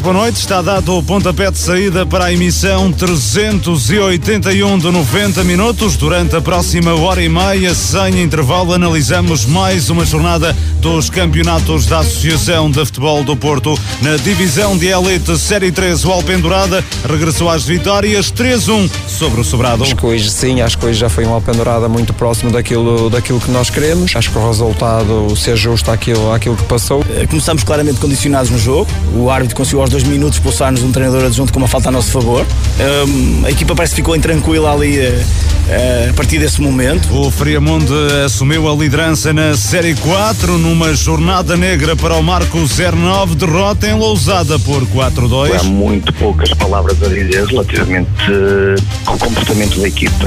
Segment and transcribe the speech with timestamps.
[0.00, 0.36] muito boa noite.
[0.36, 5.96] Está dado o pontapé de saída para a emissão 381 de 90 minutos.
[5.96, 11.98] Durante a próxima hora e meia, sem intervalo, analisamos mais uma jornada dos campeonatos da
[11.98, 13.78] Associação de Futebol do Porto.
[14.00, 19.82] Na divisão de Elite Série 3, o Alpendurada regressou às vitórias 3-1 sobre o Sobrado.
[19.82, 23.40] Acho que hoje sim, acho que hoje já foi uma Alpendurada muito próximo daquilo, daquilo
[23.40, 24.16] que nós queremos.
[24.16, 27.04] Acho que o resultado se ajusta àquilo, àquilo que passou.
[27.10, 28.90] Eh, começamos claramente condicionados no jogo.
[29.14, 32.12] O árbitro conseguiu aos dois minutos expulsar-nos um treinador adjunto com uma falta a nosso
[32.12, 32.46] favor.
[32.78, 37.12] Um, a equipa parece que ficou intranquila ali uh, uh, a partir desse momento.
[37.12, 37.94] O Friamundo
[38.24, 43.94] assumiu a liderança na Série 4 numa jornada negra para o Marco 09, derrota em
[43.94, 45.60] Lousada por 4-2.
[45.60, 50.26] Há muito poucas palavras a dizer relativamente uh, ao comportamento da equipa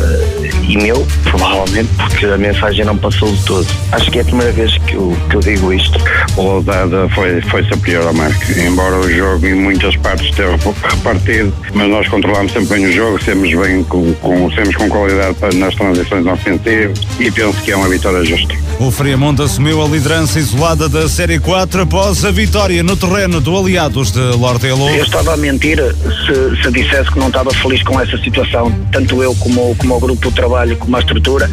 [0.67, 3.67] e meu, provavelmente, porque a mensagem não passou de todo.
[3.93, 5.97] Acho que é a primeira vez que eu, que eu digo isto.
[6.35, 11.53] O Lousada foi, foi superior ao Marco, embora o jogo em muitas partes pouco repartido,
[11.73, 15.75] mas nós controlamos sempre bem o jogo, temos bem com, com, temos com qualidade nas
[15.75, 18.53] transições ofensivas e penso que é uma vitória justa.
[18.79, 23.57] O Friamonte assumiu a liderança isolada da Série 4 após a vitória no terreno do
[23.57, 24.89] Aliados de Lordelo.
[24.89, 28.71] Eu estava a mentir se, se dissesse que não estava feliz com essa situação.
[28.91, 31.49] Tanto eu como, como o grupo de trabalho, como a estrutura,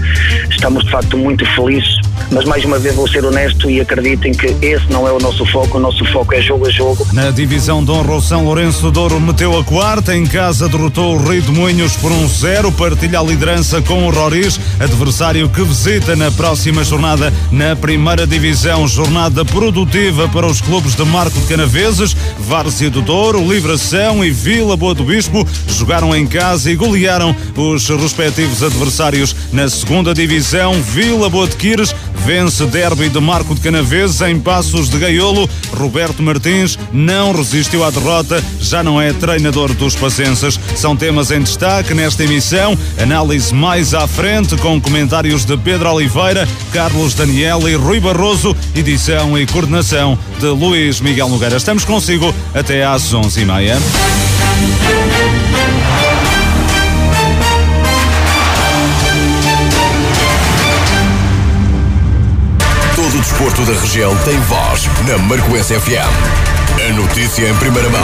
[0.50, 2.00] estamos de facto muito felizes.
[2.30, 5.44] Mas mais uma vez vou ser honesto e acreditem que esse não é o nosso
[5.46, 7.06] foco, o nosso foco é jogo a jogo.
[7.12, 11.50] Na divisão Dom Roção Lourenço Douro meteu a quarta, em casa derrotou o Rio de
[11.50, 16.84] Moinhos por um zero, partilha a liderança com o Roriz, adversário que visita na próxima
[16.84, 18.86] jornada na primeira divisão.
[18.86, 24.76] Jornada produtiva para os clubes de Marco de Canaveses, Várzea do Douro, Livração e Vila
[24.76, 29.34] Boa do Bispo jogaram em casa e golearam os respectivos adversários.
[29.52, 34.88] Na segunda divisão, Vila Boa de Quires vence derby de Marco de Canaveses em Passos
[34.88, 35.48] de Gaiolo.
[35.72, 40.58] Roberto Martins não resistiu à derrota, já não é treinador dos Pacenses.
[40.76, 42.76] São temas em destaque nesta emissão.
[43.00, 48.56] Análise mais à frente com comentários de Pedro Oliveira, Carlos Daniel e Rui Barroso.
[48.74, 51.56] Edição e coordenação de Luís Miguel Nogueira.
[51.56, 53.78] Estamos consigo até às 11h30.
[63.20, 66.88] O desporto da região tem voz na Marcoense FM.
[66.88, 68.00] A notícia em primeira mão.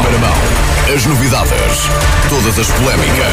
[0.94, 1.88] As novidades.
[2.28, 3.32] Todas as polémicas.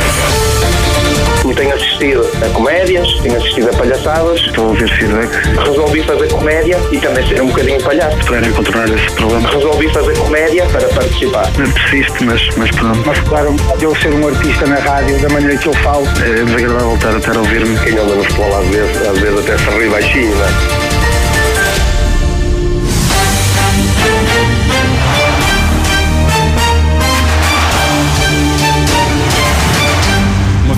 [1.46, 4.40] E tenho assistido a comédias, tenho assistido a palhaçadas.
[4.40, 5.30] Estou a ouvir feedback.
[5.58, 8.18] Resolvi fazer comédia e também ser um bocadinho palhaço.
[8.28, 9.50] Para controlar esse problema.
[9.50, 11.52] Resolvi fazer comédia para participar.
[11.58, 13.04] Não persiste, mas, mas pronto.
[13.06, 16.08] Mas claro, eu ser um artista na rádio, da maneira que eu falo.
[16.08, 17.78] É desagradável voltar a ouvir-me.
[17.80, 20.93] Quem anda no futebol às vezes, às vezes até se ri baixinho, não é?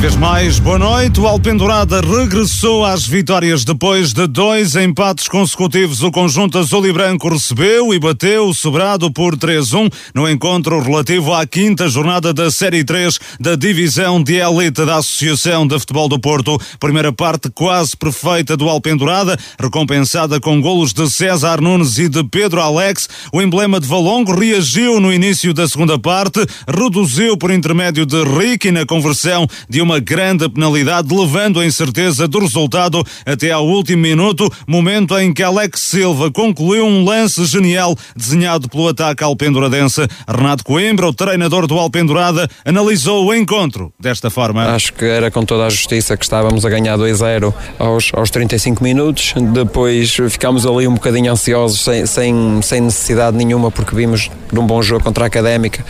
[0.05, 1.19] Vez mais, boa noite.
[1.19, 6.03] O Alpendurada regressou às vitórias depois de dois empates consecutivos.
[6.03, 11.33] O conjunto azul e branco recebeu e bateu o sobrado por 3-1 no encontro relativo
[11.33, 16.19] à quinta jornada da Série 3 da Divisão de Elite da Associação de Futebol do
[16.19, 16.59] Porto.
[16.79, 22.61] Primeira parte quase perfeita do Alpendurada, recompensada com golos de César Nunes e de Pedro
[22.61, 23.09] Alex.
[23.33, 28.71] O emblema de Valongo reagiu no início da segunda parte, reduziu por intermédio de Ricky
[28.71, 34.51] na conversão de uma grande penalidade, levando a incerteza do resultado até ao último minuto,
[34.67, 40.07] momento em que Alex Silva concluiu um lance genial desenhado pelo ataque alpenduradense.
[40.27, 44.65] Renato Coimbra, o treinador do Alpendurada, analisou o encontro desta forma.
[44.73, 48.83] Acho que era com toda a justiça que estávamos a ganhar 2-0 aos, aos 35
[48.83, 49.33] minutos.
[49.53, 54.65] Depois ficámos ali um bocadinho ansiosos, sem, sem, sem necessidade nenhuma, porque vimos de um
[54.65, 55.83] bom jogo contra a Académica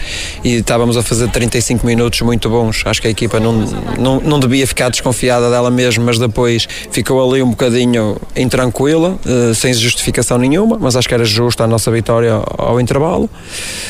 [0.43, 2.83] e estávamos a fazer 35 minutos muito bons.
[2.85, 3.53] Acho que a equipa não,
[3.97, 9.53] não, não devia ficar desconfiada dela mesma, mas depois ficou ali um bocadinho intranquila, uh,
[9.55, 13.29] sem justificação nenhuma, mas acho que era justa a nossa vitória ao intervalo.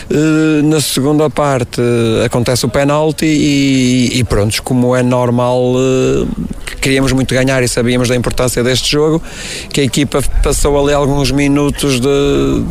[0.09, 5.73] Uh, na segunda parte uh, acontece o penalti e, e pronto, como é normal,
[6.81, 9.21] queríamos muito ganhar e sabíamos da importância deste jogo,
[9.71, 12.63] que a equipa passou ali alguns minutos de.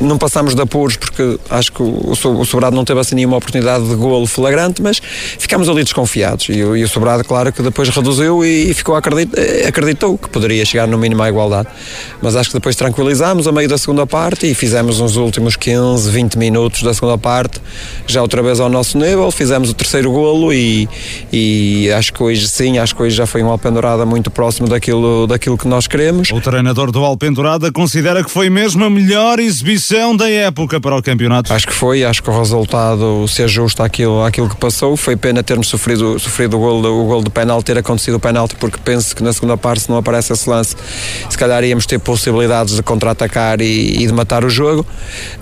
[0.00, 3.94] Não passamos de apuros porque acho que o Sobrado não teve assim nenhuma oportunidade de
[3.94, 5.00] golo flagrante, mas
[5.38, 6.48] ficámos ali desconfiados.
[6.52, 9.32] E, e o Sobrado, claro, que depois reduziu e, e ficou acredit,
[9.66, 11.68] acreditou que poderia chegar no mínimo à igualdade.
[12.20, 16.10] Mas acho que depois tranquilizámos a meio da segunda parte e fizemos uns últimos 15,
[16.10, 17.60] 20 minutos da segunda parte,
[18.06, 20.88] já outra vez ao nosso nível, fizemos o terceiro golo e,
[21.32, 25.26] e acho que hoje sim, acho que hoje já foi um Alpendurada muito próximo daquilo,
[25.26, 26.30] daquilo que nós queremos.
[26.30, 31.02] O treinador do Alpendurada considera que foi mesmo a melhor exibição da época para o
[31.02, 31.52] campeonato.
[31.52, 34.96] Acho que foi, acho que o resultado se ajusta àquilo, àquilo que passou.
[34.96, 38.54] Foi pena termos sofrido, sofrido o gol, o gol de penalti, ter acontecido o penalti,
[38.56, 40.76] porque penso que na segunda parte, se não aparece esse lance,
[41.28, 44.86] se calhar íamos ter possibilidades de contra-atacar e, e, de matar o jogo.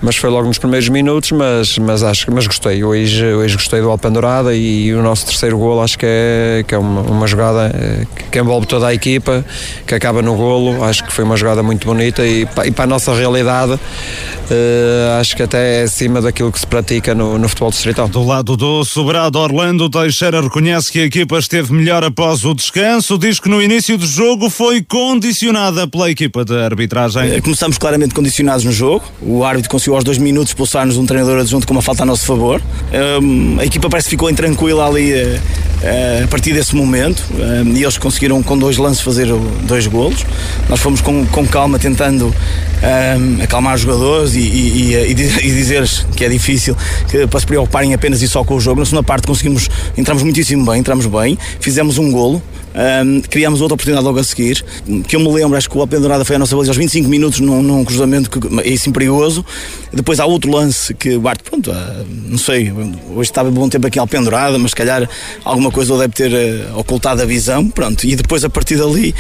[0.01, 2.83] Mas foi logo nos primeiros minutos, mas, mas acho mas gostei.
[2.85, 6.79] Hoje, hoje gostei do Alpendurada e o nosso terceiro gol acho que é, que é
[6.79, 9.45] uma, uma jogada eh, que envolve toda a equipa,
[9.87, 10.83] que acaba no golo.
[10.85, 15.37] Acho que foi uma jogada muito bonita e, e para a nossa realidade uh, acho
[15.37, 18.09] que até é acima daquilo que se pratica no, no futebol distrital.
[18.09, 23.19] Do lado do sobrado Orlando Teixeira reconhece que a equipa esteve melhor após o descanso,
[23.19, 27.23] diz que no início do jogo foi condicionada pela equipa de arbitragem.
[27.23, 31.41] Eh, começamos claramente condicionados no jogo, o árbitro conseguiu aos dois minutos expulsar-nos um treinador
[31.41, 32.63] adjunto com uma falta a nosso favor.
[33.21, 37.83] Um, a equipa parece que ficou intranquila ali uh, a partir desse momento um, e
[37.83, 39.27] eles conseguiram com dois lances fazer
[39.67, 40.25] dois golos.
[40.69, 46.07] Nós fomos com, com calma tentando um, acalmar os jogadores e, e, e, e dizer-lhes
[46.17, 46.77] que é difícil
[47.09, 48.81] que, para se preocuparem apenas e só com o jogo.
[48.81, 52.43] Na segunda parte conseguimos, entramos muitíssimo bem, entramos bem, fizemos um golo.
[52.75, 54.65] Um, criámos outra oportunidade logo a seguir.
[55.07, 57.41] Que eu me lembro, acho que o Alpendurada foi a nossa baliza aos 25 minutos
[57.41, 58.39] num, num cruzamento que,
[58.69, 59.45] é assim perigoso.
[59.93, 63.87] Depois há outro lance que o Bart, pronto, uh, não sei, hoje estava bom tempo
[63.87, 65.09] aqui Alpendurada, mas se calhar
[65.45, 67.69] alguma coisa deve ter uh, ocultado a visão.
[67.69, 69.15] Pronto, e depois a partir dali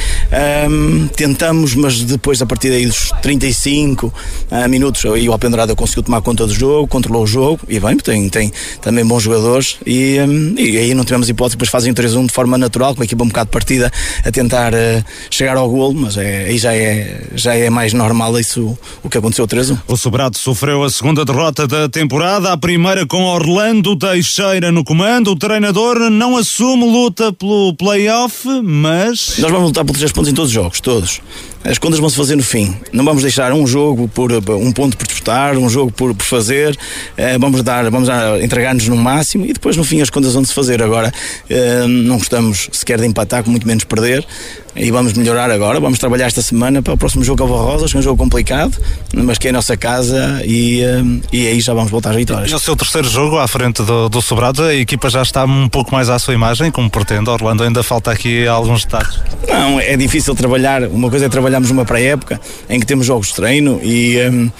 [0.68, 4.12] um, tentamos, mas depois a partir daí dos 35 uh,
[4.50, 7.96] ah, minutos, e o Alpendurada conseguiu tomar conta do jogo, controlou o jogo, e bem,
[7.96, 12.26] tem, tem também bons jogadores, e, um, e aí não tivemos hipótese, depois fazem 3-1
[12.26, 13.92] de forma natural, com a equipa um bocado bocado de partida
[14.24, 18.38] a tentar uh, chegar ao golo, mas é, aí já é, já é mais normal
[18.38, 19.78] isso o que aconteceu 3-1.
[19.86, 25.32] O Sobrado sofreu a segunda derrota da temporada, a primeira com Orlando Teixeira no comando.
[25.32, 29.38] O treinador não assume luta pelo play-off, mas.
[29.38, 31.20] Nós vamos lutar pelos três pontos em todos os jogos, todos.
[31.62, 32.74] As contas vão se fazer no fim.
[32.90, 36.72] Não vamos deixar um jogo por um ponto por disputar, um jogo por, por fazer.
[36.72, 38.08] Uh, vamos dar, vamos
[38.42, 40.82] entregar-nos no máximo e depois no fim as contas vão se fazer.
[40.82, 41.12] Agora
[41.50, 44.26] uh, não gostamos sequer de empatar, com muito menos perder
[44.74, 45.80] e vamos melhorar agora.
[45.80, 48.76] Vamos trabalhar esta semana para o próximo jogo Alva Rosas, que é um jogo complicado,
[49.14, 51.02] mas que é a nossa casa e, eh,
[51.32, 52.50] e aí já vamos voltar às vitórias.
[52.50, 55.68] E o seu terceiro jogo à frente do, do Sobrado, a equipa já está um
[55.68, 57.28] pouco mais à sua imagem, como pretende.
[57.30, 59.18] Orlando ainda falta aqui alguns detalhes.
[59.48, 60.84] Não, é difícil trabalhar.
[60.84, 64.18] Uma coisa é trabalharmos numa pré-época em que temos jogos de treino e.
[64.30, 64.50] Um, eh,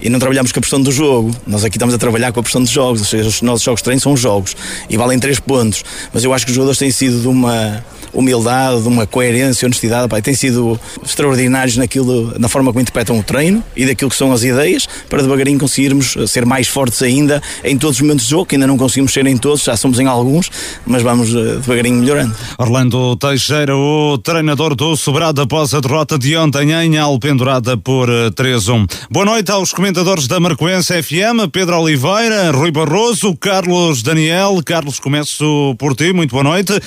[0.00, 1.30] e não trabalhamos com a pressão do jogo.
[1.46, 3.80] Nós aqui estamos a trabalhar com a pressão dos jogos, ou seja, os nossos jogos
[3.80, 4.56] de treino são jogos
[4.88, 5.84] e valem três pontos.
[6.12, 10.08] Mas eu acho que os jogadores têm sido de uma humildade, de uma coerência, honestidade,
[10.08, 14.32] pá, têm sido extraordinários naquilo, na forma como interpretam o treino e daquilo que são
[14.32, 18.46] as ideias, para devagarinho conseguirmos ser mais fortes ainda em todos os momentos de jogo,
[18.46, 20.50] que ainda não conseguimos ser em todos, já somos em alguns,
[20.86, 22.34] mas vamos eh, devagarinho melhorando.
[22.58, 28.84] Orlando Teixeira, o treinador do Sobrado após a derrota de ontem em Alpendurada por 3-1.
[28.90, 34.60] Eh, Boa noite aos comentadores da Marcoense FM, Pedro Oliveira, Rui Barroso, Carlos Daniel.
[34.64, 36.80] Carlos, começo por ti, muito boa noite.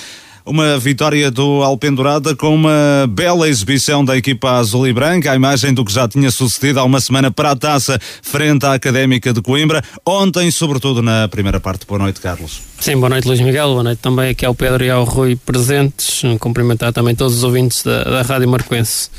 [0.47, 5.73] Uma vitória do Alpendurada com uma bela exibição da equipa azul e branca, a imagem
[5.73, 9.41] do que já tinha sucedido há uma semana para a taça frente à Académica de
[9.41, 9.83] Coimbra.
[10.05, 11.87] Ontem, sobretudo na primeira parte.
[11.87, 12.61] Boa noite, Carlos.
[12.79, 13.69] Sim, boa noite, Luís Miguel.
[13.69, 16.21] Boa noite também aqui ao Pedro e ao Rui presentes.
[16.39, 19.09] Cumprimentar também todos os ouvintes da, da Rádio Marquense.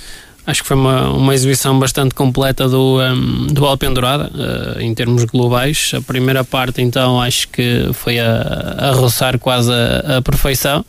[0.46, 5.24] Acho que foi uma, uma exibição bastante completa do, um, do Alpendurada, uh, em termos
[5.24, 5.90] globais.
[5.92, 10.84] A primeira parte, então, acho que foi a, a roçar quase a, a perfeição.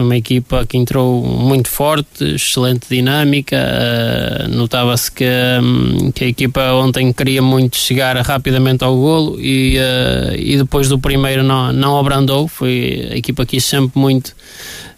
[0.00, 3.58] Foi uma equipa que entrou muito forte, excelente dinâmica.
[3.58, 5.26] Uh, Notava-se que,
[5.62, 10.88] um, que a equipa ontem queria muito chegar rapidamente ao golo e, uh, e depois
[10.88, 12.48] do primeiro não, não abrandou.
[12.48, 14.28] Foi a equipa quis sempre muito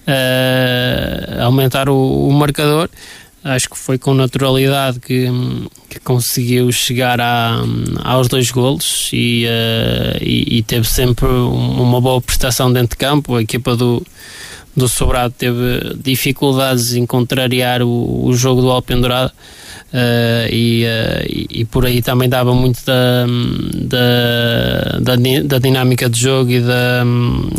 [0.06, 2.88] uh, aumentar o, o marcador
[3.42, 5.26] acho que foi com naturalidade que,
[5.90, 7.60] que conseguiu chegar a,
[8.04, 13.34] aos dois golos e, uh, e, e, teve sempre uma boa prestação dentro de campo.
[13.34, 14.00] A equipa do,
[14.74, 19.32] do Sobrado teve dificuldades em contrariar o, o jogo do Alpendurado.
[19.92, 23.26] Uh, e, uh, e, por aí também dava muito da,
[23.74, 27.04] da, da, da dinâmica de jogo e, da,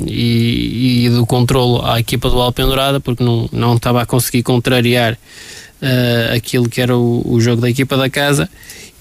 [0.08, 5.14] e, e, do controlo à equipa do Alpendurada, porque não, não estava a conseguir contrariar
[5.14, 8.50] uh, aquilo que era o, o, jogo da equipa da casa.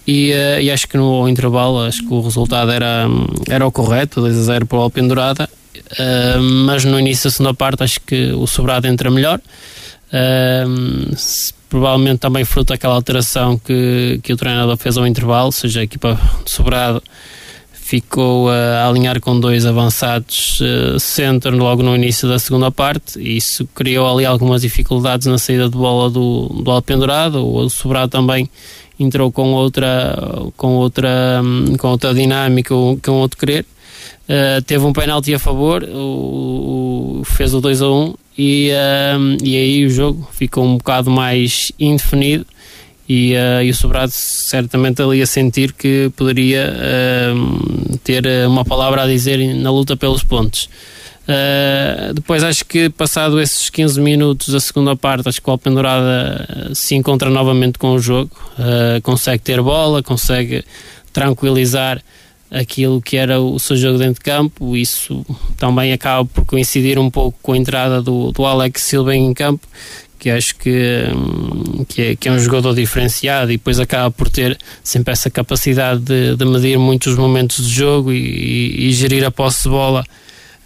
[0.07, 3.07] E, e, acho que no intervalo acho que o resultado era,
[3.49, 5.49] era o correto, 2 a 0 para o Alpendurada,
[5.93, 9.41] uh, mas no início da segunda parte acho que o Sobrado entra melhor.
[10.09, 11.15] Uh,
[11.69, 15.83] provavelmente também fruto daquela alteração que, que o treinador fez ao intervalo, ou seja, a
[15.83, 17.03] equipa de Sobrado
[17.93, 23.21] ficou a alinhar com dois avançados uh, centro logo no início da segunda parte.
[23.21, 27.47] Isso criou ali algumas dificuldades na saída de bola do, do Alpendurado.
[27.47, 28.49] O Sobrado também
[28.99, 30.17] entrou com outra,
[30.57, 31.43] com outra,
[31.79, 33.67] com outra dinâmica, com outro querer.
[34.33, 39.45] Uh, teve um penalti a favor, o, o fez o 2 a 1 e, uh,
[39.45, 42.47] e aí o jogo ficou um bocado mais indefinido
[43.07, 46.75] e, uh, e o Sobrado certamente ali a sentir que poderia
[48.03, 50.67] ter uma palavra a dizer na luta pelos pontos.
[51.23, 56.73] Uh, depois acho que passado esses 15 minutos da segunda parte, acho que o Alpendurada
[56.75, 60.65] se encontra novamente com o jogo, uh, consegue ter bola, consegue
[61.13, 62.03] tranquilizar
[62.53, 65.25] aquilo que era o seu jogo dentro de campo, isso
[65.57, 69.67] também acaba por coincidir um pouco com a entrada do, do Alex Silva em campo,
[70.19, 74.29] que acho que, hum, que, é, que é um jogador diferenciado e depois acaba por
[74.29, 79.25] ter sempre essa capacidade de, de medir muitos momentos de jogo e, e, e gerir
[79.25, 80.05] a posse de bola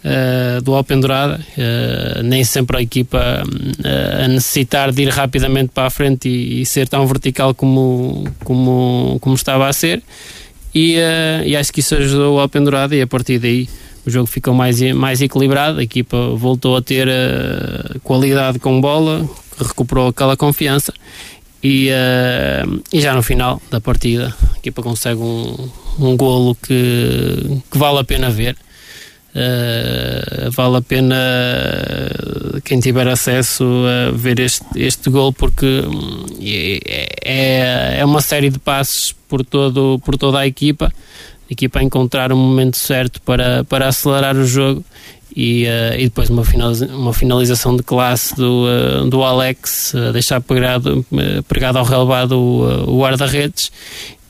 [0.03, 5.87] uh, do Alpendurada, uh, nem sempre a equipa uh, a necessitar de ir rapidamente para
[5.87, 10.03] a frente e, e, ser tão vertical como, como, como estava a ser.
[10.73, 10.97] E,
[11.45, 13.67] e acho que isso ajudou o Alpendurada e a partir daí
[14.05, 17.07] o jogo ficou mais, mais equilibrado, a equipa voltou a ter
[18.03, 19.27] qualidade com bola,
[19.59, 20.93] recuperou aquela confiança
[21.63, 25.69] e, uh, e já no final da partida a equipa consegue um,
[25.99, 28.55] um golo que, que vale a pena ver.
[29.35, 31.15] Uh, vale a pena
[32.67, 38.49] quem tiver acesso a ver este, este gol porque hum, é, é, é uma série
[38.49, 40.91] de passos por, todo, por toda a equipa
[41.49, 44.83] a equipa a encontrar o momento certo para, para acelerar o jogo
[45.33, 50.11] e, uh, e depois uma, finaliza uma finalização de classe do, uh, do Alex, uh,
[50.11, 51.05] deixar pregado,
[51.47, 53.71] pregado ao relevado o, o guarda-redes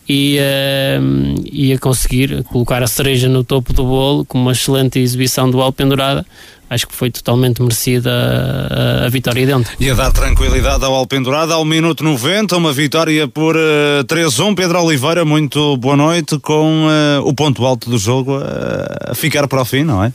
[0.08, 5.50] e uh, ia conseguir colocar a cereja no topo do bolo com uma excelente exibição
[5.50, 6.26] do Alpendurada.
[6.70, 9.72] Acho que foi totalmente merecida a, a, vitória de ontem.
[9.80, 13.60] E a dar tranquilidade ao Alpendurada ao minuto 90, uma vitória por uh,
[14.00, 14.54] eh, 3-1.
[14.54, 19.48] Pedro Oliveira, muito boa noite, com uh, o ponto alto do jogo uh, a ficar
[19.48, 20.12] para o fim, não é?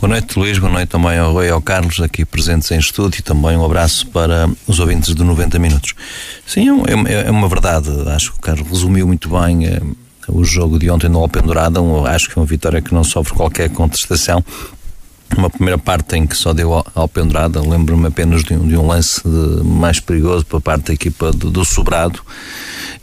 [0.00, 0.58] Boa noite, Luís.
[0.58, 3.20] Boa noite também ao Rui e ao Carlos, aqui presentes em estúdio.
[3.24, 5.94] Também um abraço para os ouvintes de 90 Minutos.
[6.46, 7.90] Sim, é, é, é uma verdade.
[8.14, 9.66] Acho que o Carlos resumiu muito bem
[10.28, 11.82] o jogo de ontem no Alpendurada.
[11.82, 14.44] Um, acho que é uma vitória que não sofre qualquer contestação
[15.36, 18.86] uma primeira parte em que só deu ao pendurada, lembro-me apenas de um, de um
[18.86, 22.20] lance de, mais perigoso para parte da equipa do, do, Sobrado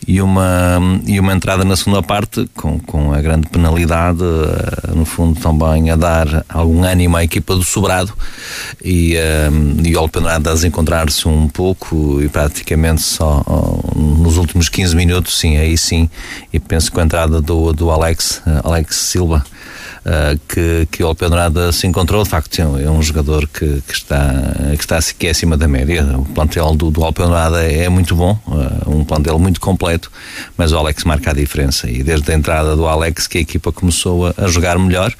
[0.07, 5.05] e uma, e uma entrada na segunda parte com, com a grande penalidade, eh, no
[5.05, 8.13] fundo também a dar algum ânimo à equipa do Sobrado
[8.83, 9.15] e,
[9.51, 13.43] um, eh, e ao pendurada a desencontrar-se um pouco e praticamente só
[13.95, 16.09] nos últimos 15 minutos, sim, aí sim,
[16.51, 19.43] e penso que a entrada do, do Alex, eh, Alex Silva
[20.07, 22.23] uh, que, que o Alpedrada se encontrou.
[22.23, 24.33] De facto, é um jogador que, que, está,
[24.75, 26.03] que está que é acima da média.
[26.17, 30.11] O plantel do, do Alpedrada é muito bom, uh, um plantel muito completo,
[30.57, 31.89] mas o Alex marca a diferença.
[31.89, 35.13] E desde a entrada do Alex que a equipa começou a, a jogar melhor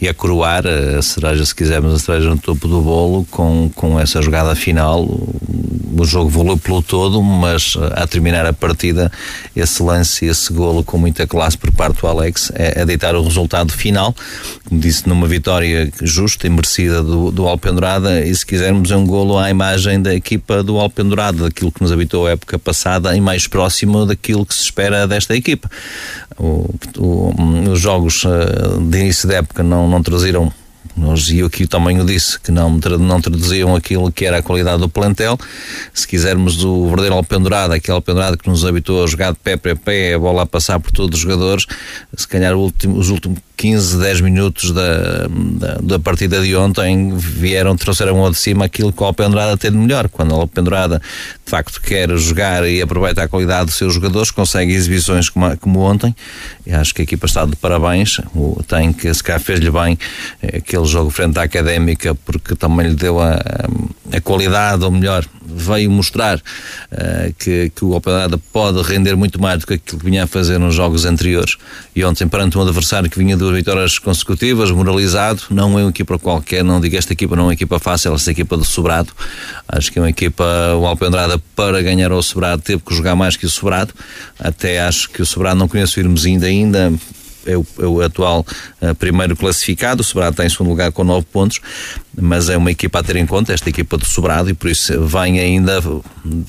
[0.00, 3.98] e a coroar a cereja, se quisermos, a cereja no topo do bolo com, com
[3.98, 5.02] essa jogada final.
[5.04, 9.12] O jogo volou pelo todo, mas a terminar a partida,
[9.54, 13.22] esse lance, esse golo com muita classe por parte do Alex é, é deitar o
[13.22, 14.14] resultado final
[14.64, 19.06] como disse, numa vitória justa e merecida do, do Alpendurada e se quisermos é um
[19.06, 23.20] golo à imagem da equipa do Alpendurada, daquilo que nos habitou a época passada e
[23.20, 25.70] mais próximo daquilo que se espera desta equipa.
[26.38, 30.52] O, o, os jogos eh, de início da época não, não traziram
[30.96, 34.78] nós, e aqui também o disse, que não, não traduziam aquilo que era a qualidade
[34.78, 35.38] do plantel.
[35.94, 39.74] Se quisermos o verdadeiro alpendurado, aquele alpendurado que nos habitou a jogar de pé para
[39.74, 41.66] pé, a bola a passar por todos os jogadores,
[42.14, 47.76] se calhar último, os últimos 15, 10 minutos da, da, da, partida de ontem vieram,
[47.76, 50.08] trouxeram ao de cima aquilo que o Alpendrada tem de melhor.
[50.08, 51.00] Quando o Alpendrada
[51.44, 55.80] de facto quer jogar e aproveita a qualidade dos seus jogadores, consegue exibições como, como
[55.80, 56.14] ontem.
[56.66, 58.18] E acho que a equipa está de parabéns.
[58.34, 59.98] O, tem que, se calhar, fez-lhe bem
[60.42, 63.38] eh, aquele jogo frente à académica, porque também lhe deu a,
[64.12, 69.60] a qualidade, ou melhor, veio mostrar uh, que, que o Alpendrada pode render muito mais
[69.60, 71.56] do que aquilo que vinha a fazer nos jogos anteriores.
[71.94, 76.18] E ontem, perante um adversário que vinha duas vitórias consecutivas, moralizado, não é uma equipa
[76.18, 79.12] qualquer, não digo esta equipa não é uma equipa fácil, esta equipa do Sobrado.
[79.68, 80.44] Acho que é uma equipa,
[80.78, 83.92] o Alpendrada, para ganhar ao Sobrado, teve que jogar mais que o Sobrado.
[84.38, 86.92] Até acho que o Sobrado não conhece o Irmezinho ainda,
[87.44, 88.46] é o, é o atual
[88.80, 91.60] uh, primeiro classificado, o Sobrado está em segundo lugar com 9 pontos,
[92.16, 95.04] mas é uma equipa a ter em conta, esta equipa do Sobrado, e por isso
[95.04, 95.80] vem ainda,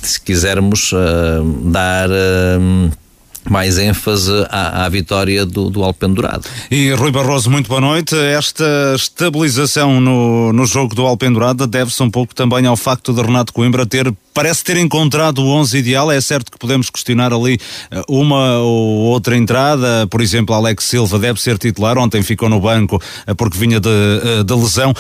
[0.01, 2.09] se quisermos, uh, dar.
[2.09, 3.02] Uh,
[3.49, 6.47] mais ênfase à, à vitória do, do Alpendurado.
[6.71, 8.15] E Rui Barroso, muito boa noite.
[8.15, 13.53] Esta estabilização no, no jogo do Alpendurado deve-se um pouco também ao facto de Renato
[13.53, 16.11] Coimbra ter parece ter encontrado o 11 ideal.
[16.11, 17.59] É certo que podemos questionar ali
[17.91, 21.97] eh, uma ou outra entrada, por exemplo, Alex Silva deve ser titular.
[21.97, 24.93] Ontem ficou no banco eh, porque vinha de, eh, de lesão,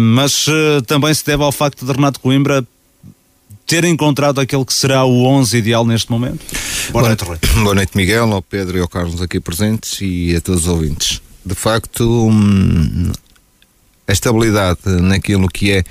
[0.00, 0.46] mas
[0.86, 2.64] também se deve ao facto de Renato Coimbra
[3.68, 6.40] ter encontrado aquele que será o 11 ideal neste momento?
[6.90, 7.38] Boa, noite, Rui.
[7.62, 11.20] Boa noite, Miguel, ao Pedro e ao Carlos aqui presentes e a todos os ouvintes.
[11.44, 13.12] De facto, hum,
[14.06, 15.84] a estabilidade naquilo que é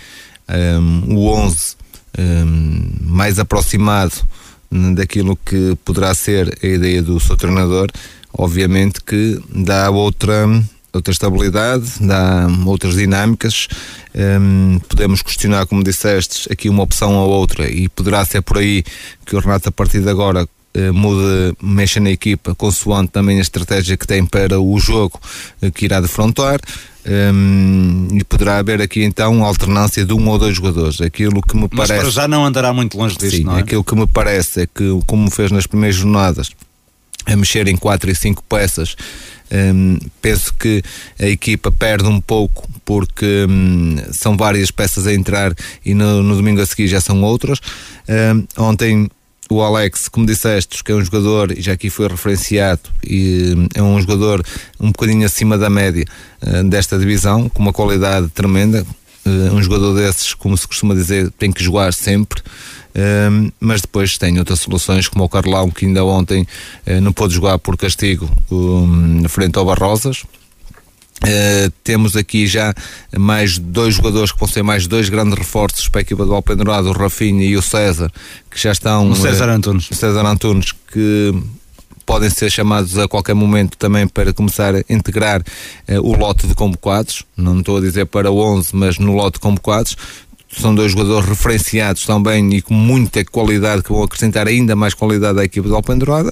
[0.79, 1.75] um, o 11
[2.17, 4.15] um, mais aproximado
[4.95, 7.89] daquilo que poderá ser a ideia do seu treinador,
[8.33, 10.47] obviamente que dá outra
[10.97, 13.67] outra estabilidade, dá outras dinâmicas.
[14.13, 18.83] Um, podemos questionar, como disseste, aqui uma opção ou outra, e poderá ser por aí
[19.25, 23.41] que o Renato, a partir de agora, uh, mude, mexa na equipa, consoante também a
[23.41, 25.19] estratégia que tem para o jogo
[25.61, 26.59] uh, que irá defrontar.
[27.09, 30.99] Um, e poderá haver aqui então alternância de um ou dois jogadores.
[30.99, 32.05] Aquilo que me Mas parece.
[32.05, 33.61] Mas já não andará muito longe disto, sim, não é?
[33.61, 36.49] Aquilo que me parece é que, como fez nas primeiras jornadas,
[37.27, 38.95] a mexer em quatro e cinco peças,
[39.51, 40.81] um, penso que
[41.19, 45.53] a equipa perde um pouco porque um, são várias peças a entrar
[45.85, 47.59] e no, no, domingo a seguir já são outras.
[48.09, 49.09] Um, ontem
[49.49, 53.67] o Alex, como disseste, que é um jogador, e já aqui foi referenciado, e hum,
[53.73, 54.45] é um jogador
[54.77, 56.05] um bocadinho acima da média
[56.41, 58.85] uh, desta divisão, com uma qualidade tremenda.
[59.25, 62.41] Uh, um jogador desses, como se costuma dizer, tem que jogar sempre.
[62.97, 66.41] Um, mas depois tem outras soluções, como o Carlão, que ainda ontem
[66.87, 70.23] uh, não pôde jogar por castigo um, frente ao Barrosas.
[71.23, 72.73] Uh, temos aqui já
[73.15, 76.89] mais dois jogadores que vão ser mais dois grandes reforços para a equipa do Alpendurado,
[76.89, 78.11] o Rafinha e o César,
[78.49, 79.11] que já estão.
[79.11, 79.89] O César Antunes.
[79.91, 81.35] Uh, César Antunes, que
[82.03, 85.43] podem ser chamados a qualquer momento também para começar a integrar
[86.01, 87.23] o lote de convocados.
[87.35, 89.97] Não estou a dizer para 11, mas no lote de convocados
[90.49, 95.39] são dois jogadores referenciados também e com muita qualidade que vão acrescentar ainda mais qualidade
[95.39, 96.31] à equipa do Alpendurada.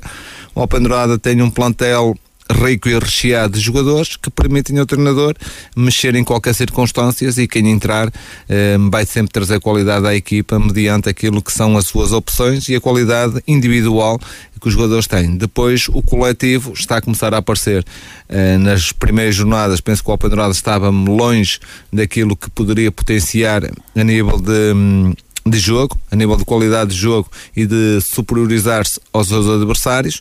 [0.53, 2.15] O Alpendurada tem um plantel
[2.51, 5.33] rico e recheado de jogadores que permitem ao treinador
[5.75, 8.11] mexer em qualquer circunstância e quem entrar
[8.47, 12.75] eh, vai sempre trazer qualidade à equipa mediante aquilo que são as suas opções e
[12.75, 14.19] a qualidade individual
[14.61, 15.37] que os jogadores têm.
[15.37, 17.83] Depois o coletivo está a começar a aparecer.
[18.29, 21.59] Eh, nas primeiras jornadas penso que o Alpendurada estava longe
[21.91, 23.63] daquilo que poderia potenciar
[23.95, 25.13] a nível de hum,
[25.47, 30.19] de jogo, a nível de qualidade de jogo e de superiorizar-se aos seus adversários,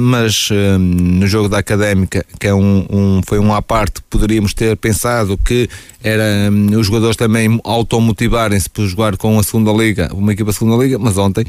[0.00, 4.54] mas uh, no jogo da Académica, que é um, um, foi um à parte, poderíamos
[4.54, 5.68] ter pensado que
[6.02, 10.82] era um, os jogadores também automotivarem-se por jogar com a segunda liga, uma equipa segunda
[10.82, 11.44] liga, mas ontem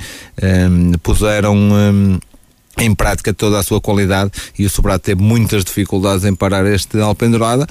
[1.02, 1.58] puseram
[2.78, 7.00] em prática toda a sua qualidade e o Sobrado teve muitas dificuldades em parar este
[7.00, 7.68] Alpendurada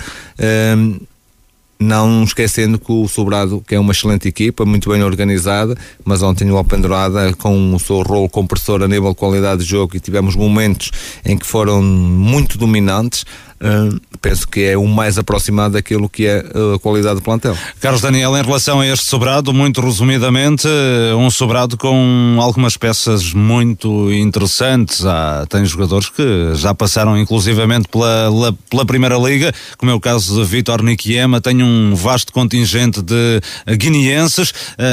[1.79, 6.51] não esquecendo que o Sobrado, que é uma excelente equipa, muito bem organizada, mas ontem
[6.51, 10.35] o Alpendurada com o seu rolo compressor a nível de qualidade de jogo e tivemos
[10.35, 10.91] momentos
[11.25, 13.25] em que foram muito dominantes,
[13.59, 17.57] Uh, penso que é o mais aproximado daquilo que é a qualidade do plantel.
[17.81, 20.69] Carlos Daniel, em relação a este sobrado, muito resumidamente,
[21.17, 25.05] um sobrado com algumas peças muito interessantes.
[25.07, 30.01] Há, tem jogadores que já passaram inclusivamente pela, la, pela Primeira Liga, como é o
[30.01, 33.41] caso de Vitor Nikiema, tem um vasto contingente de
[33.77, 34.53] guineenses.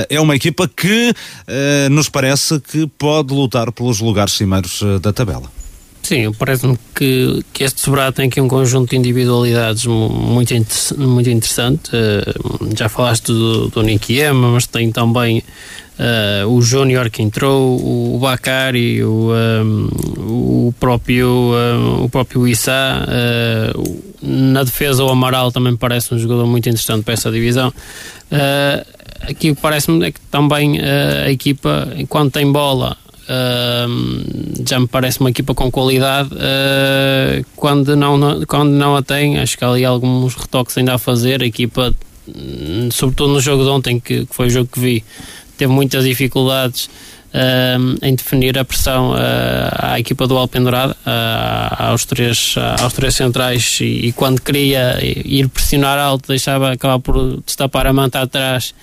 [0.10, 1.14] É uma equipa que
[1.92, 5.63] nos parece que pode lutar pelos lugares cimeiros da tabela.
[6.04, 10.54] Sim, parece-me que, que este Sobrado tem aqui um conjunto de individualidades muito,
[10.98, 11.92] muito interessante.
[11.96, 15.42] Uh, já falaste do, do Nikiema, mas tem também
[15.98, 19.88] uh, o Júnior que entrou, o, o Bacari, o, um,
[20.68, 23.08] o próprio, um, o próprio Issa.
[23.74, 27.74] Uh, na defesa, o Amaral também parece um jogador muito interessante para essa divisão.
[29.22, 35.30] aqui parece-me é que também a equipa, quando tem bola, Uh, já me parece uma
[35.30, 36.30] equipa com qualidade.
[36.34, 40.98] Uh, quando, não, quando não a tem, acho que há ali alguns retoques ainda a
[40.98, 41.42] fazer.
[41.42, 41.94] A equipa,
[42.28, 45.04] hum, sobretudo no jogo de ontem, que, que foi o jogo que vi,
[45.58, 50.96] teve muitas dificuldades uh, em definir a pressão à equipa do Alpendurada,
[51.78, 53.80] aos, três, aos três centrais.
[53.80, 58.74] E, e, quando queria ir pressionar alto, deixava acabar por destapar a manta atrás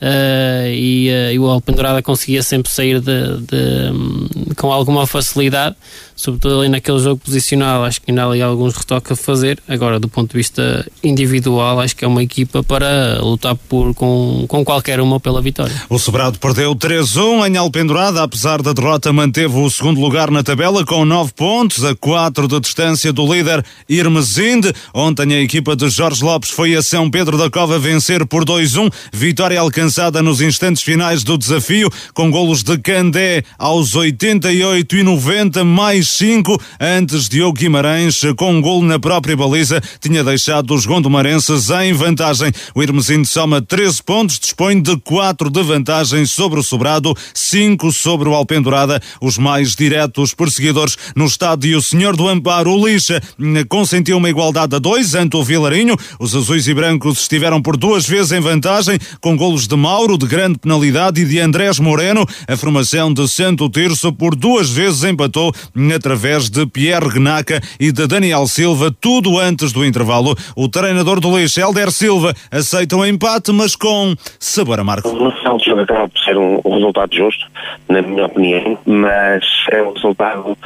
[0.00, 5.76] uh, e, uh, e, o Alpendurada conseguia sempre sair de, de, um, com alguma facilidade,
[6.18, 7.84] sobretudo ali naquele jogo posicional.
[7.84, 9.62] Acho que ainda há ali alguns retoques a fazer.
[9.68, 14.44] Agora, do ponto de vista individual, acho que é uma equipa para lutar por, com,
[14.48, 15.74] com qualquer uma pela vitória.
[15.88, 20.84] O Sobrado perdeu 3-1 em Alpendurada, apesar da derrota, manteve o segundo lugar na tabela
[20.84, 24.72] com 9 pontos, a 4 de distância do líder Irmesinde.
[24.92, 28.92] Ontem a equipa de Jorge Lopes foi a São Pedro da Cova vencer por 2-1,
[29.12, 35.62] vitória alcançada nos instantes finais do desafio, com golos de Candé aos 88 e 90,
[35.62, 41.70] mais 5, antes Diogo Guimarães, com um golo na própria baliza, tinha deixado os gondomarenses
[41.70, 42.52] em vantagem.
[42.74, 48.28] O Irmesinde soma 13 pontos, dispõe de 4 de vantagem sobre o Sobrado, 5 sobre
[48.28, 53.20] o Alpendurada, os mais diretos perseguidores no estádio Senhor do Amparo, o Lixa,
[53.68, 55.96] consentiu uma igualdade a 2 ante o Vilarinho.
[56.18, 60.26] Os azuis e brancos estiveram por duas vezes em vantagem, com golos de Mauro, de
[60.26, 62.26] grande penalidade, e de Andrés Moreno.
[62.46, 65.52] A formação de Santo Tirso por duas vezes empatou
[65.98, 70.34] através de Pierre Gnaca e de Daniel Silva, tudo antes do intervalo.
[70.56, 75.08] O treinador do Lixo, Helder Silva, aceita o um empate, mas com sabor amargo.
[75.08, 77.44] O final do jogo acaba por ser um, um resultado justo,
[77.88, 80.56] na minha opinião, mas é um resultado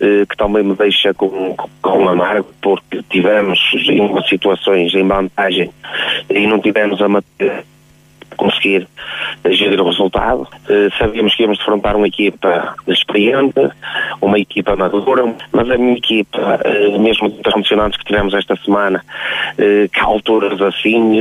[0.00, 5.70] eh, que também me deixa com, com amargo, porque tivemos em situações em vantagem
[6.30, 7.64] e não tivemos a matéria
[8.38, 8.88] conseguir
[9.50, 10.42] gerir o resultado.
[10.42, 13.60] Uh, sabíamos que íamos defrontar uma equipa experiente,
[14.22, 19.02] uma equipa madura, mas a minha equipa, uh, mesmo das condicionantes que tivemos esta semana,
[19.52, 21.18] uh, que há alturas assim,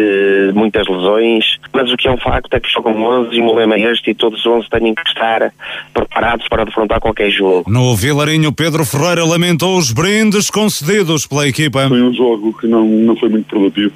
[0.53, 3.75] muitas lesões, mas o que é um facto é que jogam 11 e o lema
[3.75, 5.51] é este e todos os 11 têm que estar
[5.93, 7.69] preparados para defrontar qualquer jogo.
[7.69, 11.87] No Vilarinho, Pedro Ferreira lamentou os brindes concedidos pela equipa.
[11.87, 13.93] Foi um jogo que não, não foi muito produtivo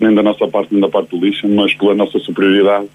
[0.00, 2.86] nem da nossa parte nem da parte do lixo, mas pela nossa superioridade,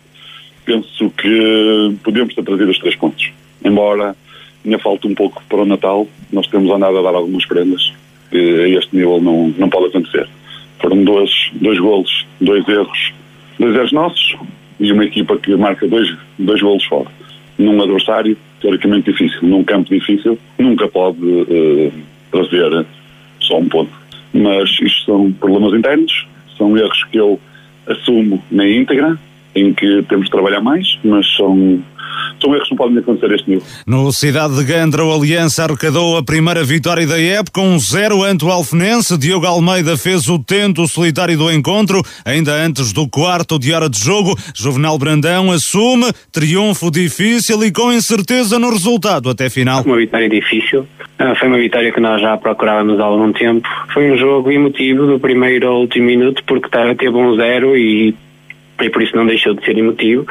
[0.65, 3.31] penso que podíamos ter trazido os três pontos.
[3.63, 4.15] Embora
[4.63, 7.93] ainda falte um pouco para o Natal, nós temos andado a dar algumas prendas,
[8.29, 10.27] que a este nível não, não pode acontecer.
[10.79, 13.13] Foram dois, dois golos, dois erros,
[13.57, 14.35] dois erros nossos
[14.79, 17.07] e uma equipa que marca dois, dois golos fora.
[17.57, 21.91] Num adversário teoricamente difícil, num campo difícil, nunca pode uh,
[22.31, 22.85] trazer
[23.39, 23.91] só um ponto.
[24.33, 26.27] Mas isto são problemas internos,
[26.57, 27.39] são erros que eu
[27.87, 29.17] assumo na íntegra,
[29.57, 31.81] em que temos de trabalhar mais, mas são
[32.41, 33.65] são erros que não podem acontecer este nível.
[33.85, 38.45] No Cidade de Gandra, o Aliança arrecadou a primeira vitória da época, um zero ante
[38.45, 39.17] o Alfenense.
[39.17, 43.99] Diogo Almeida fez o tento solitário do encontro, ainda antes do quarto de hora de
[43.99, 44.35] jogo.
[44.55, 49.83] Juvenal Brandão assume triunfo difícil e com incerteza no resultado até final.
[49.83, 50.85] Uma vitória difícil,
[51.19, 53.67] ah, foi uma vitória que nós já procurávamos há algum tempo.
[53.93, 58.15] Foi um jogo emotivo do primeiro ao último minuto, porque teve um zero e
[58.81, 60.25] e por isso não deixou de ser emotivo.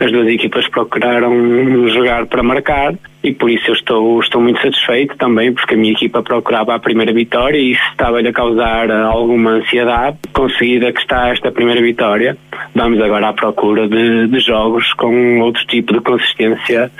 [0.00, 5.16] As duas equipas procuraram jogar para marcar e por isso eu estou, estou muito satisfeito
[5.16, 9.52] também, porque a minha equipa procurava a primeira vitória e isso estava-lhe a causar alguma
[9.52, 10.18] ansiedade.
[10.32, 12.36] Conseguida que está esta primeira vitória,
[12.74, 16.90] vamos agora à procura de, de jogos com outro tipo de consistência,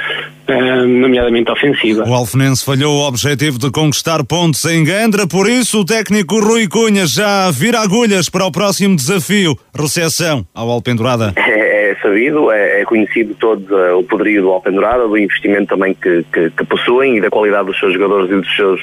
[0.48, 2.04] uh, nomeadamente ofensiva.
[2.06, 6.68] O Alfenense falhou o objetivo de conquistar pontos em Gandra, por isso o técnico Rui
[6.68, 11.32] Cunha já vira agulhas para o próximo desafio, recepção ao Alpendurada.
[11.36, 15.94] É, é sabido, é, é, conhecido todo uh, o poderio do Alpendurada, do investimento também
[15.94, 18.80] que que, que, possuem e da qualidade dos seus jogadores e dos seus,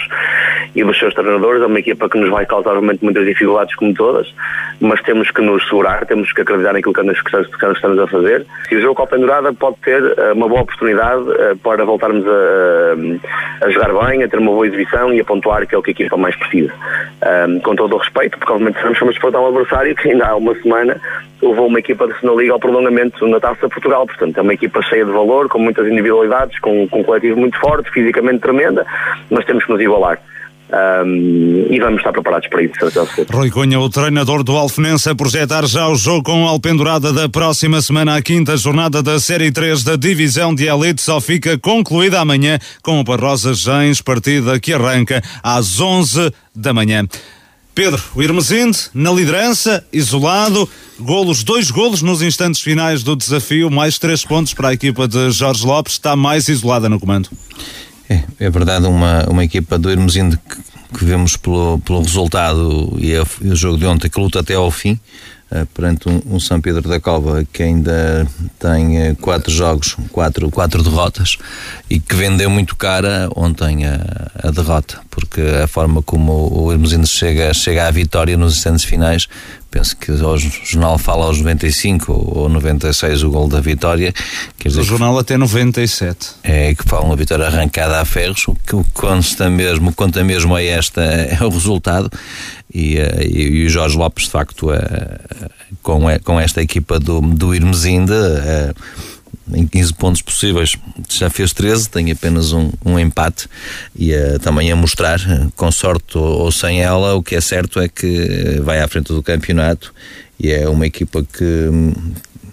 [0.76, 1.62] e dos seus treinadores.
[1.62, 4.34] É uma equipa que nos vai causar realmente muitas dificuldades, como todas,
[4.80, 8.46] mas temos que nos segurar, temos que acreditar naquilo que, que estamos a fazer.
[8.72, 12.26] E o jogo com a Pendurada pode ter uh, uma boa oportunidade uh, para voltarmos
[12.26, 15.82] a, a, jogar bem, a ter uma boa exibição e a pontuar, que é o
[15.82, 16.72] que a equipa mais precisa.
[17.64, 20.56] Com todo o respeito, porque obviamente sabemos que vamos um adversário que ainda há uma
[20.56, 21.00] semana
[21.42, 24.06] levou uma equipa de segunda liga ao prolongamento na Taça de Portugal.
[24.06, 27.60] Portanto, é uma equipa cheia de valor, com muitas individualidades, com, com um coletivo muito
[27.60, 28.86] forte, fisicamente tremenda,
[29.30, 30.20] mas temos que nos igualar.
[30.72, 32.74] Um, e vamos estar preparados para isso.
[33.32, 37.28] Rui Cunha, o treinador do Alfenense, a projetar já o jogo com a Alpendurada da
[37.28, 42.20] próxima semana, a quinta jornada da Série 3 da Divisão de Elite, só fica concluída
[42.20, 47.04] amanhã com o Barrosa Gens, partida que arranca às 11 da manhã.
[47.74, 53.98] Pedro, o Irmesinde, na liderança, isolado, golos, dois golos nos instantes finais do desafio, mais
[53.98, 57.30] três pontos para a equipa de Jorge Lopes, está mais isolada no comando.
[58.10, 63.16] É, é verdade, uma, uma equipa do Irmesinde que, que vemos pelo, pelo resultado e,
[63.16, 65.00] a, e o jogo de ontem que luta até ao fim,
[65.74, 68.28] perante um, um, São Pedro da Cova que ainda
[68.60, 71.38] tem uh, quatro jogos, quatro, quatro derrotas
[71.90, 77.08] e que vendeu muito cara ontem a, a derrota, porque a forma como o Hermosino
[77.08, 79.28] chega, chega à vitória nos instantes finais
[79.72, 84.14] penso que o jornal fala aos 95 ou 96 o gol da vitória.
[84.58, 86.32] Quer dizer o jornal até 97.
[86.44, 90.66] É que fala uma vitória arrancada a ferros, o que consta mesmo, conta mesmo é
[90.66, 92.10] esta, é o resultado.
[92.74, 95.20] E, eh, e, e o Jorge Lopes, de facto, é,
[95.82, 98.74] com, com esta equipa do, do Irmesinda, é,
[99.54, 100.76] em 15 pontos possíveis
[101.10, 103.48] já fez 13, tem apenas um, um empate
[103.96, 105.20] e uh, também a mostrar,
[105.56, 109.14] com sorte ou, ou, sem ela, o que é certo é que vai à frente
[109.14, 109.94] do campeonato
[110.40, 111.94] e é uma equipa que hum,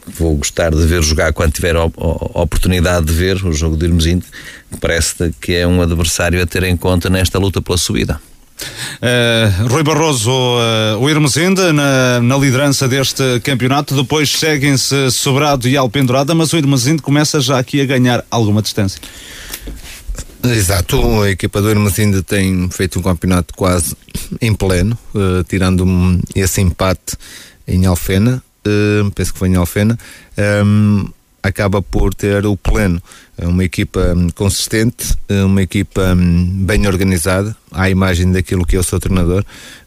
[0.06, 4.24] vou gostar de ver jogar quando tiver a, oportunidade de ver o jogo de Irmesinde,
[4.80, 8.20] parece que é um adversário a ter em conta nesta luta pela subida.
[8.96, 15.76] Uh, Rui Barroso, uh, o Irmesinde na, na, liderança deste campeonato, depois seguem-se Sobrado e
[15.76, 19.00] Alpendurada, mas o Irmesinde começa já aqui a ganhar alguma distância.
[20.42, 23.94] Exato, a equipa do Irmesinde tem feito um campeonato quase
[24.40, 25.84] em pleno, uh, tirando
[26.34, 27.16] esse empate
[27.68, 28.42] em Alfena,
[29.14, 29.98] penso que foi em Alfena.
[30.64, 31.08] Um,
[31.46, 33.00] acaba por ter o pleno.
[33.38, 38.76] É uma equipa hum, consistente, é uma equipa hum, bem organizada, à imagem daquilo que
[38.76, 39.44] é o seu treinador.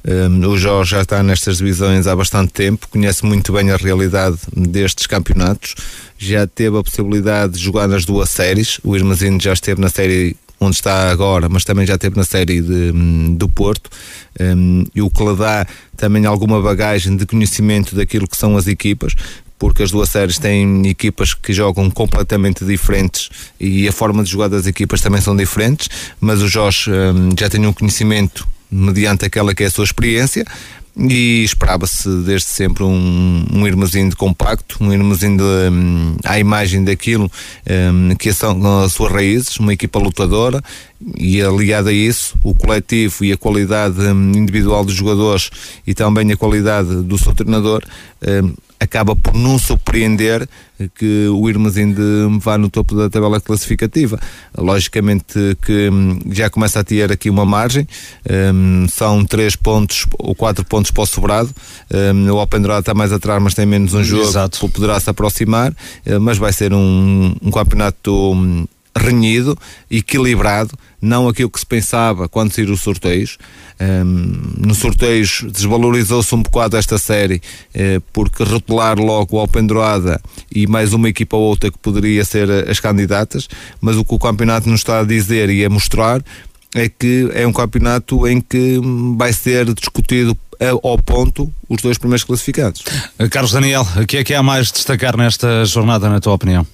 [0.08, 4.38] Um, o Jorge já está nestas divisões há bastante tempo, conhece muito bem a realidade
[4.56, 5.76] destes campeonatos,
[6.18, 8.80] já teve a possibilidade de jogar nas duas séries.
[8.84, 12.62] O Irmazino já esteve na série onde está agora, mas também já esteve na série
[12.62, 12.92] de,
[13.36, 13.90] do Porto,
[14.94, 19.16] e o que lhe dá também alguma bagagem de conhecimento daquilo que são as equipas,
[19.60, 24.48] porque as duas séries têm equipas que jogam completamente diferentes e a forma de jogar
[24.48, 29.54] das equipas também são diferentes, mas o Jorge hum, já tem um conhecimento mediante aquela
[29.54, 30.46] que é a sua experiência
[30.98, 36.84] e esperava-se desde sempre um, um irmãozinho de compacto, um irmãozinho de, um, à imagem
[36.84, 37.32] daquilo
[37.92, 40.62] um, que são as suas raízes, uma equipa lutadora
[41.18, 45.50] e aliada a isso o coletivo e a qualidade hum, individual dos jogadores
[45.86, 47.82] e também a qualidade do seu treinador
[48.22, 48.54] hum,
[48.90, 50.50] acaba por não surpreender
[50.96, 52.02] que o Irmesinde
[52.40, 54.20] vá no topo da tabela classificativa.
[54.58, 57.88] Logicamente que hum, já começa a ter aqui uma margem,
[58.54, 61.54] um, são três pontos ou quatro pontos para o sobrado.
[61.94, 64.68] Um, o Open Draw está mais atrás, mas tem menos um jogo, Exato.
[64.70, 69.58] poderá se aproximar, uh, mas vai ser um, um campeonato hum, renhido,
[69.90, 73.38] equilibrado, não aquilo que se pensava quando saíram os sorteios.
[73.80, 77.42] Um, no sorteio desvalorizou-se um bocado esta série
[77.74, 80.22] eh, porque rotular logo o Alpendroada
[80.54, 83.48] e mais uma equipa ou outra que poderia ser as candidatas,
[83.80, 86.22] mas o que o campeonato nos está a dizer e a mostrar
[86.76, 88.80] é que é um campeonato em que
[89.16, 90.38] vai ser discutido
[90.84, 92.84] ao ponto os dois primeiros classificados.
[93.32, 96.68] Carlos Daniel, o que é que há mais de destacar nesta jornada, na tua opinião?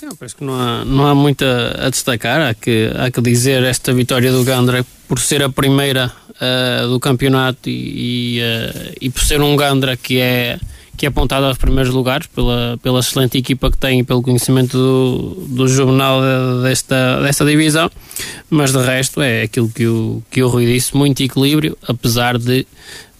[0.00, 2.40] Sim, penso que não há, não há muito a, a, destacar.
[2.40, 6.98] Há que, há que dizer esta vitória do Gandra por ser a primeira uh, do
[6.98, 10.58] campeonato e, e, uh, e, por ser um Gandra que é,
[10.96, 14.78] que é apontado aos primeiros lugares pela, pela excelente equipa que tem e pelo conhecimento
[14.78, 16.22] do, do jornal
[16.62, 17.90] desta, desta divisão.
[18.48, 22.66] Mas de resto é aquilo que o, que o Rui disse: muito equilíbrio, apesar de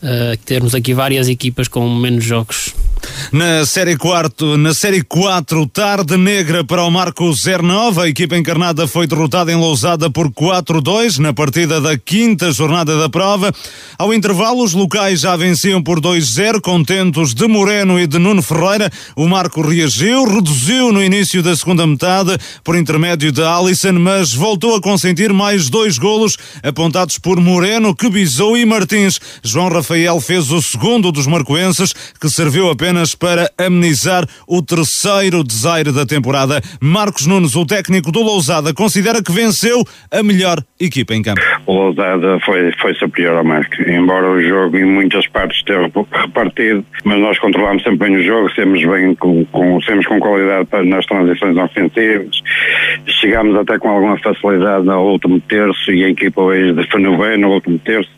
[0.02, 2.72] uh, termos aqui várias equipas com menos jogos
[3.32, 8.02] na Série 4, na Série 4, tarde negra para o Marco 09.
[8.02, 13.08] A equipa encarnada foi derrotada em Lousada por 4-2 na partida da quinta jornada da
[13.08, 13.52] prova.
[13.98, 18.90] Ao intervalo, os locais já venciam por 2-0, contentos de Moreno e de Nuno Ferreira.
[19.16, 24.74] O Marco reagiu, reduziu no início da segunda metade por intermédio de Alisson, mas voltou
[24.74, 29.20] a consentir mais dois golos apontados por Moreno, que bisou e Martins.
[29.42, 35.44] João Rafael fez o segundo dos marcoenses, que serviu apenas apenas para amenizar o terceiro
[35.44, 36.60] desaire da temporada.
[36.80, 41.40] Marcos Nunes, o técnico do Lousada, considera que venceu a melhor equipa em campo.
[41.66, 46.84] O Lousada foi, foi superior ao Marco, embora o jogo em muitas partes esteja repartido,
[47.04, 51.56] mas nós controlamos sempre bem o jogo, temos bem com, com, com qualidade nas transições
[51.56, 52.42] ofensivas,
[53.06, 57.50] chegámos até com alguma facilidade no último terço e a equipa hoje defendeu bem no
[57.50, 58.10] último terço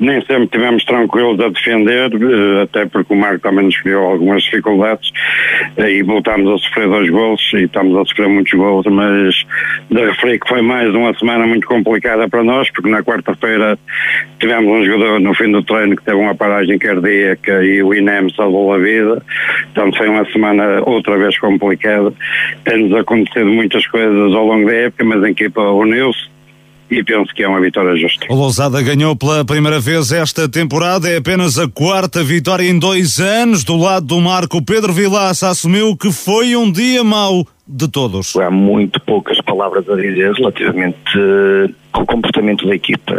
[0.00, 4.42] nem sempre tivemos tranquilos a defender, eh, até porque o Marco também nos criou algumas
[4.42, 5.10] dificuldades.
[5.78, 9.34] E voltámos a sofrer dois golos e estamos a sofrer muitos golos, mas
[9.90, 13.78] de referir que foi mais uma semana muito complicada para nós, porque na quarta-feira
[14.38, 18.28] tivemos um jogador no fim do treino que teve uma paragem cardíaca e o INEM
[18.34, 19.22] salvou a vida,
[19.74, 22.12] portanto foi uma semana outra vez complicada.
[22.64, 26.35] Tem-nos acontecido muitas coisas ao longo da época, mas a equipa uniu-se
[26.90, 28.26] e penso que é uma vitória justa.
[28.28, 33.18] O Lousada ganhou pela primeira vez esta temporada, é apenas a quarta vitória em dois
[33.18, 33.64] anos.
[33.64, 38.36] Do lado do Marco, Pedro Vilaça assumiu que foi um dia mau de todos.
[38.36, 43.14] Há muito poucas palavras a dizer relativamente uh, ao comportamento da equipa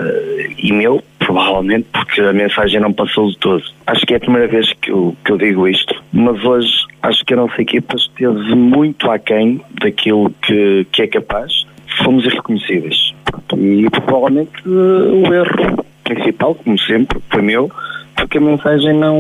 [0.58, 3.63] e meu, provavelmente, porque a mensagem não passou de todo.
[3.86, 7.25] Acho que é a primeira vez que eu, que eu digo isto, mas hoje acho
[7.25, 11.65] que a nossa equipa esteve muito aquém daquilo que, que é capaz.
[12.03, 13.13] Fomos irreconhecíveis.
[13.57, 17.71] E provavelmente uh, o erro principal, como sempre, foi meu,
[18.15, 19.17] porque a mensagem não,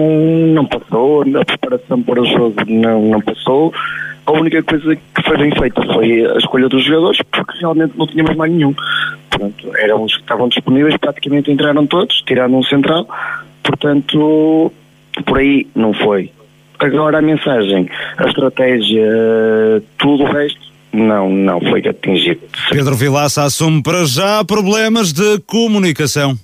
[0.53, 3.73] não passou, a preparação para o jogo não, não passou.
[4.25, 8.07] A única coisa que foi bem feita foi a escolha dos jogadores, porque realmente não
[8.07, 8.73] tínhamos mais nenhum.
[9.29, 13.07] Portanto, eram os que estavam disponíveis, praticamente entraram todos, tiraram um central.
[13.63, 14.71] Portanto,
[15.25, 16.31] por aí não foi.
[16.79, 19.03] Agora a mensagem, a estratégia,
[19.97, 22.41] tudo o resto, não, não foi atingido.
[22.69, 26.37] Pedro Vilaça assume para já problemas de comunicação.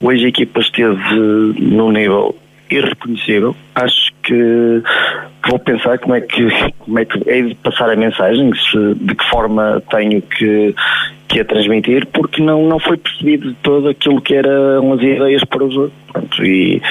[0.00, 0.98] Hoje a equipa esteve
[1.58, 2.36] num nível
[2.70, 3.56] irreconhecível.
[3.74, 4.82] Acho que
[5.48, 9.14] vou pensar como é que, como é que é de passar a mensagem, se, de
[9.14, 10.74] que forma tenho que,
[11.28, 15.64] que a transmitir, porque não, não foi percebido todo aquilo que eram as ideias para
[15.64, 15.92] o jogo.
[16.12, 16.82] Pronto, e,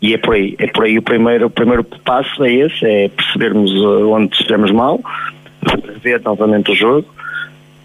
[0.00, 3.08] e é por aí, é por aí o primeiro, o primeiro passo é esse, é
[3.08, 5.00] percebermos onde estamos mal,
[6.02, 7.06] ver novamente o jogo,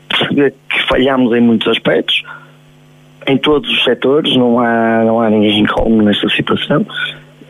[0.09, 2.23] perceber que falhamos em muitos aspectos,
[3.27, 6.85] em todos os setores, não há, não há ninguém calmo nesta situação.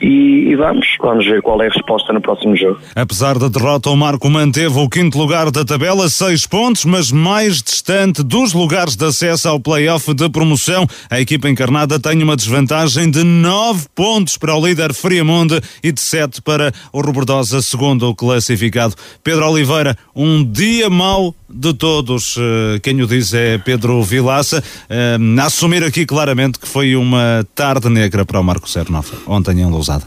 [0.04, 2.78] E, e, vamos, vamos ver qual é a resposta no próximo jogo.
[2.94, 7.62] Apesar da derrota, o Marco manteve o quinto lugar da tabela, seis pontos, mas mais
[7.62, 10.86] distante dos lugares de acesso ao play-off de promoção.
[11.10, 16.02] A equipa encarnada tem uma desvantagem de nove pontos para o líder Friamonde e de
[16.02, 18.96] sete para o Robordosa, segundo o classificado.
[19.24, 22.36] Pedro Oliveira, um dia mau de todos.
[22.38, 24.64] Eh, quem o diz é Pedro Vilaça.
[24.90, 29.62] Eh, a assumir aqui claramente que foi uma tarde negra para o Marco Sernofa, ontem
[29.62, 30.06] em Lousada.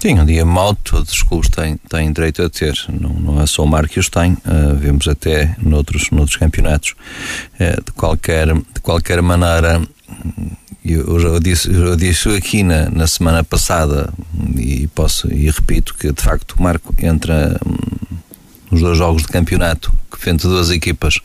[0.00, 3.46] Sim, um dia mau, todos os clubes têm, têm direito a ter, não, não é
[3.46, 6.94] só o Marco que os tem, uh, vemos até noutros, noutros campeonatos.
[7.54, 9.80] Uh, de, qualquer, de qualquer maneira,
[10.84, 14.12] eu, eu, disse, eu disse aqui na, na semana passada
[14.58, 17.74] e posso e repito que de facto o Marco entra hum,
[18.74, 19.92] nos dois jogos de campeonato
[20.24, 21.20] frente a duas equipas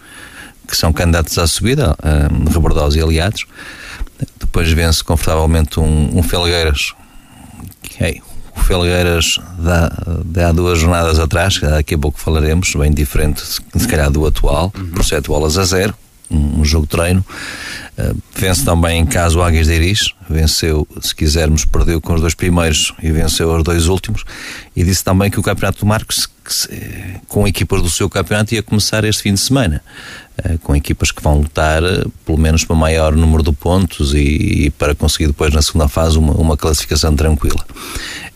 [0.67, 3.45] que são candidatos à subida, um, Rebordosa e Aliados.
[4.39, 6.93] Depois vence confortavelmente um, um Felgueiras.
[7.85, 8.21] Okay.
[8.55, 9.91] O Felgueiras dá,
[10.25, 14.71] dá duas jornadas atrás, que daqui a pouco falaremos, bem diferente se calhar do atual,
[14.77, 14.89] uhum.
[14.89, 15.95] por sete bolas a zero,
[16.29, 17.25] um, um jogo de treino.
[17.97, 22.21] Uh, vence também em casa o Águias de Iris, venceu, se quisermos, perdeu com os
[22.21, 24.23] dois primeiros e venceu os dois últimos.
[24.75, 26.27] E disse também que o Campeonato do Marcos
[27.27, 29.81] com equipas do seu campeonato ia começar este fim de semana.
[30.43, 34.65] Eh, com equipas que vão lutar eh, pelo menos para maior número de pontos e,
[34.65, 37.65] e para conseguir depois na segunda fase uma, uma classificação tranquila.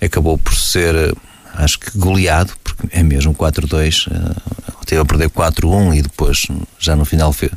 [0.01, 1.13] Acabou por ser, eh,
[1.53, 4.07] acho que goleado, porque é mesmo 4-2,
[4.85, 6.41] teve a perder 4-1 e depois
[6.79, 7.51] já no final fez,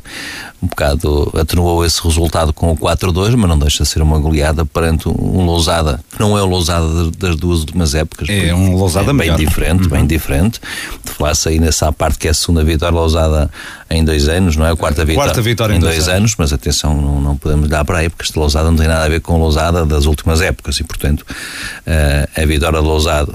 [0.61, 4.65] um bocado atenuou esse resultado com o 4-2, mas não deixa de ser uma goleada
[4.65, 8.27] perante um Lousada, que não é o Lousada das duas últimas épocas.
[8.29, 9.37] É um Lousada é bem melhor.
[9.37, 9.89] diferente, uhum.
[9.89, 10.59] bem diferente.
[11.03, 13.49] Falar-se aí nessa parte que é a segunda vitória Lousada
[13.89, 14.71] em dois anos, não é?
[14.71, 16.35] A quarta, vitória, quarta vitória em em dois, dois anos.
[16.37, 19.09] mas atenção, não, não podemos dar para aí, porque este Lousada não tem nada a
[19.09, 23.33] ver com o Lousada das últimas épocas e, portanto, uh, a vitória de Lousada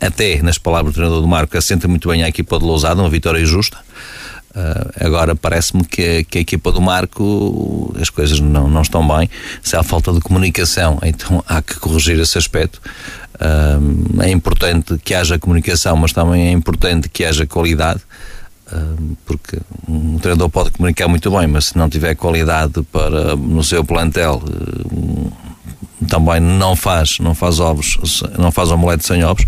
[0.00, 3.10] até nas palavras do treinador do Marco, assenta muito bem a equipa de Lousada, uma
[3.10, 3.78] vitória justa.
[4.50, 9.28] Uh, agora parece-me que, que, a equipa do Marco as coisas não, não estão bem.
[9.62, 12.80] Se há falta de comunicação, então há que corrigir esse aspecto.
[13.34, 18.00] Uh, é importante que haja comunicação, mas também é importante que haja qualidade.
[18.72, 23.62] Uh, porque um treinador pode comunicar muito bem, mas se não tiver qualidade para no
[23.62, 24.42] seu plantel,
[26.08, 27.98] também não faz, não faz ovos,
[28.38, 29.44] não faz omelete sem ovos.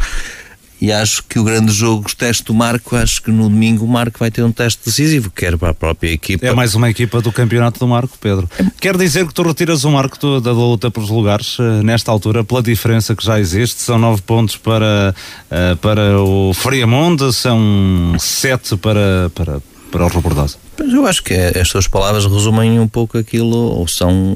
[0.80, 3.88] E acho que o grande jogo, o teste do Marco, acho que no domingo o
[3.88, 6.46] Marco vai ter um teste decisivo, quer para a própria equipa.
[6.46, 8.48] É mais uma equipa do campeonato do Marco, Pedro.
[8.80, 12.62] Quer dizer que tu retiras o Marco da luta pelos lugares, eh, nesta altura, pela
[12.62, 15.14] diferença que já existe, são nove pontos para,
[15.50, 20.56] eh, para o Friamonte, são sete para, para, para o Robordosa.
[20.78, 24.34] Mas eu acho que as suas palavras resumem um pouco aquilo, ou são,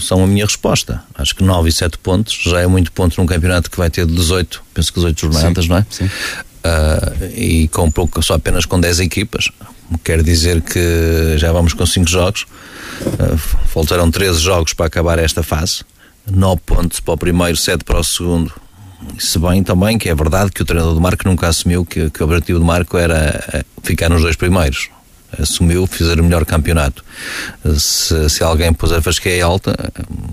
[0.00, 1.02] são a minha resposta.
[1.14, 4.06] Acho que 9 e 7 pontos já é muito ponto num campeonato que vai ter
[4.06, 5.86] 18, penso que 18 jornadas, sim, não é?
[5.88, 6.04] Sim.
[6.04, 9.48] Uh, e com pouco, só apenas com 10 equipas.
[10.02, 12.46] Quer dizer que já vamos com 5 jogos,
[13.02, 13.38] uh,
[13.68, 15.84] faltaram 13 jogos para acabar esta fase,
[16.30, 18.52] 9 pontos para o primeiro, 7 para o segundo.
[19.18, 22.22] Se bem também que é verdade que o treinador do Marco nunca assumiu que, que
[22.22, 24.90] o objetivo do Marco era eh, ficar nos dois primeiros
[25.38, 27.04] assumiu fazer o melhor campeonato.
[27.78, 29.74] Se, se alguém pôs a fasqueia alta,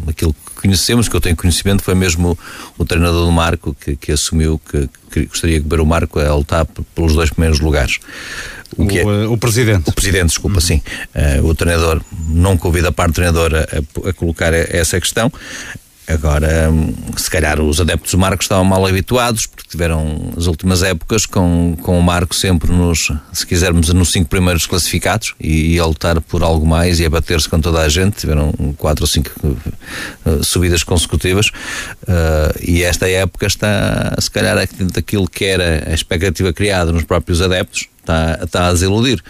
[0.08, 2.38] aquilo conhecemos, que eu tenho conhecimento, foi mesmo
[2.78, 6.20] o, o treinador do Marco que, que assumiu que, que gostaria de ver o Marco
[6.20, 8.00] a lutar pelos dois primeiros lugares.
[8.78, 9.90] O, que é, o presidente.
[9.90, 10.62] O presidente, desculpa, uhum.
[10.62, 10.82] sim.
[11.14, 15.32] Uh, o treinador, não convida a parte treinadora a, a colocar essa questão.
[16.08, 16.70] Agora,
[17.16, 21.78] se calhar os adeptos do Marco estavam mal habituados, porque tiveram as últimas épocas com,
[21.82, 26.44] com o Marco sempre nos, se quisermos, nos cinco primeiros classificados e, a lutar por
[26.44, 28.18] algo mais e a bater-se com toda a gente.
[28.18, 29.32] Tiveram quatro ou cinco
[30.26, 34.58] uh, subidas consecutivas uh, e esta época está, se calhar,
[34.94, 39.24] daquilo que era a expectativa criada nos próprios adeptos, está, está a desiludir.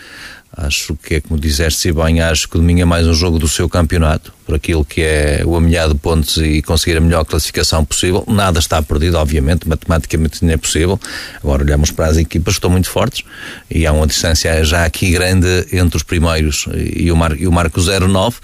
[0.56, 3.68] Acho que é como disseste bem, acho que domingo é mais um jogo do seu
[3.68, 8.24] campeonato, por aquilo que é o amelhado de pontos e conseguir a melhor classificação possível.
[8.28, 11.00] Nada está perdido, obviamente, matematicamente não é possível.
[11.44, 13.26] Agora olhamos para as equipas que estão muito fortes
[13.68, 17.52] e há uma distância já aqui grande entre os primeiros e o, Mar, e o
[17.52, 18.38] Marco 09.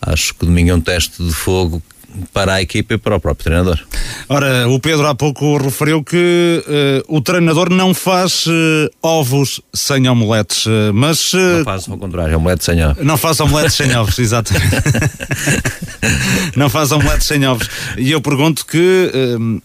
[0.00, 1.82] Acho que domingo é um teste de fogo
[2.32, 3.78] para a equipa e para o próprio treinador.
[4.28, 6.64] Ora, o Pedro há pouco referiu que
[7.06, 11.32] uh, o treinador não faz uh, ovos sem omeletes, uh, mas...
[11.32, 13.04] não faz ao contrário, omeletes sem ovos.
[13.04, 14.76] Não faz omeletes sem ovos, exatamente.
[16.56, 17.68] não faz omeletes sem ovos.
[17.98, 19.10] E eu pergunto que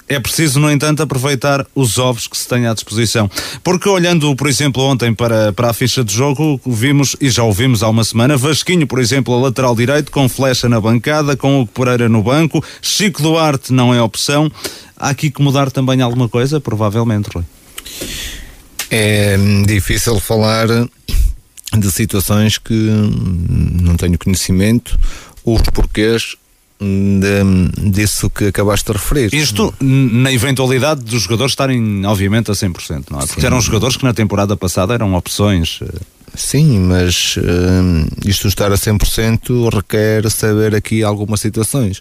[0.07, 3.29] é preciso, no entanto, aproveitar os ovos que se têm à disposição.
[3.63, 7.83] Porque olhando, por exemplo, ontem para, para a ficha de jogo, vimos, e já ouvimos
[7.83, 11.67] há uma semana, Vasquinho, por exemplo, a lateral direito, com flecha na bancada, com o
[11.67, 12.63] Pereira no banco, banco.
[12.81, 14.51] Chico Duarte não é opção.
[14.97, 16.59] Há aqui que mudar também alguma coisa?
[16.59, 17.43] Provavelmente, Rui.
[18.91, 24.99] É difícil falar de situações que não tenho conhecimento,
[25.45, 26.35] os porquês
[26.81, 29.33] de, disso que acabaste de referir.
[29.33, 33.25] Isto na eventualidade dos jogadores estarem, obviamente, a 100%, não é?
[33.25, 33.47] Porque Sim.
[33.47, 35.79] eram jogadores que na temporada passada eram opções.
[36.39, 41.99] Sim, mas uh, isto estar a 100% requer saber aqui algumas situações.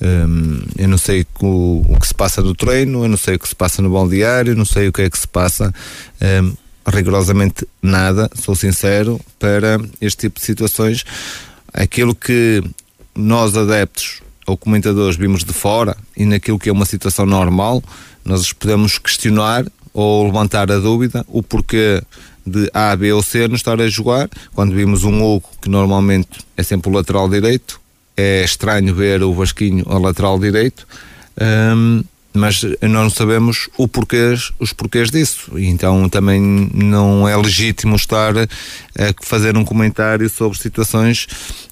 [0.00, 3.38] Um, eu não sei o, o, que se passa no treino, eu não sei o
[3.38, 5.72] que se passa no balneário, não sei o que é que se passa.
[6.20, 6.54] Um,
[6.88, 11.04] rigorosamente nada, sou sincero, para este tipo de situações.
[11.72, 12.62] Aquilo que
[13.14, 17.80] nós, adeptos ou comentadores, vimos de fora e naquilo que é uma situação normal,
[18.24, 22.02] nós podemos questionar ou levantar a dúvida o porquê
[22.48, 24.28] de A, B ou C não estar a jogar.
[24.54, 27.80] Quando vimos um Hugo, que normalmente é sempre o lateral direito,
[28.16, 30.86] é estranho ver o Vasquinho a lateral direito.
[31.40, 35.50] Um, mas nós não sabemos o porquês, os porquês disso.
[35.56, 36.40] Então também
[36.72, 38.46] não é legítimo estar a
[39.22, 41.26] fazer um comentário sobre situações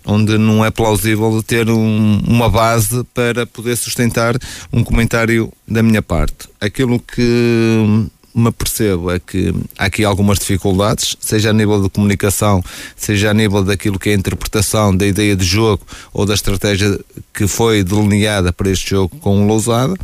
[0.04, 4.36] onde não é plausível ter um, uma base para poder sustentar
[4.72, 6.48] um comentário da minha parte.
[6.60, 8.06] Aquilo que
[8.36, 12.62] me percebo é que há aqui algumas dificuldades, seja a nível de comunicação,
[12.94, 15.82] seja a nível daquilo que é a interpretação da ideia de jogo
[16.12, 17.00] ou da estratégia
[17.32, 19.94] que foi delineada para este jogo com o Lousada.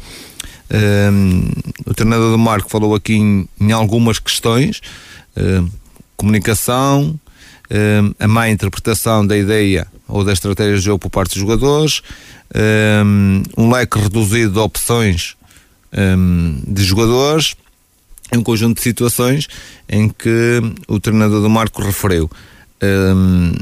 [1.13, 1.51] Um,
[1.85, 4.81] o treinador do Marco falou aqui em, em algumas questões,
[5.37, 5.69] um,
[6.17, 7.21] comunicação,
[7.71, 12.01] um, a má interpretação da ideia ou da estratégia de jogo por parte dos jogadores,
[13.57, 15.37] um leque reduzido de opções
[16.67, 17.55] de jogadores
[18.33, 19.47] é um conjunto de situações
[19.89, 22.31] em que o treinador do Marco referiu.
[22.83, 23.53] Um,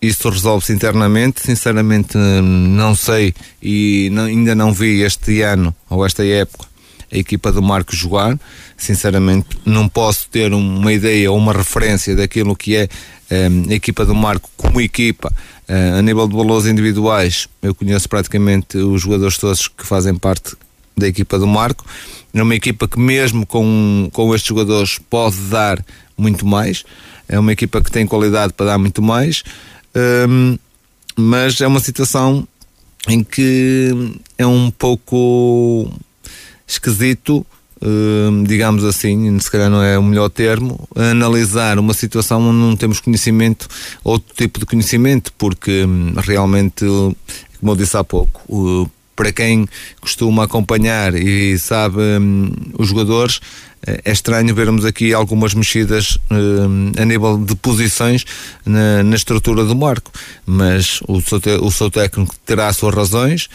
[0.00, 3.32] isso resolve-se internamente, sinceramente não sei
[3.62, 6.66] e não, ainda não vi este ano ou esta época
[7.10, 8.38] a equipa do Marco jogar.
[8.76, 12.88] Sinceramente, não posso ter uma ideia ou uma referência daquilo que é
[13.30, 15.32] um, a equipa do Marco como equipa.
[15.68, 20.56] Uh, a nível de valores individuais, eu conheço praticamente os jogadores todos que fazem parte
[20.96, 21.84] da equipa do Marco.
[22.34, 25.84] É uma equipa que, mesmo com, com estes jogadores, pode dar
[26.16, 26.84] muito mais.
[27.28, 29.42] É uma equipa que tem qualidade para dar muito mais.
[30.28, 30.58] Um,
[31.16, 32.46] mas é uma situação
[33.08, 33.90] em que
[34.38, 35.92] é um pouco
[36.66, 37.44] esquisito,
[37.82, 42.76] um, digamos assim, se calhar não é o melhor termo, analisar uma situação onde não
[42.76, 43.68] temos conhecimento,
[44.04, 46.84] outro tipo de conhecimento, porque hum, realmente,
[47.60, 49.68] como eu disse há pouco, para quem
[50.00, 53.40] costuma acompanhar e sabe um, os jogadores,
[53.86, 58.24] eh, é estranho vermos aqui algumas mexidas um, a nível de posições
[58.64, 60.10] na, na, estrutura do marco,
[60.46, 63.48] mas o seu, o seu técnico terá as suas razões,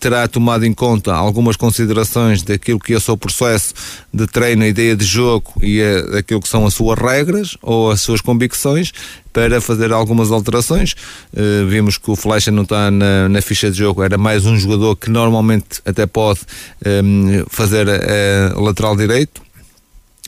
[0.00, 3.74] terá tomado em conta algumas considerações daquilo que é o seu processo
[4.12, 7.90] de treino, a ideia de jogo e a, daquilo que são as suas regras ou
[7.90, 8.92] as suas convicções
[9.32, 10.94] para fazer algumas alterações.
[11.32, 14.56] Uh, vimos que o Flecha não está na, na, ficha de jogo, era mais um
[14.56, 16.40] jogador que normalmente até pode
[16.84, 19.43] ehm, fazer a lateral direito.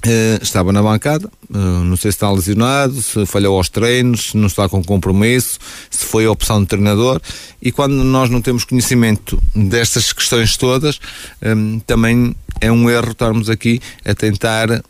[0.07, 4.37] Uh, estava na bancada, uh, não sei se está lesionado, se falhou aos treinos, se
[4.37, 5.59] não está com compromisso,
[5.91, 7.21] se foi a opção do treinador.
[7.61, 11.01] E quando nós não temos conhecimento destas questões todas,
[11.43, 14.81] um, também é um erro estarmos aqui a tentar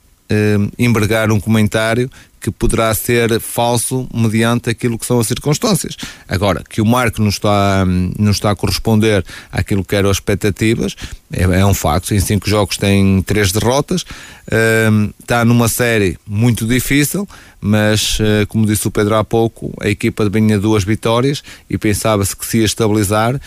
[0.76, 2.10] empregar um comentário
[2.46, 5.96] que poderá ser falso mediante aquilo que são as circunstâncias.
[6.28, 7.84] Agora, que o Marco não está,
[8.18, 10.94] não está a corresponder àquilo que eram as expectativas,
[11.32, 12.14] é, é um facto.
[12.14, 17.28] Em cinco jogos tem três derrotas, uh, está numa série muito difícil,
[17.60, 22.36] mas, uh, como disse o Pedro há pouco, a equipa vinha duas vitórias e pensava-se
[22.36, 23.40] que se ia estabilizar, uh,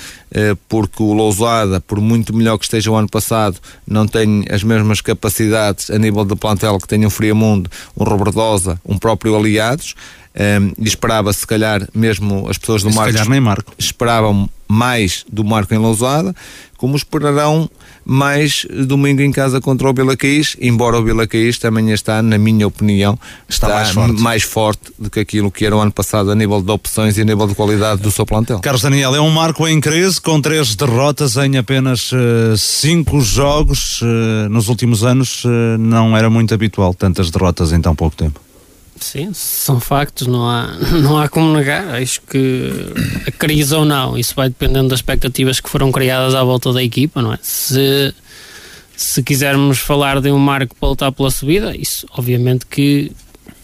[0.67, 3.57] porque o Lousada, por muito melhor que esteja o ano passado,
[3.87, 8.79] não tem as mesmas capacidades a nível de plantel que tem o Friamundo, um Robertosa,
[8.85, 9.95] um próprio Aliados.
[10.35, 15.43] Um, e esperava se calhar mesmo as pessoas do Marco, nem Marco esperavam mais do
[15.43, 16.35] Marco em Lousada
[16.79, 17.69] como esperarão
[18.05, 22.37] mais domingo em casa contra o Vila Caís, embora o Vila Caís também está, na
[22.37, 24.21] minha opinião, está, está mais, forte.
[24.21, 24.81] mais, forte.
[24.97, 27.45] do que aquilo que era o ano passado a nível de opções e a nível
[27.47, 28.59] de qualidade do seu plantel.
[28.59, 34.01] Carlos Daniel, é um marco em crise com três derrotas em apenas uh, cinco jogos.
[34.01, 38.39] Uh, nos últimos anos uh, não era muito habitual tantas derrotas em tão pouco tempo.
[38.99, 40.67] Sim, são factos, não há,
[41.01, 41.95] não há como negar.
[41.95, 42.71] Acho que
[43.27, 46.83] a crise ou não, isso vai dependendo das expectativas que foram criadas à volta da
[46.83, 47.39] equipa, não é?
[47.41, 48.13] Se,
[48.95, 53.11] se quisermos falar de um marco para lutar pela subida, isso obviamente que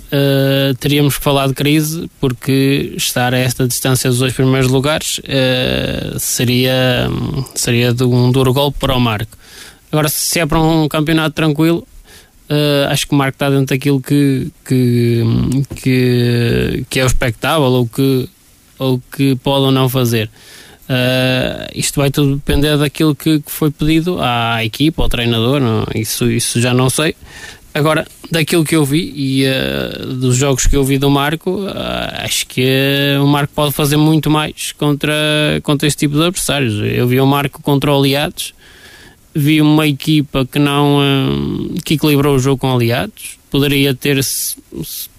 [0.06, 5.20] uh, teríamos que falar de crise, porque estar a esta distância dos dois primeiros lugares
[5.20, 7.10] uh, seria,
[7.56, 9.38] seria de um duro golpe para o marco.
[9.92, 11.88] Agora, se é para um campeonato tranquilo,
[12.50, 15.24] Uh, acho que o Marco está dentro daquilo que, que,
[15.76, 18.30] que, que é o expectável ou que,
[18.78, 20.30] ou que pode ou não fazer.
[20.88, 25.86] Uh, isto vai tudo depender daquilo que, que, foi pedido à equipa, ao treinador, não,
[25.96, 27.16] isso, isso já não sei.
[27.74, 31.66] Agora, daquilo que eu vi e uh, dos jogos que eu vi do Marco,
[32.24, 35.16] acho que o Marco pode fazer muito mais contra,
[35.64, 36.76] contra este tipo de adversários.
[36.76, 38.54] Eu vi o Marco contra o Aliados
[39.36, 43.38] vi uma equipa que não hum, que equilibrou o jogo com aliados.
[43.52, 44.20] Poderia ter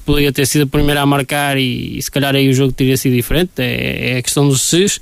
[0.06, 2.96] poderia ter sido a primeira a marcar e, e se calhar aí o jogo teria
[2.96, 3.50] sido diferente.
[3.58, 5.00] É, é a questão dos SIS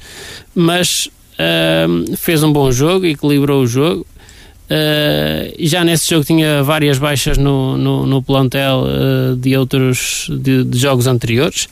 [0.54, 4.04] mas uh, fez um bom jogo equilibrou o jogo.
[4.64, 10.64] Uh, já nesse jogo tinha várias baixas no, no, no plantel uh, de outros de,
[10.64, 11.68] de, jogos anteriores.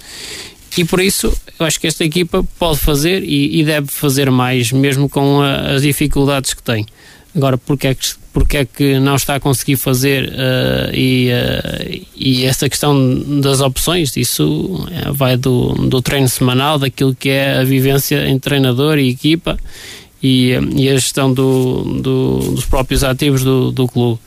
[0.77, 4.71] E por isso eu acho que esta equipa pode fazer e, e deve fazer mais
[4.71, 6.87] mesmo com a, as dificuldades que tem
[7.35, 12.07] Agora, porque é que, porque é que não está a conseguir fazer uh, e, uh,
[12.15, 17.59] e essa questão das opções, isso eh, vai do, do treino semanal, daquilo que é
[17.59, 19.59] a vivência entre treinador e equipa
[20.23, 24.21] e, e a gestão do, do, dos próprios ativos do, do clube.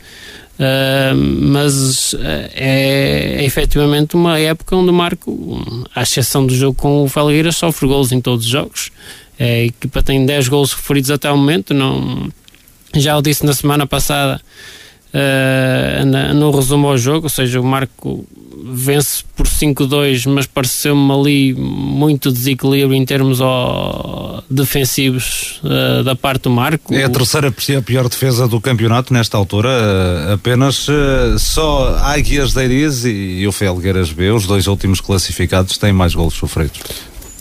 [0.58, 7.04] Uh, mas é, é efetivamente uma época onde o Marco, à exceção do jogo com
[7.04, 8.92] o Felgueiras, sofre gols em todos os jogos.
[9.40, 12.32] A equipa tem 10 gols referidos até ao momento, não
[12.96, 14.42] já o disse na semana passada
[15.14, 18.26] uh, no resumo ao jogo, ou seja, o Marco
[18.68, 23.40] vence por 5-2, mas pareceu-me ali muito desequilíbrio em termos
[24.50, 26.94] defensivos uh, da parte do Marco.
[26.94, 32.54] É a terceira a pior defesa do campeonato nesta altura, uh, apenas uh, só Águias
[32.54, 36.80] de Eiriz e, e o Felgueiras B, os dois últimos classificados, têm mais golos sofridos.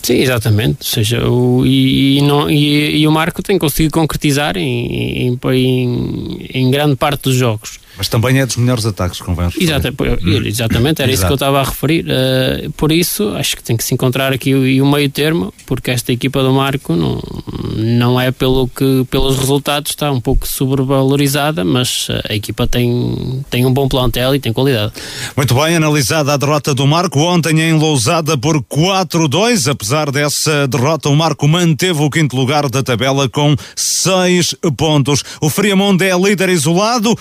[0.05, 0.77] Sim, exatamente.
[0.81, 5.39] Ou seja, o, e, e, não, e, e, o Marco tem conseguido concretizar em, em,
[5.51, 7.79] em, em grande parte dos jogos.
[7.97, 10.41] Mas também é dos melhores ataques, convém Exatamente, hum.
[10.45, 11.13] exatamente era Exato.
[11.13, 12.05] isso que eu estava a referir.
[12.05, 15.91] Uh, por isso, acho que tem que se encontrar aqui o, o meio termo, porque
[15.91, 17.21] esta equipa do Marco não,
[17.75, 23.65] não é pelo que, pelos resultados, está um pouco sobrevalorizada, mas a equipa tem, tem
[23.65, 24.93] um bom plantel e tem qualidade.
[25.35, 29.69] Muito bem, analisada a derrota do Marco ontem em Lousada por 4-2.
[29.71, 35.23] Apesar dessa derrota, o Marco manteve o quinto lugar da tabela com 6 pontos.
[35.41, 37.15] O Friamonte é líder isolado.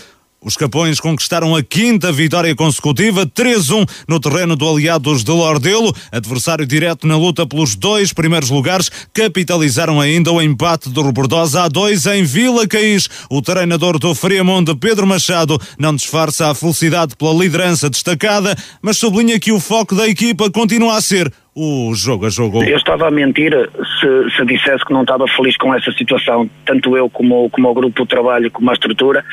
[0.44, 5.90] Os Capões conquistaram a quinta vitória consecutiva, 3-1 no terreno do Aliados de Lordelo.
[6.12, 11.68] Adversário direto na luta pelos dois primeiros lugares, capitalizaram ainda o empate do Robordosa a
[11.68, 13.08] 2 em Vila Caís.
[13.30, 19.40] O treinador do Friamonte, Pedro Machado, não disfarça a felicidade pela liderança destacada, mas sublinha
[19.40, 22.64] que o foco da equipa continua a ser o jogo a jogo.
[22.64, 23.52] Eu estava a mentir
[24.00, 26.50] se, se dissesse que não estava feliz com essa situação.
[26.64, 29.24] Tanto eu como, como o grupo de trabalho, como a estrutura,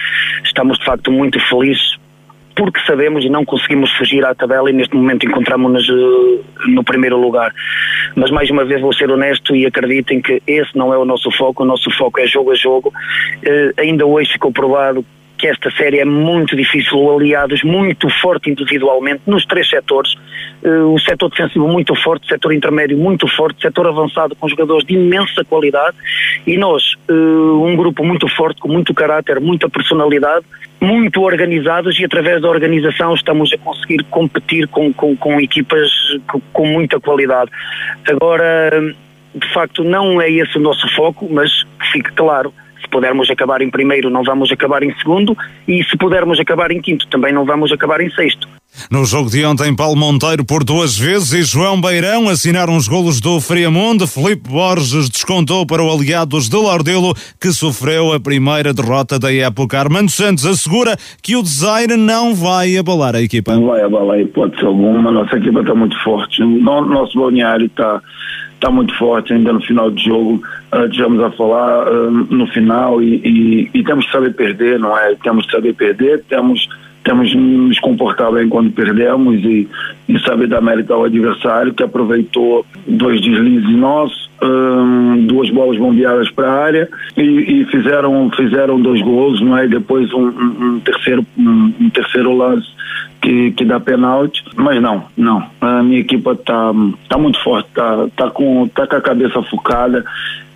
[0.44, 2.00] estamos de facto muito felizes
[2.56, 7.20] porque sabemos e não conseguimos fugir à tabela e neste momento encontramos-nos uh, no primeiro
[7.20, 7.52] lugar.
[8.16, 11.32] Mas mais uma vez vou ser honesto e acreditem que esse não é o nosso
[11.32, 12.90] foco, o nosso foco é jogo a jogo.
[12.90, 15.04] Uh, ainda hoje ficou provado
[15.42, 20.14] que esta série é muito difícil, aliados muito forte individualmente nos três setores,
[20.64, 24.48] uh, o setor defensivo muito forte, o setor intermédio muito forte, o setor avançado com
[24.48, 25.98] jogadores de imensa qualidade
[26.46, 30.46] e nós, uh, um grupo muito forte, com muito caráter, muita personalidade,
[30.80, 35.90] muito organizados e através da organização estamos a conseguir competir com, com, com equipas
[36.54, 37.50] com, muita qualidade.
[38.08, 38.94] Agora,
[39.34, 42.54] de facto, não é esse o nosso foco, mas que fique claro
[42.92, 45.36] pudermos acabar em primeiro, não vamos acabar em segundo,
[45.68, 48.48] e se pudermos acabar em quinto, também não vamos acabar em sexto.
[48.90, 53.20] No jogo de ontem, Paulo Monteiro por duas vezes e João Beirão assinaram os golos
[53.20, 54.08] do Friamundo.
[54.08, 59.78] Felipe Borges descontou para o Aliados de Lordelo, que sofreu a primeira derrota da época.
[59.78, 63.54] Armando Santos assegura que o design não vai abalar a equipa.
[63.54, 65.12] Não vai abalar a hipótese alguma.
[65.12, 66.42] Nossa equipa está muito forte.
[66.42, 68.02] Nosso balneário está
[68.62, 70.88] está muito forte ainda no final do jogo, uh,
[71.26, 75.16] a falar uh, no final e, e, e, temos que saber perder, não é?
[75.16, 76.70] Temos que saber perder, temos
[77.04, 79.68] temos nos comportar bem quando perdemos e,
[80.08, 86.30] e saber dar mérito ao adversário que aproveitou dois deslizes nossos, um, duas bolas bombeadas
[86.32, 89.66] para a área e, e, fizeram fizeram dois gols, não é?
[89.66, 92.68] E depois um, um terceiro um, um terceiro lance
[93.22, 95.44] que, que dá penalti, mas não, não.
[95.62, 96.72] A minha equipa tá,
[97.08, 100.04] tá muito forte, tá, tá, com, tá com a cabeça focada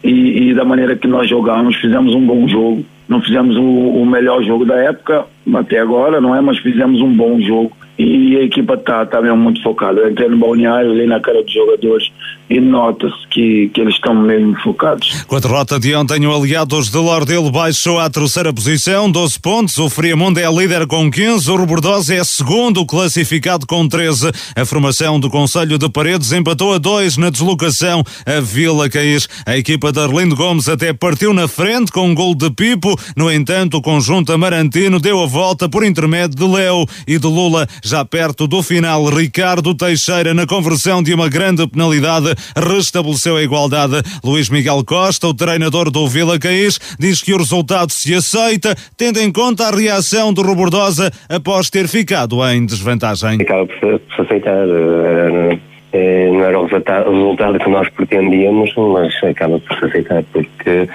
[0.04, 2.84] e, e da maneira que nós jogamos, fizemos um bom jogo.
[3.08, 6.42] Não fizemos o, o melhor jogo da época até agora, não é?
[6.42, 10.02] Mas fizemos um bom jogo e a equipa está tá mesmo muito focada.
[10.02, 12.12] Eu entrei no balneário, olhei na cara dos jogadores
[12.50, 15.24] e nota-se que, que eles estão mesmo focados.
[15.24, 19.78] Com a derrota de ontem, o Aliados de Lordelo baixou à terceira posição, 12 pontos.
[19.78, 24.32] O Friamundo é líder com 15, o Robordosa é segundo, classificado com 13.
[24.56, 29.28] A formação do Conselho de Paredes empatou a 2 na deslocação a Vila Caís.
[29.46, 32.96] A equipa de Arlindo Gomes até partiu na frente com um gol de Pipo.
[33.16, 37.68] No entanto, o conjunto amarantino deu a volta por intermédio de Leo e de Lula.
[37.84, 44.02] Já perto do final, Ricardo Teixeira, na conversão de uma grande penalidade, restabeleceu a igualdade.
[44.24, 49.20] Luís Miguel Costa, o treinador do Vila Caís, diz que o resultado se aceita, tendo
[49.20, 53.42] em conta a reação do Robordosa após ter ficado em desvantagem.
[53.42, 54.68] Acaba por se aceitar.
[54.68, 55.60] Eh,
[55.94, 60.88] eh, não era o resultado que nós pretendíamos, mas acaba por se aceitar, porque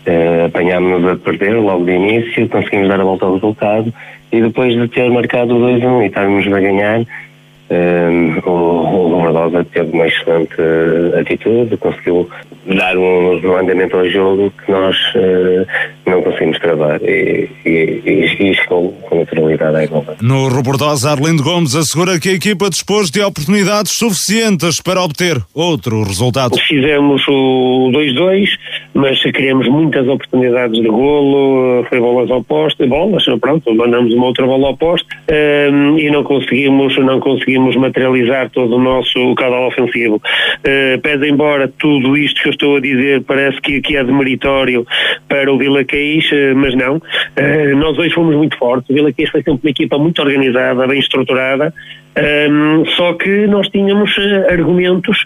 [0.00, 3.92] Uh, apanhámos-nos a perder logo de início, conseguimos dar a volta ao resultado
[4.32, 7.04] e depois de ter marcado o 2-1 e estarmos a ganhar,
[7.70, 12.28] um, o, o Barbosa teve uma excelente uh, atitude, conseguiu
[12.66, 15.66] dar um, andamento ao jogo que nós uh,
[16.04, 20.18] não conseguimos travar e, e, e, e chegou com naturalidade à igualdade.
[20.20, 26.02] No Robordosa, Arlindo Gomes assegura que a equipa dispôs de oportunidades suficientes para obter outro
[26.02, 26.58] resultado.
[26.66, 28.48] Fizemos o 2-2,
[28.94, 34.44] mas criamos muitas oportunidades de golo, foi bolas ao poste, bolas, pronto, mandamos uma outra
[34.44, 35.06] bola ao poste
[35.72, 40.16] um, e não conseguimos, não conseguimos conseguimos materializar todo o nosso caudal ofensivo.
[40.16, 44.86] Uh, pese embora tudo isto que eu estou a dizer parece que, que é demeritório
[45.28, 46.96] para o Vila Caís, uh, mas não.
[46.96, 48.88] Uh, nós hoje fomos muito fortes.
[48.90, 51.72] O Vila Caís foi sempre uma equipa muito organizada, bem estruturada.
[52.50, 54.10] Um, só que nós tínhamos
[54.50, 55.24] argumentos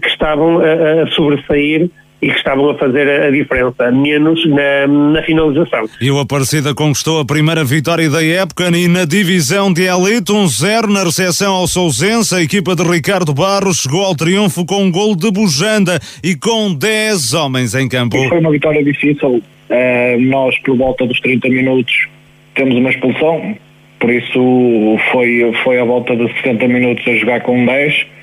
[0.00, 1.90] que estavam a, a sobressair
[2.20, 5.84] e que estavam a fazer a, diferença, menos na, na, finalização.
[6.00, 10.46] E o Aparecida conquistou a primeira vitória da época e na divisão de elite, um
[10.46, 14.90] zero na recepção ao Sousense, a equipa de Ricardo Barros chegou ao triunfo com um
[14.90, 18.16] gol de Bujanda e com 10 homens em campo.
[18.28, 22.08] Foi uma vitória difícil, uh, nós por volta dos 30 minutos
[22.54, 23.56] temos uma expulsão,
[24.00, 28.15] por isso foi, foi a volta de 60 minutos a jogar com 10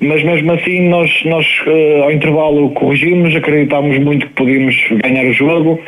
[0.00, 5.32] mas mesmo assim nós, nós uh, ao intervalo corrigimos, acreditámos muito que podíamos ganhar o
[5.32, 5.80] jogo,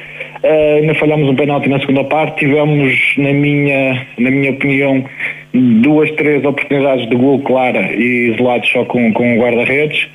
[0.42, 5.04] uh, ainda falhámos um penalti na segunda parte, tivemos na minha, na minha opinião
[5.52, 10.08] duas, três oportunidades de gol clara e isolados só com, com o guarda-redes,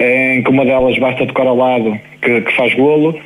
[0.00, 3.18] em que uma delas basta tocar ao lado que, que faz golo,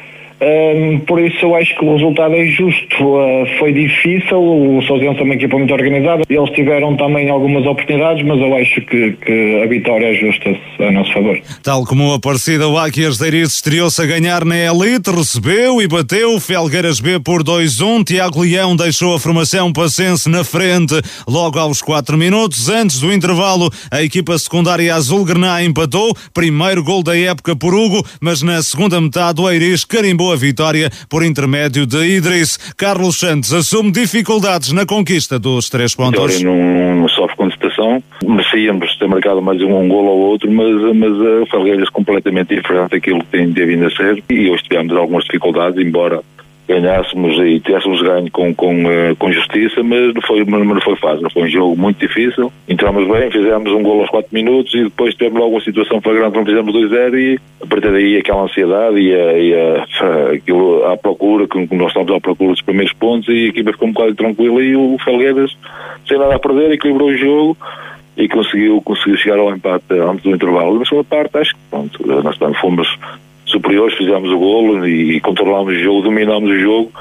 [0.43, 3.05] um, por isso eu acho que o resultado é justo.
[3.05, 8.24] Uh, foi difícil, o Sousense é uma equipa muito organizada, eles tiveram também algumas oportunidades,
[8.26, 11.40] mas eu acho que, que a vitória é justa a nosso favor.
[11.62, 16.40] Tal como o Aparecida, o Áquias Deirice estreou-se a ganhar na Elite, recebeu e bateu
[16.40, 18.05] Felgueiras B por 2-1.
[18.05, 22.68] Tiago Leão deixou a formação passense na frente logo aos 4 minutos.
[22.68, 26.16] Antes do intervalo, a equipa secundária Azul Grená empatou.
[26.34, 30.91] Primeiro gol da época por Hugo, mas na segunda metade o Eiris carimbou a vitória
[31.09, 32.57] por intermédio de Idris.
[32.76, 36.39] Carlos Santos assume dificuldades na conquista dos três pontos.
[36.39, 41.12] Vitória não, sofre contestação, merecíamos ter marcado mais um, um gol ou outro, mas, mas
[41.12, 45.24] uh, Felgueiras completamente diferente daquilo que tem, tem vindo a ser e hoje tivemos algumas
[45.24, 46.20] dificuldades, embora
[46.81, 51.29] ganhássemos e tivéssemos ganho com, com, uh, com justiça, mas não, foi, não foi fácil.
[51.31, 52.53] Foi um jogo muito difícil.
[52.68, 56.37] Entramos bem, fizemos um gol aos 4 minutos e depois temos logo uma situação flagrante,
[56.37, 60.97] não fizemos 2-0 e a partir daí aquela ansiedade e, a, e a, aquilo à
[60.97, 64.14] procura, que nós estamos à procura dos primeiros pontos e a equipa ficou um bocado
[64.14, 65.57] tranquila e o Felgueiras,
[66.09, 67.57] sem nada a perder, equilibrou o jogo
[68.16, 70.79] e conseguiu, conseguiu chegar ao empate antes do intervalo.
[70.79, 72.99] Na segunda parte, acho que pronto, nós fomos
[73.53, 76.93] superiores, fizemos o golo e, e controlámos o jogo, dominámos o jogo,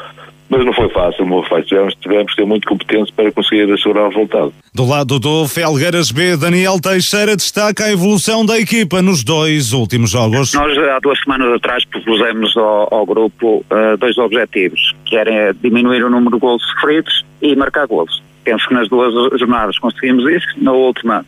[0.49, 1.68] mas não foi fácil, não foi fácil.
[1.68, 4.54] Tivemos, tivemos que ter muito competência para conseguir assegurar o resultado.
[4.74, 10.12] Do lado do Felgueiras B, Daniel Teixeira destaca a evolução da equipa nos dois últimos
[10.12, 10.54] jogos.
[10.54, 16.04] Nós, há duas semanas atrás, propusemos ao, ao grupo uh, dois objetivos, que eram diminuir
[16.04, 18.22] o número de gols sofridos e marcar gols.
[18.43, 20.47] Penso que nas duas jornadas conseguimos isso.
[20.58, 21.26] Na última,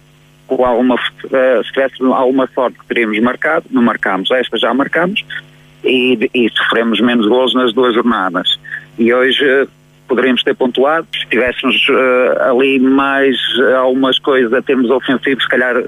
[0.58, 4.30] com alguma, uh, se tivesse alguma sorte que teríamos marcado, não marcámos.
[4.32, 5.24] Esta já marcámos
[5.84, 8.60] e, e sofremos menos gols nas duas jornadas.
[8.98, 9.68] E hoje uh,
[10.08, 13.38] poderíamos ter pontuado, se tivéssemos uh, ali mais
[13.78, 15.84] algumas coisas a termos ofensivos, se calhar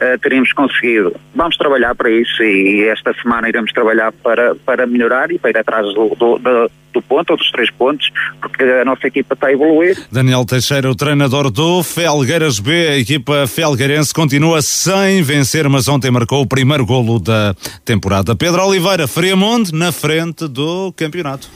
[0.00, 1.14] uh, teríamos conseguido.
[1.34, 5.58] Vamos trabalhar para isso e esta semana iremos trabalhar para, para melhorar e para ir
[5.58, 9.48] atrás do, do, do, do ponto ou dos três pontos, porque a nossa equipa está
[9.48, 9.96] a evoluir.
[10.10, 16.10] Daniel Teixeira, o treinador do Felgueiras B, a equipa felgueirense continua sem vencer, mas ontem
[16.10, 18.34] marcou o primeiro golo da temporada.
[18.34, 21.48] Pedro Oliveira, Friamonte, na frente do campeonato.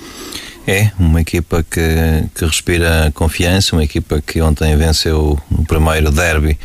[0.66, 1.80] É, uma equipa que,
[2.34, 6.58] que respira confiança, uma equipa que ontem venceu o primeiro derby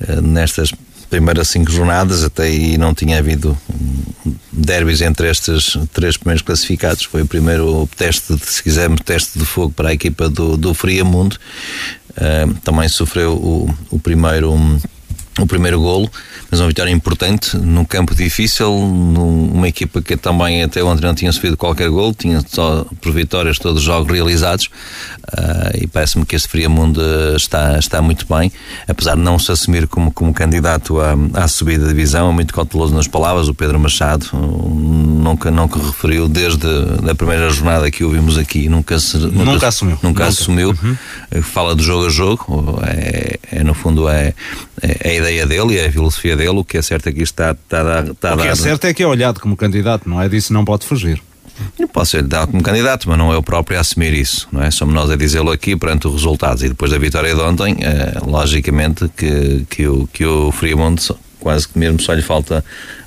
[0.00, 0.72] uh, nestas
[1.14, 3.56] primeiras cinco jornadas, até aí não tinha havido
[4.52, 7.04] derbys entre estes três primeiros classificados.
[7.04, 11.36] Foi o primeiro teste, se quisermos, teste de fogo para a equipa do, do Friamundo.
[12.10, 14.52] Uh, também sofreu o, o primeiro.
[14.52, 14.78] Um,
[15.38, 16.08] o primeiro golo,
[16.50, 21.32] mas uma vitória importante num campo difícil, numa equipa que também até ontem não tinha
[21.32, 26.36] sofrido qualquer golo, tinha só por vitórias todos os jogos realizados uh, e parece-me que
[26.36, 27.00] este Friamundo
[27.36, 28.52] está, está muito bem,
[28.86, 32.54] apesar de não se assumir como, como candidato à, à subida da divisão, é muito
[32.54, 36.66] cauteloso nas palavras, o Pedro Machado nunca, nunca referiu desde
[37.10, 39.94] a primeira jornada que ouvimos aqui, nunca se, nunca, nunca assumiu.
[39.96, 40.26] Nunca, nunca.
[40.26, 41.42] assumiu, uhum.
[41.42, 44.32] fala de jogo a jogo, é, é no fundo é,
[44.80, 47.22] é a ideia dele e é a filosofia dele, o que é certo é que
[47.22, 50.20] isto está, está, está O que é certo é que é olhado como candidato, não
[50.20, 50.28] é?
[50.28, 51.20] Disso não pode fugir.
[51.78, 54.62] Eu posso ser dado como candidato, mas não é o próprio a assumir isso, não
[54.62, 54.70] é?
[54.70, 56.62] Somos nós a dizê-lo aqui perante os resultados.
[56.62, 61.68] E depois da vitória de ontem, é, logicamente que, que, o, que o Friamonte quase
[61.68, 62.64] que mesmo só lhe falta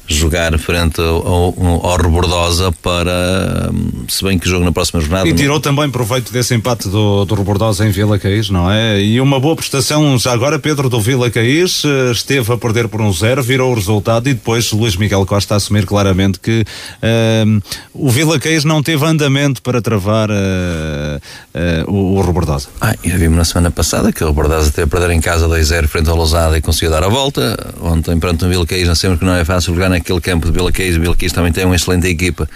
[0.07, 1.53] jogar frente ao,
[1.83, 5.27] ao, Rebordosa para, hum, se bem que jogo na próxima jornada.
[5.27, 9.01] E tirou também proveito desse empate do, do Rebordosa em Vila Caís, não é?
[9.01, 13.01] E uma boa prestação já agora, Pedro do Vila Caís, eh, esteve a perder por
[13.01, 17.61] um zero, virou o resultado e depois Luís Miguel Costa a assumir claramente que uh,
[17.93, 22.69] o Vila Caís não teve andamento para travar uh, uh, o, o Rebordosa.
[22.79, 25.87] Ah, eu vi-me na semana passada que o Rebordosa teve a perder em casa 2-0
[25.87, 27.57] frente ao Lousada e conseguiu dar a volta.
[27.81, 30.51] Ontem, perante o Vila Caís, nós sempre que não é fácil jogar naquele campo de.
[30.51, 32.49] O Vila Caís também tem uma excelente equipa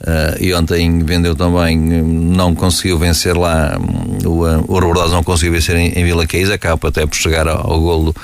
[0.00, 3.78] uh, e ontem vendeu também, não conseguiu vencer lá,
[4.24, 4.42] o,
[4.72, 8.14] o Rebordosa não conseguiu vencer em, em Caís, acaba até por chegar ao, ao golo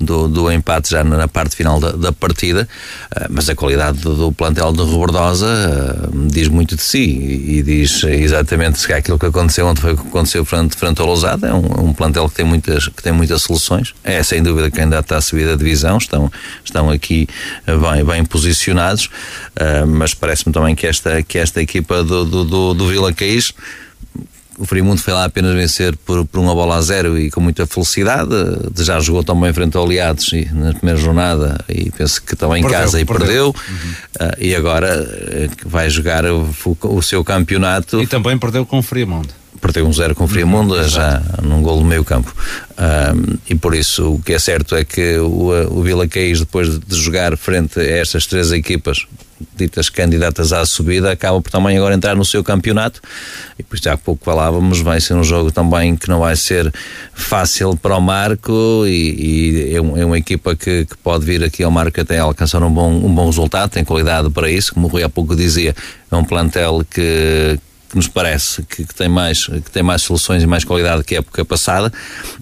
[0.00, 2.68] do, do empate já na parte final da, da partida,
[3.16, 8.04] uh, mas a qualidade do, plantel de Rebordosa uh, diz muito de si e, diz
[8.04, 11.52] exatamente se aquilo que aconteceu ontem foi o que aconteceu frente, frente ao Lousada, é
[11.52, 15.00] um, um, plantel que tem, muitas, que tem muitas soluções, é sem dúvida que ainda
[15.00, 16.30] está a subir a divisão, estão,
[16.64, 17.28] estão aqui
[17.66, 19.08] uh, bem, bem posicionados,
[19.88, 23.52] mas parece-me também que esta, que esta equipa do, do, do, do Vila Caís
[24.58, 27.66] o Frimundo foi lá apenas vencer por, por uma bola a zero e com muita
[27.66, 28.30] felicidade.
[28.76, 32.68] Já jogou também frente ao Aliados e, na primeira jornada e penso que também em
[32.68, 33.52] casa e perdeu.
[33.52, 33.54] perdeu.
[33.68, 34.28] Uhum.
[34.28, 36.48] Uh, e agora uh, vai jogar o,
[36.82, 38.02] o, seu campeonato.
[38.02, 39.28] E também perdeu com o Frimundo
[39.60, 42.32] perdeu um zero com o Friamundo, uhum, já num gol no meio campo.
[42.78, 46.78] Um, e por isso o que é certo é que o, o Vila Caís, depois
[46.78, 49.04] de jogar frente a estas três equipas,
[49.56, 53.00] ditas candidatas à subida, acaba por também agora entrar no seu campeonato.
[53.58, 56.72] E por isso há pouco falávamos, vai ser um jogo também que não vai ser
[57.14, 61.42] fácil para o Marco e, e é, um, é, uma equipa que, que, pode vir
[61.42, 64.86] aqui ao Marco até alcançar um bom, um bom resultado, tem qualidade para isso, como
[64.86, 65.74] o Rui há pouco dizia,
[66.10, 67.58] é um plantel que,
[67.88, 71.14] que nos parece que, que, tem mais, que tem mais soluções e mais qualidade que
[71.14, 71.92] a época passada,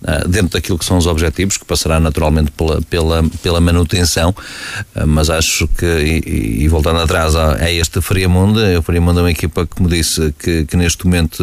[0.02, 5.06] uh, dentro daquilo que são os objetivos, que passará naturalmente pela, pela, pela manutenção, uh,
[5.06, 9.30] mas acho que, e, e voltando atrás a, a este Friamundo, o Friamundo é uma
[9.30, 11.42] equipa, como disse, que, que neste momento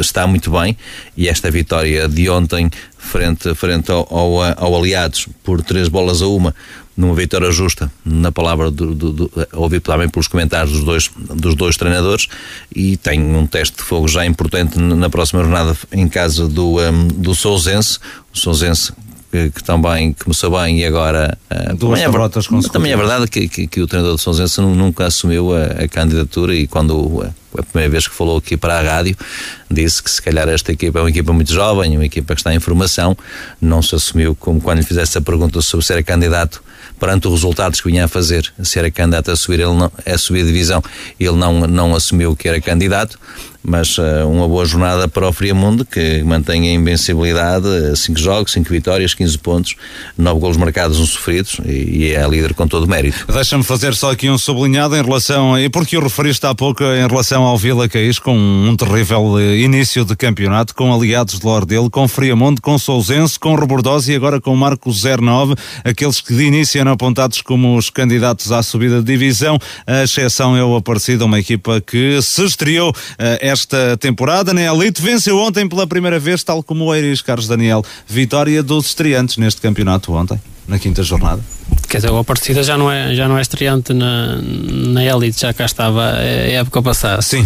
[0.00, 0.76] está muito bem
[1.16, 2.70] e esta vitória de ontem
[3.02, 6.54] frente, frente ao, ao, ao Aliados por três bolas a uma
[6.96, 11.54] numa vitória justa, na palavra do, do, do, ouvi também pelos comentários dos dois, dos
[11.54, 12.28] dois treinadores,
[12.74, 17.08] e tem um teste de fogo já importante na próxima jornada em casa do, um,
[17.08, 17.98] do Sousense.
[18.32, 18.92] O Sousense
[19.32, 23.26] que, que, também começou bem e agora uh, duas também, derrotas é, também é verdade
[23.26, 27.24] que, que, que o treinador do Sousense nunca assumiu a, a candidatura e quando
[27.58, 29.16] a primeira vez que falou aqui para a rádio,
[29.70, 32.54] disse que se calhar esta equipa é uma equipa muito jovem, uma equipa que está
[32.54, 33.16] em formação,
[33.60, 36.62] não se assumiu como quando lhe fizesse a pergunta sobre se era candidato
[36.98, 40.18] perante os resultados que vinha a fazer, se era candidato a subir, ele não, a
[40.18, 40.82] subir a divisão,
[41.18, 43.18] ele não, não assumiu que era candidato,
[43.62, 48.52] mas uh, uma boa jornada para o Friamundo, que mantém a invencibilidade, 5 eh, jogos,
[48.52, 49.76] 5 vitórias, 15 pontos,
[50.18, 53.24] 9 golos marcados, 1 sofridos, e, é líder com todo o mérito.
[53.32, 57.06] Deixa-me fazer só aqui um sublinhado em relação, e porque o referiste há pouco, em
[57.06, 61.90] relação ao Vila Caís, com um terrível eh, início de campeonato, com aliados de Lordelo,
[61.90, 65.54] com Friamundo, com Sousense, com Rebordosa e agora com Marco 09,
[65.84, 70.56] aqueles que de início eram apontados como os candidatos à subida de divisão, a exceção
[70.56, 75.00] é o Aparecido, uma equipa que se estreou uh, esta temporada na Elite.
[75.00, 77.84] Venceu ontem pela primeira vez, tal como o Eiris Carlos Daniel.
[78.06, 81.42] Vitória dos estreantes neste campeonato ontem, na quinta jornada.
[81.88, 85.52] Quer dizer, o Aparecida já não é, já não é estreante na, na Elite, já
[85.52, 87.20] cá estava a época passada.
[87.20, 87.42] Sim.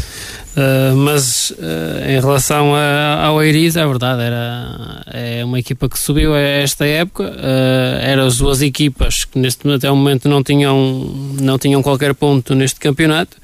[0.57, 5.99] Uh, mas uh, em relação a, ao Eiris, é verdade, era, é uma equipa que
[5.99, 10.43] subiu a esta época, uh, eram as duas equipas que neste até o momento não
[10.43, 13.37] tinham, não tinham qualquer ponto neste campeonato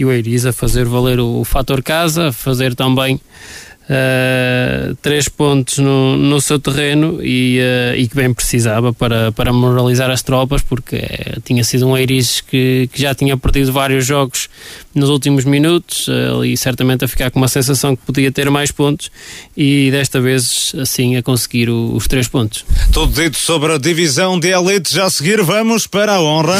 [0.00, 5.76] e o Eiris a fazer valer o, o fator casa, fazer também uh, três pontos
[5.76, 10.62] no, no seu terreno e, uh, e que bem precisava para, para moralizar as tropas,
[10.62, 14.48] porque uh, tinha sido um Eiris que, que já tinha perdido vários jogos
[14.94, 16.06] nos últimos minutos
[16.44, 19.08] e certamente a ficar com uma sensação que podia ter mais pontos
[19.56, 22.64] e desta vez assim a conseguir o, os três pontos.
[22.90, 26.58] Tudo dito sobre a divisão de elite, já a seguir vamos para a honra.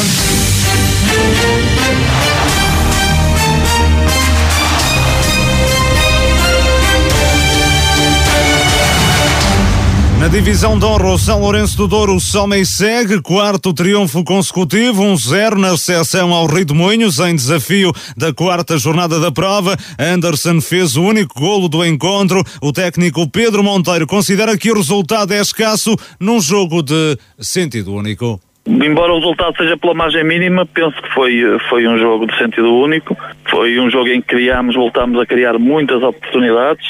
[10.31, 15.57] Divisão de honra, o São Lourenço do Douro, o Somem segue, quarto triunfo consecutivo, 1-0
[15.57, 19.76] um na recepção ao Rio de Moinhos, em desafio da quarta jornada da prova.
[19.99, 22.45] Anderson fez o único golo do encontro.
[22.62, 28.41] O técnico Pedro Monteiro considera que o resultado é escasso num jogo de sentido único.
[28.67, 32.75] Embora o resultado seja pela margem mínima, penso que foi, foi um jogo de sentido
[32.75, 33.17] único.
[33.49, 36.87] Foi um jogo em que criámos, voltámos a criar muitas oportunidades.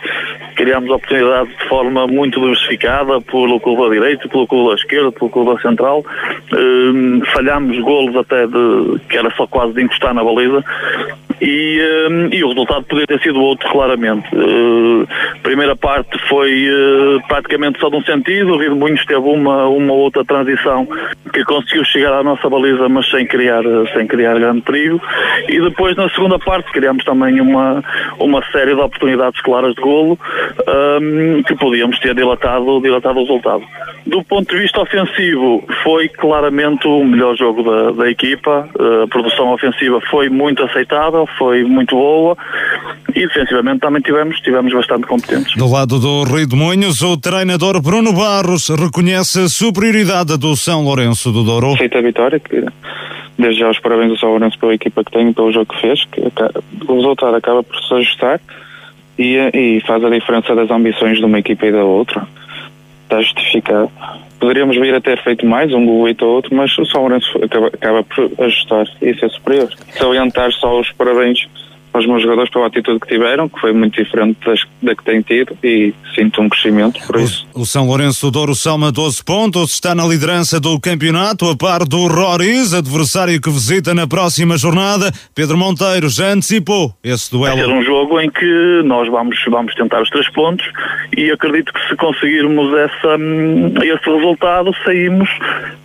[0.56, 6.04] Criámos oportunidades de forma muito diversificada, pelo clube direito, pelo clube esquerdo, pelo clube central.
[6.52, 10.64] Uh, falhámos golos até de que era só quase de encostar na baliza.
[11.40, 14.28] E, uh, e o resultado poderia ter sido outro, claramente.
[14.34, 15.06] Uh,
[15.42, 18.54] primeira parte foi uh, praticamente só de um sentido.
[18.54, 20.86] O Rio de teve uma, uma outra transição
[21.32, 23.62] que conseguiu chegar à nossa baliza, mas sem criar,
[23.94, 25.00] sem criar grande perigo.
[25.48, 27.82] E depois, na segunda parte, criámos também uma,
[28.18, 30.18] uma série de oportunidades claras de golo
[31.00, 33.62] um, que podíamos ter dilatado, dilatado o resultado.
[34.06, 38.68] Do ponto de vista ofensivo, foi claramente o melhor jogo da, da equipa.
[38.78, 42.36] Uh, a produção ofensiva foi muito aceitável, foi muito boa
[43.14, 45.56] e defensivamente também tivemos, tivemos bastante competentes.
[45.56, 50.82] Do lado do Rio de Moinhos, o treinador Bruno Barros reconhece a superioridade do São
[50.84, 51.74] Lourenço do Douro.
[51.74, 52.64] Aceita a vitória, que
[53.38, 55.80] desde já os parabéns ao São Lourenço pela equipa que tem e pelo jogo que
[55.80, 58.40] fez, que o resultado acaba por se ajustar
[59.18, 62.26] e, e faz a diferença das ambições de uma equipa e da outra.
[63.04, 63.90] Está justificado.
[64.40, 67.66] Poderíamos vir a ter feito mais, um gol ou outro, mas o São Lourenço acaba,
[67.68, 69.68] acaba por ajustar e ser superior.
[69.90, 71.46] Salientar só os parabéns
[71.92, 75.22] aos meus jogadores pela atitude que tiveram, que foi muito diferente das, da que têm
[75.22, 77.46] tido e sinto um crescimento por isso.
[77.54, 81.84] O, São Lourenço do Douro soma 12 pontos, está na liderança do campeonato, a par
[81.84, 85.10] do Roriz, adversário que visita na próxima jornada.
[85.34, 87.56] Pedro Monteiro já antecipou esse duelo.
[87.56, 90.66] Vai ser um jogo em que nós vamos, vamos tentar os três pontos
[91.16, 95.28] e acredito que se conseguirmos essa, hum, esse resultado, saímos,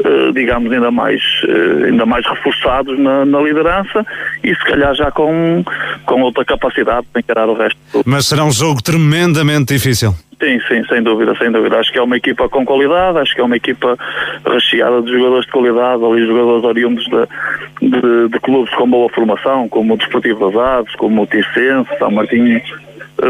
[0.03, 4.06] eh, digamos, ainda mais, eh, ainda mais reforçados na, na liderança
[4.43, 5.64] e se calhar já com
[6.06, 7.80] com outra capacidade para encarar o resto.
[8.06, 10.14] Mas será um jogo tremendamente difícil.
[10.41, 11.80] Sim, sim, sem dúvida, sem dúvida.
[11.80, 13.98] Acho que é uma equipa com qualidade, acho que é uma equipa
[14.46, 19.70] recheada de jogadores de qualidade, ali jogadores oriundos de, de, de clubes com boa formação,
[19.70, 22.62] como o Desportivo das Aves, como o Ticense, São Martinho,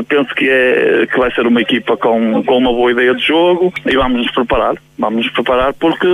[0.07, 3.73] penso que, é, que vai ser uma equipa com, com uma boa ideia de jogo
[3.85, 4.75] e vamos nos preparar.
[4.97, 6.07] Vamos nos preparar porque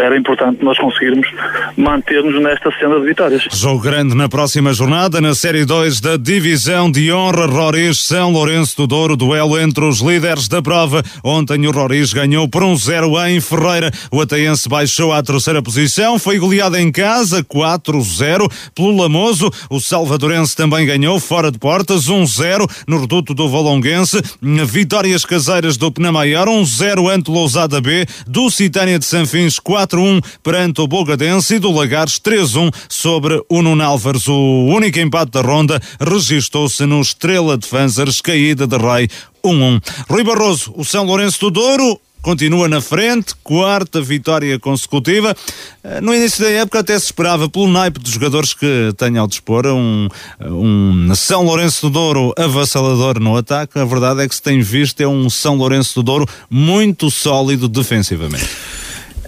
[0.00, 1.28] era importante nós conseguirmos
[1.76, 3.48] manter-nos nesta cena de vitórias.
[3.52, 8.76] Jogo grande na próxima jornada, na Série 2 da Divisão de Honra, Roriz São Lourenço
[8.76, 11.02] do Douro, duelo entre os líderes da prova.
[11.24, 13.90] Ontem o Roriz ganhou por um 0 em Ferreira.
[14.12, 19.50] O Ataense baixou à terceira posição, foi goleado em casa 4-0 pelo Lamoso.
[19.68, 22.64] O Salvadorense também ganhou fora de portas 1-0
[22.94, 24.22] no reduto do Valonguense.
[24.40, 30.86] Vitórias caseiras do Penamaior 1-0 ante Lousada B, do Citânia de Sanfins 4-1 perante o
[30.86, 34.28] Bogadense e do Lagares 3-1 sobre o Nuno Álvares.
[34.28, 39.08] O único empate da ronda registrou-se no Estrela de Fanzers, caída de Rei
[39.44, 39.82] 1-1.
[40.08, 45.36] Rui Barroso, o São Lourenço do Douro, continua na frente, quarta vitória consecutiva.
[45.84, 49.28] Eh, no início da época até se esperava pelo naipe dos jogadores que tem ao
[49.28, 50.08] dispor um,
[50.40, 53.78] um São Lourenço do Douro avassalador no ataque.
[53.78, 57.68] A verdade é que se tem visto é um São Lourenço do Douro muito sólido
[57.68, 58.48] defensivamente.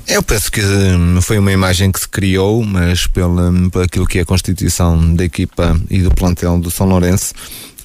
[0.08, 3.38] Eu penso que hum, foi uma imagem que se criou, mas pelo,
[3.82, 7.34] aquilo que é a constituição da equipa e do plantel do São Lourenço,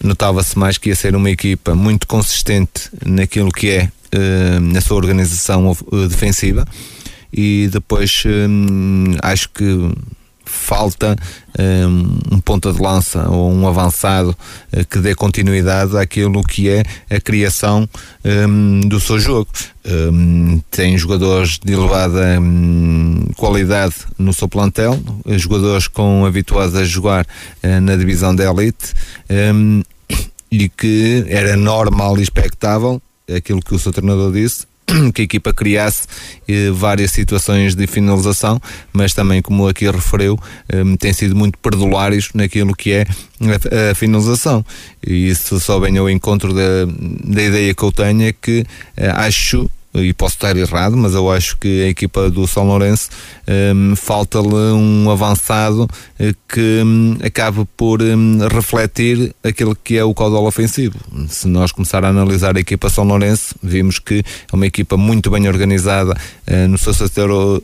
[0.02, 3.92] notava-se mais que ia ser uma equipa muito consistente naquilo que é
[4.62, 6.66] na sua organização uh, defensiva
[7.32, 9.64] e depois um, acho que
[10.44, 11.16] falta
[11.58, 14.36] um, um ponta de lança ou um avançado
[14.74, 17.88] uh, que dê continuidade àquilo que é a criação
[18.26, 19.48] um, do seu jogo.
[19.86, 22.38] Um, tem jogadores de elevada
[23.38, 25.00] qualidade no seu plantel,
[25.38, 28.94] jogadores com habituados a jogar uh, na divisão da elite
[30.52, 33.02] e que era normal e expectável
[33.36, 34.66] aquilo que o seu treinador disse,
[35.14, 36.08] que a equipa criasse
[36.48, 38.62] eh, várias situações de finalização,
[38.92, 40.38] mas também, como aqui referiu,
[40.70, 43.06] eh, tem sido muito perdulários naquilo que é
[43.42, 44.66] a, a, finalização.
[45.06, 46.86] E isso só vem ao encontro da,
[47.24, 48.66] da ideia que eu tenho, é que
[48.98, 53.10] eh, acho e posso estar errado, mas eu acho que a equipa do São Lourenço
[53.76, 60.14] um, falta-lhe um avançado uh, que um, acabe por um, refletir aquilo que é o
[60.14, 60.98] caudal ofensivo.
[61.28, 65.30] Se nós começar a analisar a equipa São Lourenço, vimos que é uma equipa muito
[65.30, 67.62] bem organizada uh, no seu setor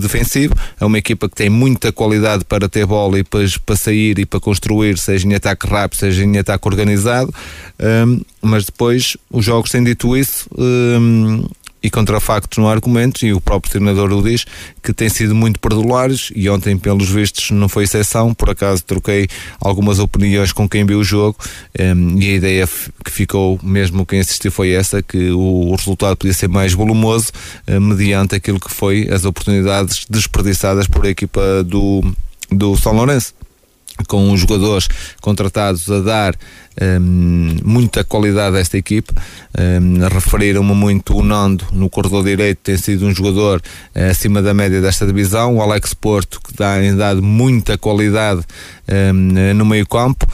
[0.00, 4.18] defensivo, é uma equipa que tem muita qualidade para ter bola e para, para sair
[4.18, 7.32] e para construir, seja em ataque rápido, seja em ataque organizado,
[7.80, 11.44] hum, mas depois os jogos têm dito isso hum,
[11.86, 14.44] e contra factos no argumento, e o próprio treinador o diz,
[14.82, 18.34] que tem sido muito perdulários e ontem, pelos vistos, não foi exceção.
[18.34, 19.28] Por acaso troquei
[19.60, 21.38] algumas opiniões com quem viu o jogo
[21.78, 22.68] um, e a ideia
[23.04, 27.28] que ficou, mesmo quem assistiu, foi essa: que o, o resultado podia ser mais volumoso,
[27.68, 32.02] uh, mediante aquilo que foi as oportunidades desperdiçadas por a equipa do,
[32.50, 33.32] do São Lourenço
[34.08, 34.88] com os jogadores
[35.20, 36.34] contratados a dar
[36.80, 39.12] um, muita qualidade a esta equipe.
[39.58, 43.60] Um, Referiram-me muito o Nando no corredor direito, tem sido um jogador
[43.94, 45.56] uh, acima da média desta divisão.
[45.56, 48.42] O Alex Porto, que tem dado muita qualidade
[48.88, 50.26] um, no meio-campo.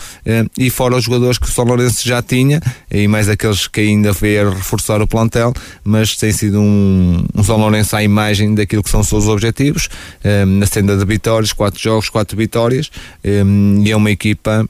[0.59, 4.13] e fora os jogadores que o São Lourenço já tinha, e mais aqueles que ainda
[4.13, 5.53] veio reforçar o plantel,
[5.85, 9.89] mas tem sido um, um São Lourenço à imagem daquilo que são os seus objetivos.
[10.47, 12.91] na senda de vitórias, quatro jogos, quatro vitórias,
[13.25, 14.67] e é uma equipa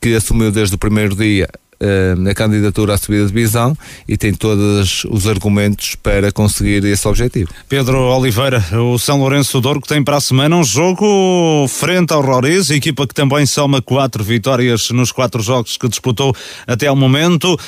[0.00, 3.76] que assumiu desde o primeiro dia uh, a candidatura à subida de divisão
[4.08, 7.50] e tem todos os argumentos para conseguir esse objetivo.
[7.68, 12.12] Pedro Oliveira, o São Lourenço do Douro que tem para a semana um jogo frente
[12.12, 16.34] ao Roriz, equipa que também soma quatro vitórias nos quatro jogos que disputou
[16.66, 17.58] até ao momento.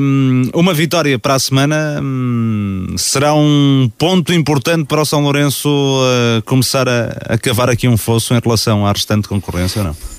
[0.00, 5.68] Um, uma vitória para a semana um, será um ponto importante para o São Lourenço
[5.68, 10.11] uh, começar a, a cavar aqui um fosso em relação à restante concorrência, não?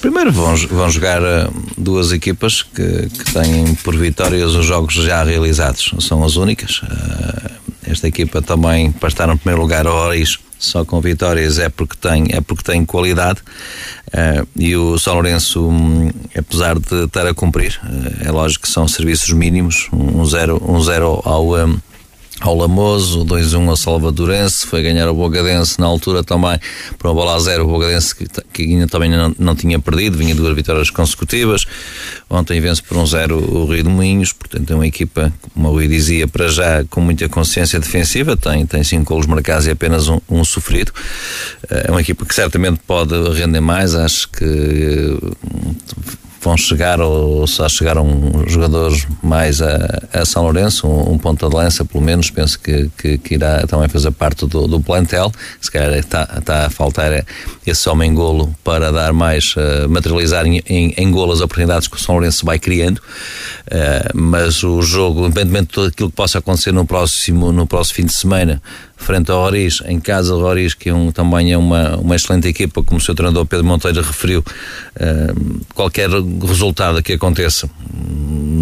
[0.00, 5.22] Primeiro vão, vão jogar eh, duas equipas que, que têm por vitórias os jogos já
[5.22, 6.82] realizados, são as únicas.
[6.84, 7.50] Eh,
[7.90, 12.26] esta equipa também, para estar no primeiro lugar, Oris, só com vitórias é porque tem,
[12.30, 13.40] é porque tem qualidade.
[14.12, 17.80] Eh, e o São Lourenço, hum, apesar de estar a cumprir,
[18.20, 21.78] é lógico que são serviços mínimos, um zero, um zero ao, hum,
[22.40, 26.58] ao Lamoso, 2-1 ao Salvadorense, foi ganhar o Bogadense na altura também
[26.96, 30.16] para uma bola a zero, o Bogadense que, que ainda também não, não tinha perdido,
[30.16, 31.64] vinha duas vitórias consecutivas,
[32.30, 35.72] ontem vence por um zero o Rio de Moinhos, portanto é uma equipa, como o
[35.72, 40.08] Rui dizia, para já com muita consciência defensiva, tem, tem cinco golos marcados e apenas
[40.08, 40.92] um, um sofrido,
[41.68, 45.18] é uma equipa que certamente pode render mais, acho que
[46.40, 51.54] vão chegar ou só chegaram jogadores mais a, a São Lourenço, um, um ponta de
[51.54, 55.32] lança pelo menos, penso que, que, que, irá também fazer parte do, do plantel.
[55.60, 57.24] Se calhar está, está a faltar
[57.66, 61.96] esse homem golo para dar mais, uh, materializar em, em, em golo as oportunidades que
[61.96, 62.98] o São Lourenço vai criando.
[62.98, 67.96] Uh, mas o jogo, independentemente de tudo aquilo que possa acontecer no próximo, no próximo
[67.96, 68.62] fim de semana,
[68.98, 72.48] frente ao Roriz, em casa do Roriz, que é um, também é uma, uma excelente
[72.48, 77.70] equipa, como o seu treinador Pedro Monteiro referiu, uh, qualquer resultado que aconteça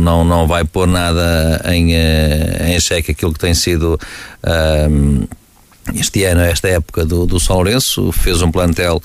[0.06, 3.98] não, não vai pôr nada em, uh, em xeque aquilo que tem sido
[4.44, 5.28] uh,
[5.94, 9.00] este ano, esta época do, do São Lourenço, fez um plantel,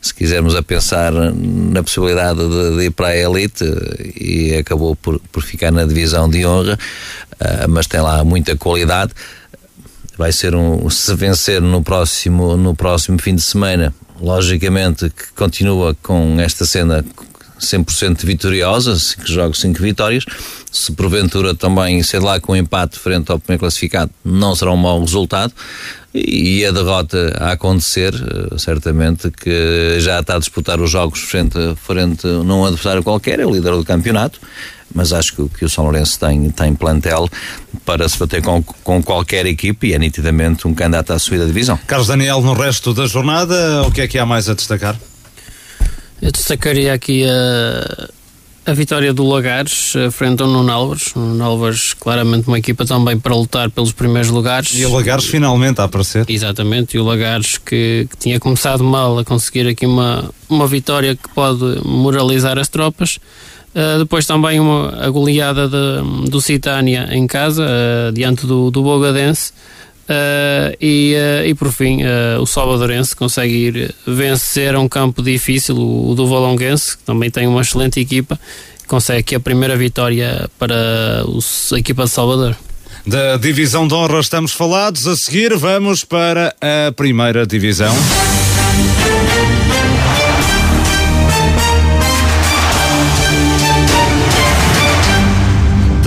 [0.00, 3.64] se quisermos a pensar na possibilidade de, de ir para a elite
[4.18, 6.78] e acabou por, por ficar na divisão de honra,
[7.32, 9.12] uh, mas tem lá muita qualidade.
[10.22, 15.96] Vai ser um, se vencer no próximo, no próximo fim de semana, logicamente que continua
[16.00, 17.04] com esta cena
[17.64, 20.24] 100% vitoriosa, 5 jogos, 5 vitórias.
[20.70, 24.76] Se porventura também, sei lá, com um empate frente ao primeiro classificado, não será um
[24.76, 25.52] mau resultado.
[26.14, 31.56] E a derrota a acontecer, eh, certamente que já está a disputar os jogos frente,
[31.76, 34.38] frente a um adversário qualquer, é o líder do campeonato
[34.94, 37.28] mas acho que, que, o São Lourenço tem, tem plantel
[37.84, 41.48] para se bater com, com qualquer equipe e é nitidamente um candidato à subida da
[41.48, 41.78] divisão.
[41.86, 44.96] Carlos Daniel, no resto da jornada, o que é que há mais a destacar?
[46.22, 48.08] Eu destacaria aqui a,
[48.64, 51.12] a vitória do Lagares frente ao Nuno Álvares.
[51.16, 54.72] O Nuno claramente, uma equipa também para lutar pelos primeiros lugares.
[54.72, 56.24] E o Lagares finalmente a aparecer.
[56.28, 61.16] Exatamente, e o Lagares que, que, tinha começado mal a conseguir aqui uma, uma vitória
[61.16, 63.18] que pode moralizar as tropas.
[63.74, 68.80] Uh, depois também uma, a goleada de, do Citânia em casa, uh, diante do, do
[68.80, 69.52] Bogadense.
[70.12, 75.76] Uh, e, uh, e por fim, uh, o Salvadorense consegue ir vencer um campo difícil,
[75.76, 78.38] o, o do Valonguense, que também tem uma excelente equipa,
[78.86, 82.54] consegue aqui a primeira vitória para a equipa de Salvador.
[83.06, 87.94] Da divisão de honra estamos falados, a seguir vamos para a primeira divisão.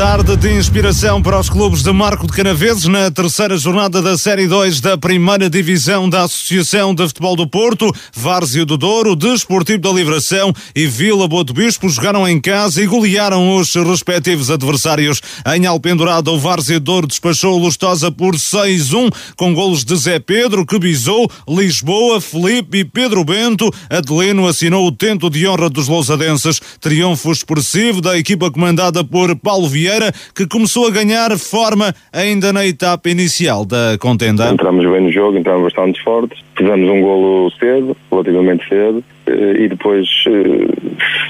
[0.08, 4.48] Tarde de inspiração para os clubes de Marco de Canaveses na terceira jornada da Série
[4.48, 7.92] 2 da primeira divisão da Associação de Futebol do Porto.
[8.14, 12.86] Várzea do Douro, Desportivo da Livração e Vila Boa do Bispo jogaram em casa e
[12.86, 15.20] golearam os respectivos adversários.
[15.56, 20.68] Em Alpendurada, o Várzea do Douro despachou Lustosa por 6-1 com golos de Zé Pedro,
[20.68, 23.74] que bisou Lisboa, Felipe e Pedro Bento.
[23.90, 26.62] Adelino assinou o tento de honra dos lousadenses.
[26.80, 32.52] Triunfo expressivo da equipa comandada por Paulo Vieira Vieira, que começou a ganhar forma ainda
[32.52, 34.52] na etapa inicial da contenda.
[34.52, 39.68] Entramos bem no jogo, entramos bastante fortes, fizemos um golo cedo, relativamente cedo, eh, e
[39.70, 40.68] depois eh,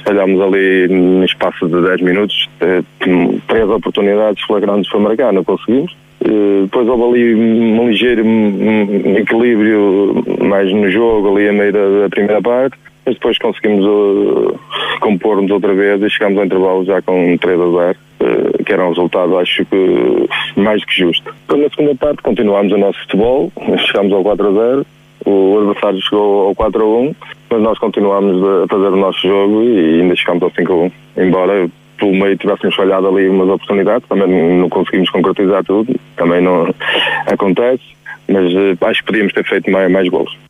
[0.04, 2.82] falhámos ali no espaço de 10 minutos, eh,
[3.48, 5.96] três oportunidades flagrantes para marcar, não conseguimos.
[6.64, 8.24] Depois houve ali um ligeiro
[9.16, 12.76] equilíbrio mais no jogo, ali a meio da primeira parte
[13.06, 14.60] mas depois conseguimos uh,
[15.00, 18.86] compor-nos outra vez e chegamos ao intervalo já com 3 a 0, uh, que era
[18.86, 21.34] um resultado, acho que mais que justo.
[21.46, 23.52] Então, na segunda parte, continuámos o nosso futebol,
[23.88, 24.86] chegámos ao 4 a 0,
[25.26, 27.16] o adversário chegou ao 4 a 1,
[27.50, 30.92] mas nós continuámos a fazer o nosso jogo e ainda chegámos ao 5 a 1.
[31.18, 34.28] Embora pelo meio tivéssemos falhado ali umas oportunidades, também
[34.60, 36.74] não conseguimos concretizar tudo, também não
[37.26, 37.84] acontece,
[38.28, 40.45] mas uh, acho que podíamos ter feito mais, mais gols.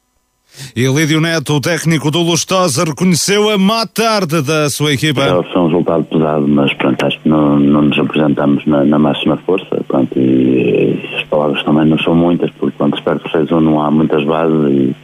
[0.75, 5.21] E Lídio Neto, o técnico do Lustosa, reconheceu a má tarde da sua equipa.
[5.21, 8.99] É, foi um resultado pesado, mas pronto, acho que não, não nos apresentamos na, na
[8.99, 9.83] máxima força.
[9.87, 13.81] Pronto, e, e, as palavras também não são muitas, porque quando se perde 6 não
[13.81, 14.95] há muitas bases e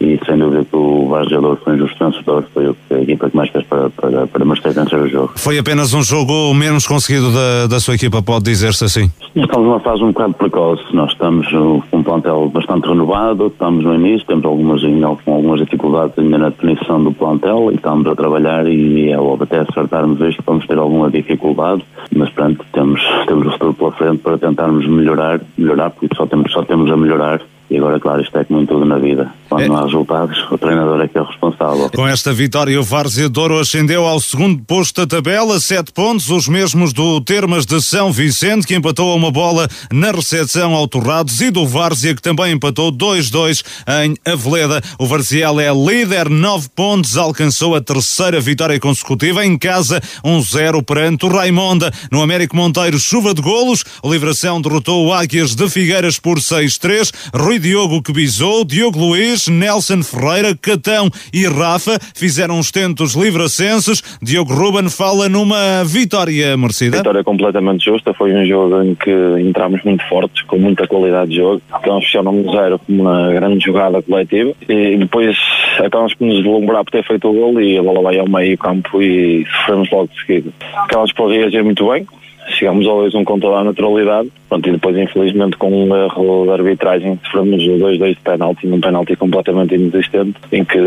[0.00, 3.50] e sem dúvida que o Vargeador foi um dos vencedores, foi a equipa que mais
[3.50, 5.32] fez para, para, para merecer vencer o jogo.
[5.36, 9.10] Foi apenas um jogo menos conseguido da, da sua equipa, pode dizer-se assim?
[9.34, 13.94] Estamos numa fase um bocado precoce, nós estamos com um plantel bastante renovado, estamos no
[13.94, 14.82] início, temos algumas,
[15.24, 19.44] com algumas dificuldades ainda na definição do plantel e estamos a trabalhar e é óbvio
[19.44, 21.84] até acertarmos isto vamos ter alguma dificuldade,
[22.14, 26.50] mas pronto, temos, temos o futuro pela frente para tentarmos melhorar, melhorar porque só temos,
[26.52, 27.40] só temos a melhorar
[27.70, 29.30] e agora, claro, isto é como em tudo na vida.
[29.48, 29.68] Quando é.
[29.68, 31.90] não há resultados, o treinador é que é o responsável.
[31.94, 36.48] Com esta vitória, o Várzea Douro ascendeu ao segundo posto da tabela, sete pontos, os
[36.48, 41.42] mesmos do Termas de São Vicente, que empatou a uma bola na recepção ao Torrados,
[41.42, 43.62] e do Várzea, que também empatou 2-2
[44.02, 44.80] em Aveleda.
[44.98, 51.26] O Varziel é líder, nove pontos, alcançou a terceira vitória consecutiva em casa, 1-0 perante
[51.26, 51.92] o Raimonda.
[52.10, 57.12] No Américo Monteiro, chuva de golos, o Livração derrotou o Águias de Figueiras por 6-3.
[57.34, 64.02] Rui Diogo que bisou, Diogo Luiz Nelson Ferreira, Catão e Rafa fizeram os tentos livracenses.
[64.22, 66.98] Diogo Ruben fala numa vitória merecida.
[66.98, 71.36] Vitória completamente justa, foi um jogo em que entramos muito fortes, com muita qualidade de
[71.36, 71.60] jogo.
[71.70, 75.36] Acabamos fechando zero com uma grande jogada coletiva e depois
[75.78, 78.56] acabamos por nos deslumbrar por ter feito o gol e a bola vai ao meio
[78.58, 80.50] campo e sofremos logo de seguida.
[80.74, 82.06] Acabamos por reagir muito bem,
[82.48, 86.50] chegamos ao 2-1 com toda a naturalidade Pronto, e depois, infelizmente, com um erro de
[86.50, 90.78] arbitragem, sofremos 2-2 de penalti, num penalti completamente inexistente, em que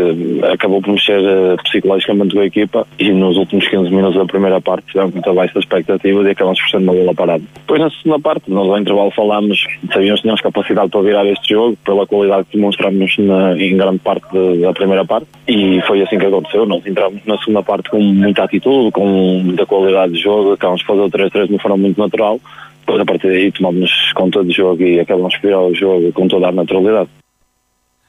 [0.52, 4.60] acabou por mexer uh, psicologicamente com a equipa e nos últimos 15 minutos da primeira
[4.60, 7.44] parte tivemos muito abaixo da expectativa e acabamos por ser uma bola parada.
[7.54, 11.54] Depois, na segunda parte, nós ao intervalo falámos, sabíamos que tínhamos capacidade para virar este
[11.54, 14.26] jogo, pela qualidade que demonstramos na, em grande parte
[14.60, 16.66] da primeira parte, e foi assim que aconteceu.
[16.66, 20.86] Nós entramos na segunda parte com muita atitude, com muita qualidade de jogo, acabamos de
[20.86, 22.40] fazer o 3-3 de uma forma muito natural
[22.82, 26.48] depois a partir daí tomamos conta do jogo e acabamos por o jogo com toda
[26.48, 27.08] a naturalidade.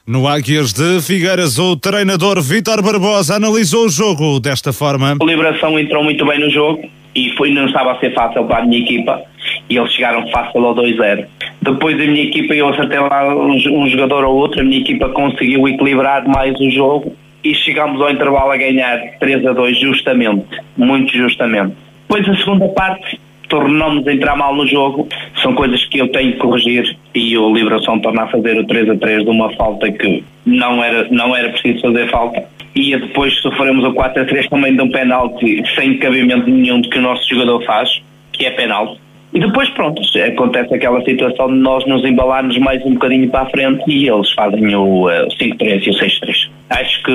[0.06, 5.16] No Águias de Figueiras, o treinador Vítor Barbosa analisou o jogo desta forma.
[5.20, 8.58] A Liberação entrou muito bem no jogo e foi, não estava a ser fácil para
[8.58, 9.22] a minha equipa
[9.70, 11.26] e eles chegaram fácil ao 2-0.
[11.62, 15.08] Depois a minha equipa, eu acertei lá um, um jogador ou outro, a minha equipa
[15.08, 20.44] conseguiu equilibrar mais o jogo e chegámos ao intervalo a ganhar 3 a 2 justamente,
[20.76, 21.74] muito justamente.
[22.06, 23.18] Depois a segunda parte
[23.48, 25.08] tornamos a entrar mal no jogo,
[25.42, 28.90] são coisas que eu tenho que corrigir e o Liberação torna a fazer o 3
[28.90, 32.44] a 3 de uma falta que não era, não era preciso fazer falta.
[32.74, 36.98] E depois sofremos o 4 a 3 também de um penalti sem cabimento nenhum que
[36.98, 38.02] o nosso jogador faz,
[38.32, 39.03] que é penalti.
[39.34, 43.50] E depois, pronto, acontece aquela situação de nós nos embalarmos mais um bocadinho para a
[43.50, 46.50] frente e eles fazem o uh, eh, 5-3 e o 6-3.
[46.70, 47.12] Acho que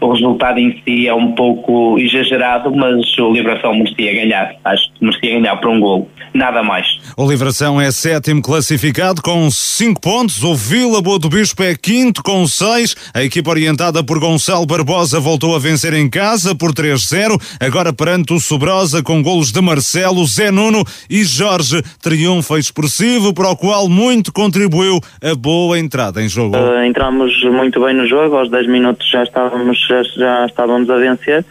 [0.00, 4.56] o resultado em si é um pouco exagerado, mas o Liberação merecia ganhar.
[4.64, 6.08] Acho que merecia ganhar por um gol.
[6.34, 6.86] Nada mais.
[7.16, 10.42] O Livração é sétimo classificado com 5 pontos.
[10.42, 13.12] O Vila Boa do Bispo é quinto com 6.
[13.14, 17.40] A equipa orientada por Gonçalo Barbosa voltou a vencer em casa por 3-0.
[17.60, 21.57] Agora perante o Sobrosa com golos de Marcelo, Zé Nuno e Jorge.
[22.02, 26.56] Triunfo expressivo para o qual muito contribuiu a boa entrada em jogo.
[26.56, 28.36] Uh, entramos muito bem no jogo.
[28.36, 31.44] Aos 10 minutos já estávamos, já, já estávamos a vencer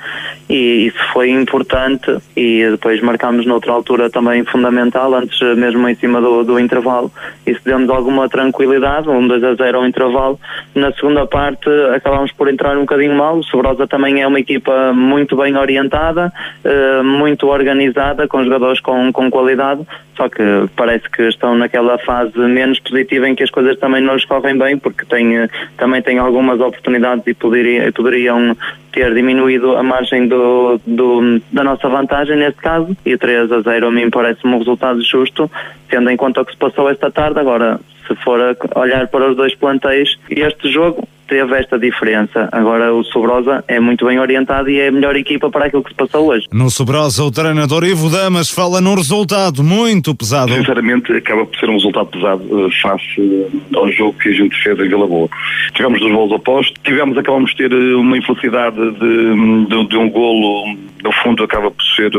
[0.49, 6.21] e isso foi importante e depois marcámos noutra altura também fundamental, antes mesmo em cima
[6.21, 7.11] do, do intervalo.
[7.45, 10.39] Isso deu-nos alguma tranquilidade, um 2 a 0 ao intervalo.
[10.73, 13.39] Na segunda parte acabámos por entrar um bocadinho mal.
[13.39, 16.31] O Sobrosa também é uma equipa muito bem orientada,
[16.63, 19.85] eh, muito organizada, com jogadores com, com qualidade,
[20.15, 20.43] só que
[20.75, 24.57] parece que estão naquela fase menos positiva em que as coisas também não lhes correm
[24.57, 25.47] bem, porque têm,
[25.77, 28.57] também têm algumas oportunidades e poderia, poderiam
[28.91, 33.87] ter diminuído a margem do, do, da nossa vantagem neste caso, e 3 a 0
[33.87, 35.51] a mim parece-me um resultado justo,
[35.87, 37.39] tendo em conta o que se passou esta tarde.
[37.39, 38.39] Agora, se for
[38.75, 42.49] olhar para os dois plantéis, este jogo teve esta diferença.
[42.51, 45.91] Agora o Sobrosa é muito bem orientado e é a melhor equipa para aquilo que
[45.91, 46.47] se passou hoje.
[46.51, 50.53] No Sobrosa, o treinador Ivo Damas fala num resultado muito pesado.
[50.53, 54.55] Sinceramente, acaba por ser um resultado pesado uh, face uh, ao jogo que a gente
[54.63, 55.29] fez em Vila Boa.
[55.73, 60.09] Tivemos dos gols opostos, tivemos, acabamos de ter uh, uma infelicidade de, de, de, um
[60.09, 60.77] golo,
[61.07, 62.11] no fundo acaba por ser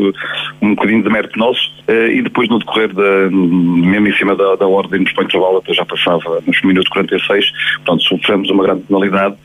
[0.62, 4.66] um bocadinho de mérito nosso, e depois no decorrer da, mesmo em cima da, da
[4.66, 9.36] ordem dos pontos de bola, já passava nos minutos 46, portanto sofremos uma grande penalidade,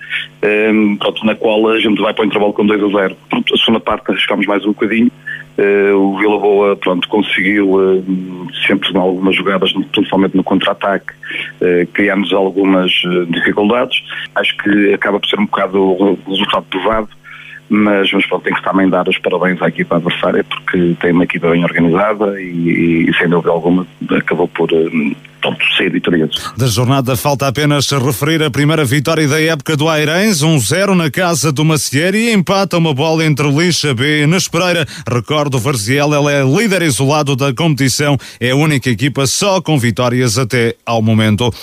[0.42, 3.18] ehm, pronto, na qual a gente vai para o intervalo com 2 a 0.
[3.30, 5.12] Pronto, a segunda parte arriscámos mais um bocadinho,
[5.58, 11.14] uh, o Vila Boa pronto, conseguiu uh, sempre em algumas jogadas, principalmente no contra-ataque,
[11.62, 12.92] uh, criámos algumas
[13.30, 14.02] dificuldades.
[14.36, 17.10] Acho que acaba por ser um bocado o resultado pesado
[17.70, 21.24] mas, mas pronto, tem que também dar os parabéns à equipa adversária porque tem uma
[21.24, 24.70] equipa bem organizada e, e sem dúvida alguma acabou por
[25.44, 26.54] pronto, ser vitorioso.
[26.56, 31.12] Da jornada falta apenas referir a primeira vitória da época do Airens, 1-0 um na
[31.12, 34.88] casa do Macieira e empata uma bola entre Lixa B e Nespereira.
[35.06, 39.78] Recordo, o Varziel ele é líder isolado da competição, é a única equipa só com
[39.78, 41.54] vitórias até ao momento.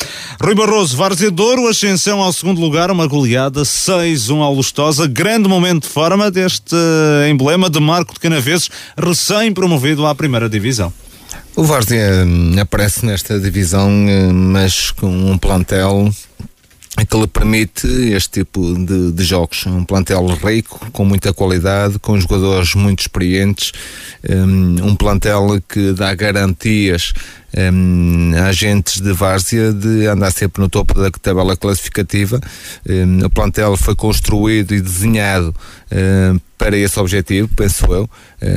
[0.42, 5.84] Rui Barroso, Várzea Douro, ascensão ao segundo lugar, uma goleada 6-1 ao Lustosa, grande momento
[5.84, 6.76] de forma deste
[7.30, 10.92] emblema de Marco de Canaveses, recém-promovido à primeira divisão.
[11.60, 16.10] O Várzea hum, aparece nesta divisão, hum, mas com um plantel
[16.96, 19.64] que lhe permite este tipo de, de, jogos.
[19.66, 23.72] Um plantel rico, com muita qualidade, com jogadores muito experientes,
[24.28, 27.12] um, um plantel que dá garantias
[27.72, 32.40] um, agentes de várzea de andar sempre no topo da tabela classificativa.
[32.88, 35.54] Um, o plantel foi construído e desenhado
[35.92, 38.10] um, para esse objetivo, penso eu,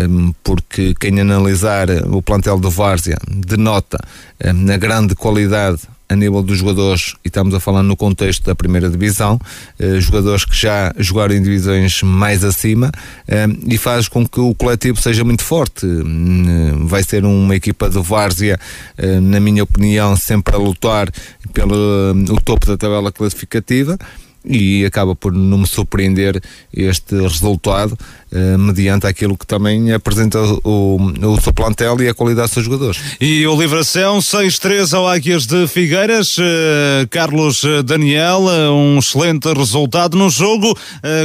[0.10, 3.98] um, porque quem analisar o plantel do Várzea denota
[4.44, 5.80] um, a grande qualidade
[6.14, 9.40] a nível dos jogadores, e estamos a falar no contexto da primeira divisão,
[9.80, 12.92] eh, jogadores que já jogaram em divisões mais acima,
[13.28, 15.86] eh, e faz com que o coletivo seja muito forte.
[15.86, 18.60] Hum, vai ser uma equipa de várzea,
[18.98, 21.12] eh, na minha opinião, sempre a lutar
[21.52, 23.98] pelo o topo da tabela classificativa
[24.46, 26.42] e acaba por não me surpreender
[26.74, 27.98] este resultado
[28.32, 32.66] eh, mediante aquilo que também apresenta o, o seu plantel e a qualidade dos seus
[32.66, 33.00] jogadores.
[33.22, 40.18] E o Livração 6-3 ao Águias de Figueiras, eh, Carlos Daniel, eh, um excelente resultado
[40.18, 40.78] no jogo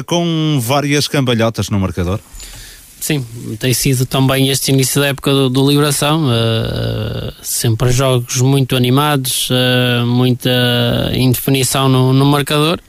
[0.06, 2.20] com várias cambalhotas no marcador.
[3.00, 3.24] Sim,
[3.58, 9.48] tem sido também este início da época do, do Liberação, uh, sempre jogos muito animados,
[9.50, 10.50] uh, muita
[11.14, 12.80] indefinição no, no marcador.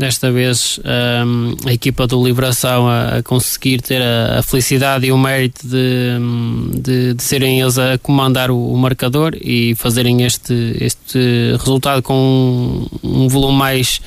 [0.00, 0.80] Desta vez
[1.26, 5.60] um, a equipa do Liberação a, a conseguir ter a, a, felicidade e o mérito
[5.68, 12.00] de, de, de serem eles a comandar o, o, marcador e fazerem este, este resultado
[12.00, 14.00] com um, um volume mais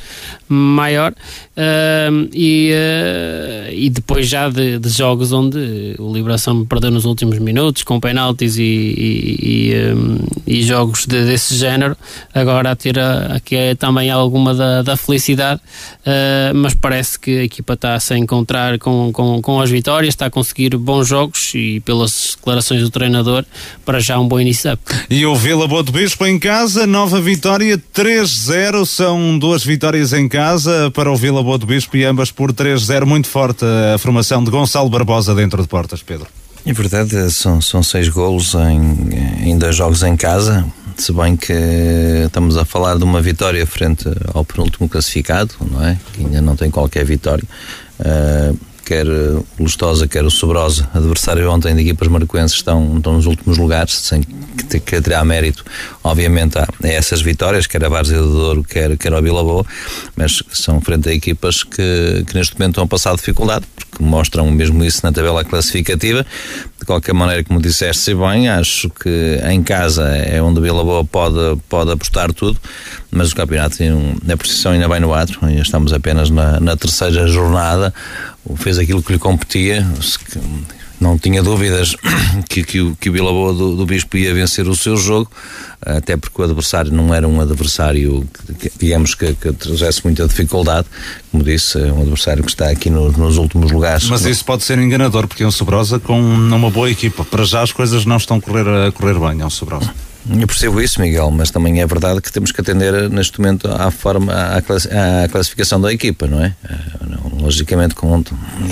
[0.49, 1.13] maior.
[1.55, 7.37] Uh, e, uh, e depois já de, de, jogos onde o Liberação perdeu nos últimos
[7.37, 10.17] minutos com penaltis e, e, e, um,
[10.47, 11.95] e jogos de, desse género
[12.33, 15.61] agora a ter aqui é também alguma da, da felicidade
[16.05, 20.13] uh, mas parece que a equipa está a se encontrar com, com, com as vitórias
[20.13, 23.45] está a conseguir bons jogos e pelas declarações do treinador
[23.85, 24.63] para já um bom início
[25.09, 30.27] e o Vila Boa do Bispo em casa nova vitória 3-0 são duas vitórias em
[30.27, 33.05] casa para o Vila Boa do Bispo e ambas por 3-0.
[33.05, 36.27] Muito forte a formação de Gonçalo Barbosa dentro de portas, Pedro.
[36.65, 40.65] É verdade, são, são seis golos em, em dois jogos em casa.
[40.97, 41.53] Se bem que
[42.25, 45.97] estamos a falar de uma vitória frente ao penúltimo classificado, não é?
[46.13, 47.43] Que ainda não tem qualquer vitória.
[47.99, 53.25] Uh, quer o Lustosa, quer o Sobrosa, adversário ontem de equipas marcoenses, estão, estão nos
[53.25, 54.21] últimos lugares, sem
[54.79, 55.63] que, que terá mérito,
[56.03, 59.65] obviamente, a, essas vitórias, quer a Várzea do Douro, quer, quer a Vila Boa,
[60.15, 64.49] mas são frente a equipas que, que neste momento estão a passar dificuldade, porque mostram
[64.51, 66.25] mesmo isso na tabela classificativa.
[66.79, 71.59] De qualquer maneira, como disseste bem, acho que em casa é onde Vila Boa pode,
[71.69, 72.59] pode apostar tudo,
[73.09, 76.75] mas o campeonato tem um, a posição ainda bem no ato, estamos apenas na, na
[76.75, 77.93] terceira jornada,
[78.57, 79.87] fez aquilo que lhe competia,
[81.03, 81.95] não tinha dúvidas
[82.49, 85.29] que, que, o, que o Boa do, do, Bispo ia vencer o seu jogo,
[85.81, 88.25] até porque o adversário não era um adversário,
[88.59, 90.87] que, digamos, que, que trouxesse muita dificuldade,
[91.31, 94.09] como disse, é um adversário que está aqui no, nos últimos lugares.
[94.09, 97.25] Mas isso pode ser enganador, porque é um Sobrosa com uma boa equipa.
[97.25, 99.93] Para já as coisas não estão a correr, a correr bem, é um Sobrosa.
[100.29, 103.91] Eu percebo isso, Miguel, mas também é verdade que temos que atender neste momento à
[103.91, 106.55] forma, à, classificação da equipa, não é?
[106.63, 106.77] Eh,
[107.39, 108.23] logicamente, com,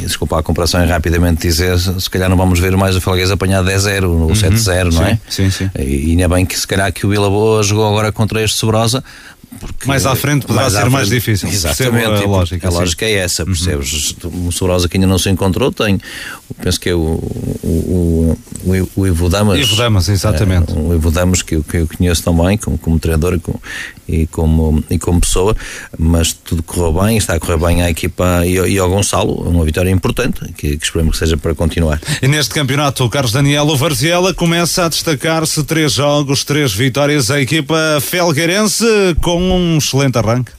[0.01, 3.63] desculpa a comparação é rapidamente dizer, se calhar não vamos ver mais o Felguês apanhar
[3.63, 5.19] 10-0 ou uhum, 7-0, não é?
[5.29, 5.69] Sim, sim.
[5.77, 9.03] E ainda bem que se calhar que o Vila Boa jogou agora contra este Sobrosa,
[9.59, 11.49] porque mais à frente poderá ser mais difícil.
[11.49, 12.23] Exatamente.
[12.23, 14.15] A lógica, a lógica é essa, percebes?
[14.23, 14.47] Uhum.
[14.47, 15.99] O Sobrosa que ainda não se encontrou tem,
[16.61, 17.19] penso que é o,
[17.63, 19.59] o, o, o Ivo Damas.
[19.59, 20.71] Ivo Damas, exatamente.
[20.71, 23.59] É, o Ivo Damas que eu, que eu conheço também como, como treinador e, com,
[24.07, 25.55] e, como, e como pessoa,
[25.97, 29.65] mas tudo correu bem, está a correr bem à equipa e, e ao Gonçalo, uma
[29.65, 31.99] vitória importante que, que esperemos que seja para continuar.
[32.21, 37.41] E neste campeonato, o Carlos Daniel Varziela começa a destacar-se três jogos, três vitórias, a
[37.41, 38.85] equipa felgueirense
[39.21, 40.51] com um excelente arranque.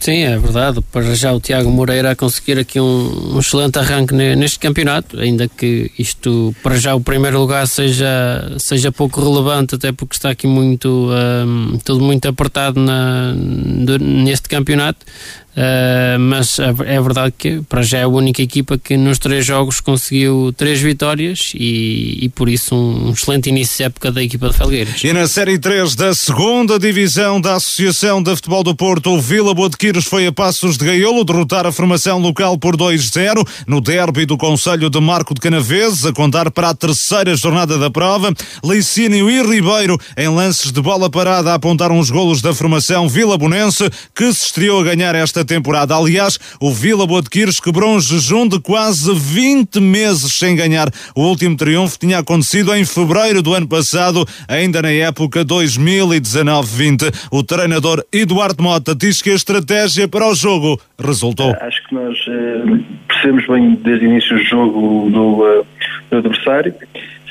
[0.00, 0.80] Sim, é verdade.
[0.92, 5.48] Para já o Tiago Moreira a conseguir aqui um, um, excelente arranque neste campeonato, ainda
[5.48, 10.46] que isto, para já, o primeiro lugar seja, seja pouco relevante, até porque está aqui
[10.46, 15.06] muito, um, tudo muito apertado na, neste campeonato.
[15.56, 19.80] Uh, mas é verdade que para já é a única equipa que nos três jogos
[19.80, 24.56] conseguiu três vitórias e, e por isso um, excelente início de época da equipa de
[24.56, 25.04] Felgueiras.
[25.04, 29.54] E na Série 3 da segunda divisão da Associação de Futebol do Porto, o Vila
[29.54, 33.80] Boa de Quiros foi a passos de Gaiolo derrotar a formação local por 2-0 no
[33.80, 38.34] derby do Conselho de Marco de Canaveses, a contar para a terceira jornada da prova.
[38.64, 43.88] Licínio e Ribeiro, em lances de bola parada, apontaram os golos da formação Vila Bonense,
[44.12, 45.96] que se estreou a ganhar esta temporada.
[45.96, 50.88] Aliás, o Vila Boa de Quires quebrou um jejum de quase 20 meses sem ganhar.
[51.14, 57.28] O último triunfo tinha acontecido em fevereiro do ano passado, ainda na época 2019-20.
[57.30, 61.50] O treinador Eduardo Mota diz que a estratégia para o jogo resultou.
[61.50, 65.66] Eh, acho que nós eh, percebemos bem desde o início do jogo do, uh,
[66.10, 66.74] do adversário.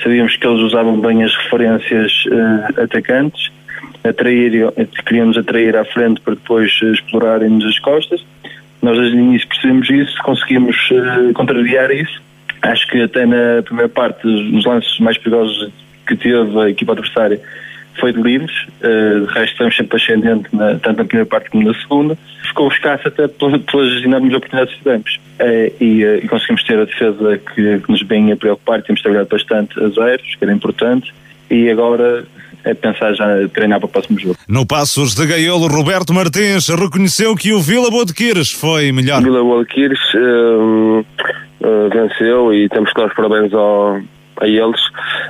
[0.02, 3.52] Sabíamos que eles usavam bem as referências uh, atacantes
[4.04, 4.72] atrair,
[5.06, 8.26] queríamos atrair à frente para depois explorarem-nos as costas.
[8.82, 12.22] Nós desde o início percebemos isso, conseguimos uh, contrariar isso.
[12.62, 15.72] Acho que até na primeira parte, nos lances mais perigosos
[16.06, 17.40] que teve a equipa adversária,
[18.00, 18.52] foi de livres,
[18.82, 22.18] uh, de resto estamos sempre ascendente na, tanto na primeira parte como na segunda.
[22.48, 25.20] Ficou escasso até pelas, pelas enormes oportunidades que tivemos.
[25.40, 29.02] Uh, e, uh, e, conseguimos ter a defesa que, que nos vem a preocupar, temos
[29.02, 31.14] trabalhado bastante a zeros, que era importante,
[31.50, 32.26] e agora
[32.64, 34.36] é pensar já treinar para o próximo jogo.
[34.48, 39.22] No Passos de Gaiolo, Roberto Martins reconheceu que o Vila Boa de Quires foi melhor.
[39.22, 40.00] O Vila Boa de Quires
[41.94, 44.02] venceu e temos que dar os parabéns ao,
[44.42, 44.82] a eles,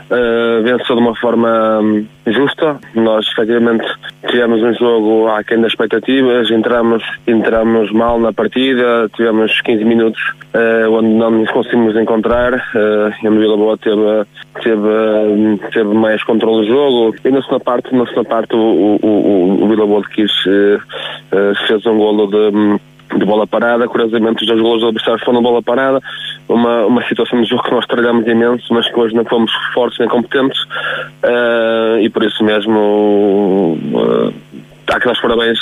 [0.10, 2.80] uh, de uma forma um, justa.
[2.96, 3.86] Nós, efetivamente,
[4.28, 10.22] tivemos um jogo aquém das expectativas, entramos, entramos mal na partida, tivemos 15 minutos
[10.54, 12.54] uh, onde não nos conseguimos encontrar.
[12.54, 14.26] Uh, o Vila Boa teve,
[14.62, 17.16] teve, teve mais controle do jogo.
[17.24, 20.32] E na segunda parte, na segunda parte o, o, o, o Vila Boa quis,
[21.68, 22.80] fez um golo de
[23.18, 26.00] de bola parada, curiosamente os golos do adversário foram bola parada,
[26.48, 30.00] uma, uma situação de jogo que nós trabalhamos imenso, mas que hoje não fomos fortes
[30.00, 30.60] nem competentes.
[31.24, 34.34] Uh, e por isso mesmo uh,
[34.88, 35.60] há que dar os parabéns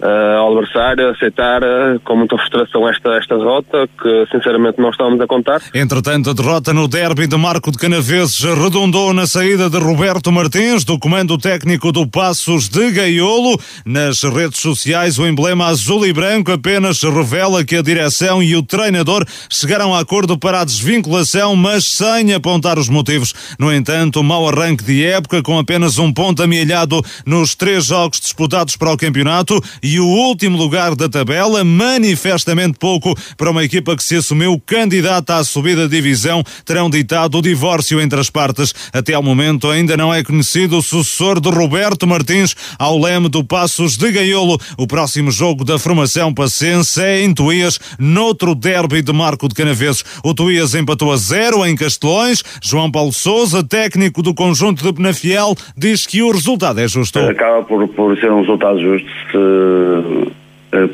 [0.00, 5.20] uh, ao adversário, aceitar uh, com muita frustração esta, esta derrota, que sinceramente não estávamos
[5.20, 5.60] a contar.
[5.74, 10.84] Entretanto, a derrota no derby de Marco de Canaveses redundou na saída de Roberto Martins,
[10.84, 13.58] do comando técnico do Passos de Gaiolo.
[13.84, 18.62] Nas redes sociais, o emblema azul e branco apenas revela que a direção e o
[18.62, 23.34] treinador chegaram a acordo para a desvinculação, mas sem apontar os motivos.
[23.58, 28.76] No entanto, mau arranque de época, com apenas um ponto amealhado nos três jogos disputados
[28.76, 34.02] para o campeonato e o último lugar da tabela, manifestamente pouco para uma equipa que
[34.02, 38.74] se assumiu candidata à subida de divisão, terão ditado o divórcio entre as partes.
[38.92, 43.44] Até ao momento ainda não é conhecido o sucessor de Roberto Martins ao leme do
[43.44, 44.58] Passos de Gaiolo.
[44.76, 50.04] O próximo jogo da formação passense é em Tuías, noutro derby de Marco de Canaveses.
[50.24, 52.42] O Tuías empatou a zero em Castelões.
[52.60, 57.20] João Paulo Souza, técnico do conjunto de Penafiel, diz que o resultado é justo.
[57.20, 59.08] Acaba por, por ser um resultado justo.
[59.30, 59.75] Se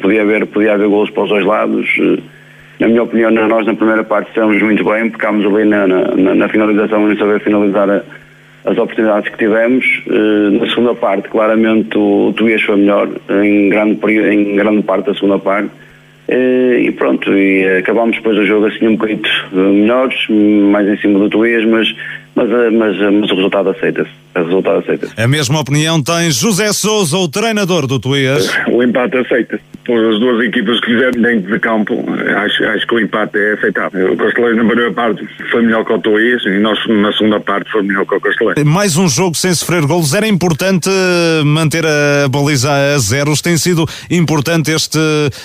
[0.01, 1.89] podia haver podia haver gols para os dois lados.
[1.99, 2.23] Uh,
[2.81, 6.49] na minha opinião nós na primeira parte estamos muito bem pecámos ali na, na, na
[6.49, 8.03] finalização e saber finalizar a,
[8.65, 9.85] as oportunidades que tivemos.
[10.07, 15.39] Na segunda parte claramente o Tuías foi melhor em grande, em grande parte da segunda
[15.39, 15.71] parte.
[16.29, 19.23] E pronto, e acabámos depois do jogo assim um bocadinho
[19.53, 21.95] melhores, mais em cima do Tuías, mas
[22.35, 24.11] mas, eh, mas, eh, mas o resultado aceita-se.
[24.35, 25.21] O resultado aceita-se.
[25.21, 28.51] A mesma opinião tem José Souza, o treinador do Tuías.
[28.69, 29.63] O empate aceita-se.
[29.85, 32.05] Por as duas equipas que fizeram dentro de campo,
[32.37, 34.13] acho, acho que o empate é aceitável.
[34.13, 37.71] O Castelão na primeira parte foi melhor que o Tuías e nós na segunda parte
[37.71, 38.55] foi melhor que o Castelão.
[38.65, 40.15] Mais um jogo sem sofrer golos.
[40.15, 40.89] Era importante
[41.45, 43.43] manter a baliza a zeros.
[43.43, 45.01] Tem sido importante este,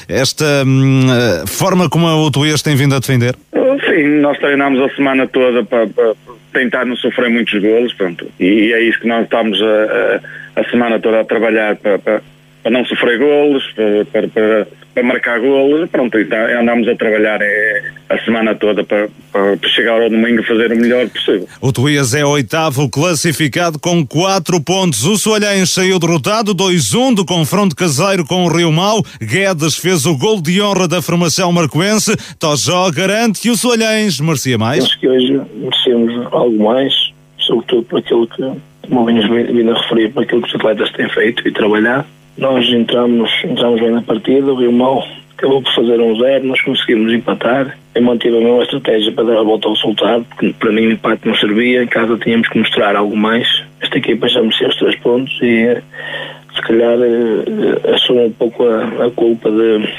[0.07, 1.07] esta hum,
[1.47, 3.35] forma como o Tuías tem vindo a defender?
[3.53, 6.14] Sim, nós treinámos a semana toda para, para
[6.53, 8.30] tentar não sofrer muitos golos, pronto.
[8.40, 10.22] E é isso que nós estamos a,
[10.56, 12.22] a, a semana toda a trabalhar para, para,
[12.64, 13.64] para não sofrer golos,
[14.11, 14.68] para, para,
[14.98, 20.02] para marcar golos, pronto, então andamos a trabalhar é, a semana toda para, para chegar
[20.02, 21.48] ao domingo e fazer o melhor possível.
[21.61, 25.06] O Tuías é oitavo classificado com 4 pontos.
[25.06, 29.03] O Soalhães saiu derrotado 2-1 do confronto caseiro com o Rio Mau.
[29.22, 32.15] Guedes fez o gol de honra da formação marcoense.
[32.40, 34.84] Tojó garante que o Soalhães merecia mais.
[34.84, 38.52] Acho que hoje merecemos algo mais, sobretudo por aquilo que,
[38.88, 42.06] como vinhas vindo a referir, por aquilo que os atletas têm feito e trabalhado
[42.38, 45.03] nós entramos, entramos bem na partida, o Rio Mau
[45.35, 47.77] acabou por fazer um zero, nós conseguimos empatar.
[47.95, 50.91] Eu mantive a mesma estratégia para dar a volta ao resultado, porque para mim o
[50.91, 53.48] empate não servia, em casa tínhamos que mostrar algo mais.
[53.81, 55.77] Esta equipa já merecia os três pontos e
[56.56, 59.89] se calhar eh, assumo um pouco a, a culpa de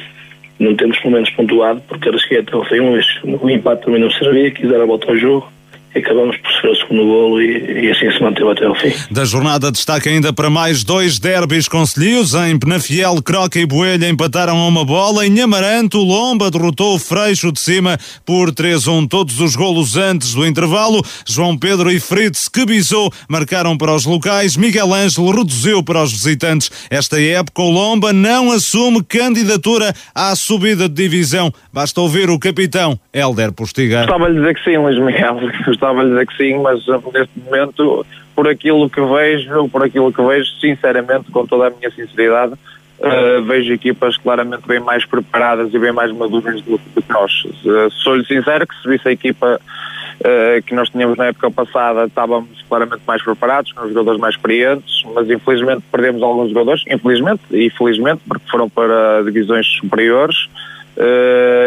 [0.60, 4.10] não termos pelo menos pontuado, porque cheguei até ao fim, mas o empate também não
[4.10, 5.48] servia, quis dar a volta ao jogo
[5.94, 8.92] acabamos por sofrer o segundo golo e, e, assim se manteve até ao fim.
[9.10, 12.34] Da jornada destaca ainda para mais dois derbys concelhios.
[12.34, 15.26] Em Penafiel, Croca e Boelha empataram a uma bola.
[15.26, 19.08] Em Amarante, o Lomba derrotou o Freixo de cima por 3-1.
[19.08, 21.02] Todos os golos antes do intervalo.
[21.26, 24.56] João Pedro e Fritz, que bisou, marcaram para os locais.
[24.56, 26.70] Miguel Ângelo reduziu para os visitantes.
[26.90, 31.52] Esta época, o Lomba não assume candidatura à subida de divisão.
[31.72, 34.02] Basta ouvir o capitão Helder Postiga.
[34.02, 35.38] Estava a dizer que sim, Luís Miguel
[35.78, 40.12] gostava de dizer que sim, mas eh, neste momento, por aquilo que vejo, por aquilo
[40.12, 45.72] que vejo, sinceramente, com toda a minha sinceridade, uh, vejo equipas claramente bem mais preparadas
[45.72, 47.44] e bem mais maduras do, que nós.
[47.64, 52.04] Uh, Sou-lhe sincero que se visse a equipa uh, que nós tínhamos na época passada,
[52.06, 57.70] estávamos claramente mais preparados, com jogadores mais experientes, mas infelizmente perdemos alguns jogadores, infelizmente e
[57.70, 60.48] felizmente, porque foram para divisões superiores.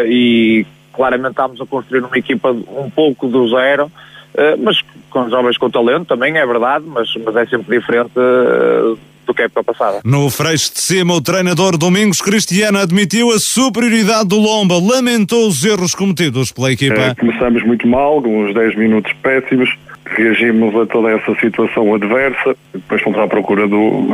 [0.06, 5.58] E claramente estamos a construir uma equipa um pouco do zero uh, mas com jovens
[5.58, 9.64] com talento também é verdade, mas, mas é sempre diferente uh, do que a época
[9.64, 10.00] passada.
[10.04, 15.64] No Freixo de Cima, o treinador Domingos Cristiano admitiu a superioridade do Lomba, lamentou os
[15.64, 17.00] erros cometidos pela equipa.
[17.00, 19.70] É, começamos muito mal, com uns 10 minutos péssimos,
[20.16, 24.08] reagimos a toda essa situação adversa, depois fomos à procura do,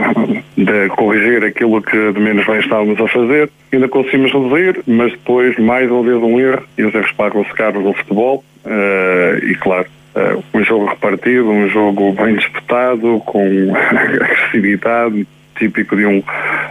[0.57, 5.57] de corrigir aquilo que de menos bem estávamos a fazer, ainda conseguimos reduzir, mas depois
[5.59, 9.87] mais uma vez um erro, e os erros pagam-se caros no futebol, uh, e claro,
[10.17, 13.47] Uh, um jogo repartido, um jogo bem disputado, com
[13.77, 16.23] agressividade, típico de um,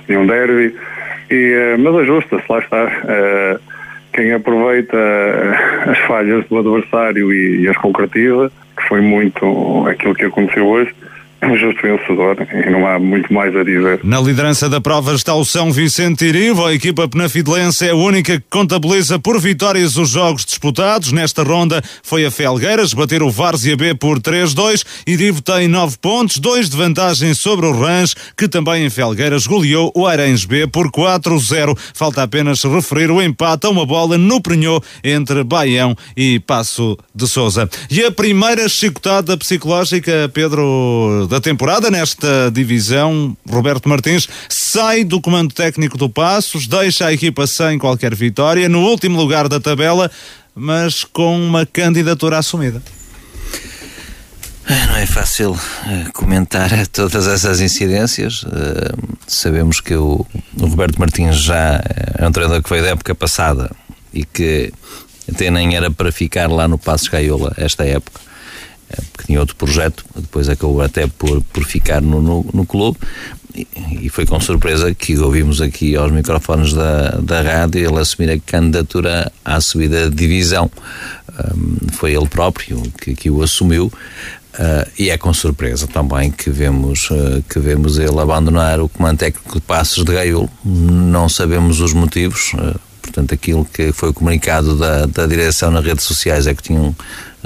[0.05, 0.75] de um derby,
[1.29, 3.59] e, uh, mas ajusta-se, lá está.
[4.11, 4.97] Quem aproveita
[5.85, 8.51] as falhas do adversário e, as concretiza,
[8.87, 10.93] foi muito aquilo que aconteceu hoje,
[11.39, 13.99] é um justo vencedor e não há muito mais a dizer.
[14.03, 16.65] Na liderança da prova está o São Vicente Irivo.
[16.65, 21.11] A equipa penafidelense é a única que contabiliza por vitórias os jogos disputados.
[21.11, 24.83] Nesta ronda foi a Felgueiras bater o Várzea B por 3-2.
[25.05, 29.91] Irivo tem 9 pontos, 2 de vantagem sobre o Rãs, que também em Felgueiras goleou
[29.95, 31.77] o Airens B por 4-0.
[31.93, 37.27] Falta apenas referir o empate a uma bola no Prenhô entre Baião e Passo de
[37.27, 37.69] Souza.
[37.91, 45.53] E a primeira chicotada psicológica, Pedro da temporada nesta divisão, Roberto Martins sai do comando
[45.53, 50.09] técnico do Passos, deixa a equipa sem qualquer vitória, no último lugar da tabela,
[50.55, 52.81] mas com uma candidatura assumida.
[54.69, 58.43] Não é fácil uh, comentar todas essas incidências.
[58.43, 60.25] Uh, sabemos que o,
[60.59, 61.81] Roberto Martins já
[62.17, 63.71] é um treinador que veio da época passada
[64.13, 64.73] e que
[65.31, 68.26] até nem era para ficar lá no Passos Gaiola esta época.
[68.89, 72.97] É, porque tinha outro projeto, depois acabou até por, por ficar no, no, no clube
[74.01, 78.39] e, foi com surpresa que ouvimos aqui aos microfones da, da rádio ele assumir a
[78.39, 80.69] candidatura à subida de divisão.
[81.55, 83.91] Um, foi ele próprio que, que o assumiu.
[84.53, 89.19] Uh, e é com surpresa também que vemos, uh, que vemos ele abandonar o comando
[89.19, 90.49] técnico de Passos de Gaiolo.
[90.65, 96.05] Não sabemos os motivos, uh, portanto, aquilo que foi comunicado da, da direção nas redes
[96.05, 96.95] sociais é que tinham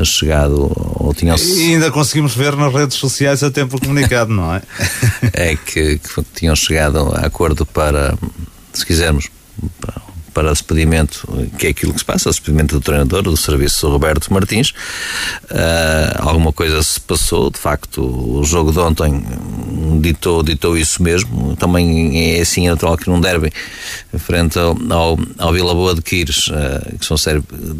[0.03, 4.61] chegado ou tinham e ainda conseguimos ver nas redes sociais a tempo comunicado, não é?
[5.33, 8.17] é que, que tinham chegado a acordo para,
[8.73, 9.29] se quisermos,
[9.79, 10.01] para
[10.33, 11.27] para o despedimento,
[11.57, 14.69] que é aquilo que se passa, o despedimento do treinador do serviço Roberto Martins.
[15.49, 19.23] Uh, alguma coisa se passou, de facto, o jogo de ontem
[19.99, 21.55] ditou, ditou isso mesmo.
[21.55, 23.51] Também é assim natural que num derby,
[24.17, 27.17] frente ao, ao, ao Vila Boa de Quires, uh, que são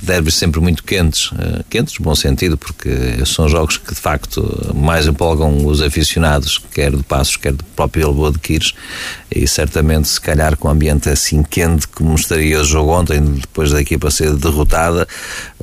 [0.04, 2.90] derbys sempre muito quentes, uh, quentes no bom sentido, porque
[3.26, 8.04] são jogos que de facto mais empolgam os aficionados, quer de Passos, quer do próprio
[8.04, 8.74] Vila Boa de Quires,
[9.34, 13.72] e certamente, se calhar, com um ambiente assim quente como estaria o jogo ontem, depois
[13.72, 15.08] da equipa ser derrotada,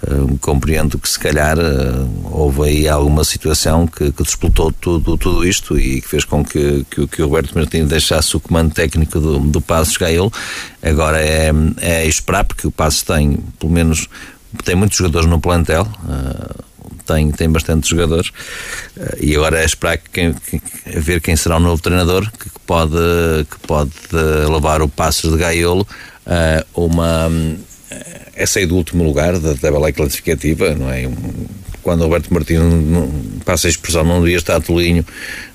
[0.03, 5.47] uh, compreendo que se calhar uh, houve aí alguma situação que, que disputou tudo, tudo
[5.47, 9.19] isto e que fez com que, que, que o Roberto Martins deixasse o comando técnico
[9.21, 10.33] do, do Passos Gael.
[10.83, 11.51] Agora é,
[11.81, 14.09] é esperar, porque o Passos tem, pelo menos,
[14.65, 15.87] tem muitos jogadores no plantel.
[16.05, 16.68] Uh,
[17.07, 18.29] tem, tem bastantes jogadores
[18.97, 20.35] uh, e agora é esperar que
[20.87, 22.95] ver quem será o novo treinador que, pode,
[23.51, 23.93] que pode
[24.51, 25.87] levar o Passos de Gaiolo
[26.27, 27.31] uh, uma.
[28.35, 31.09] Essa é do último lugar da tabela classificativa, não é?
[31.83, 32.61] Quando Alberto Martins
[33.45, 35.05] passa a expressão, não devia estar tolinho,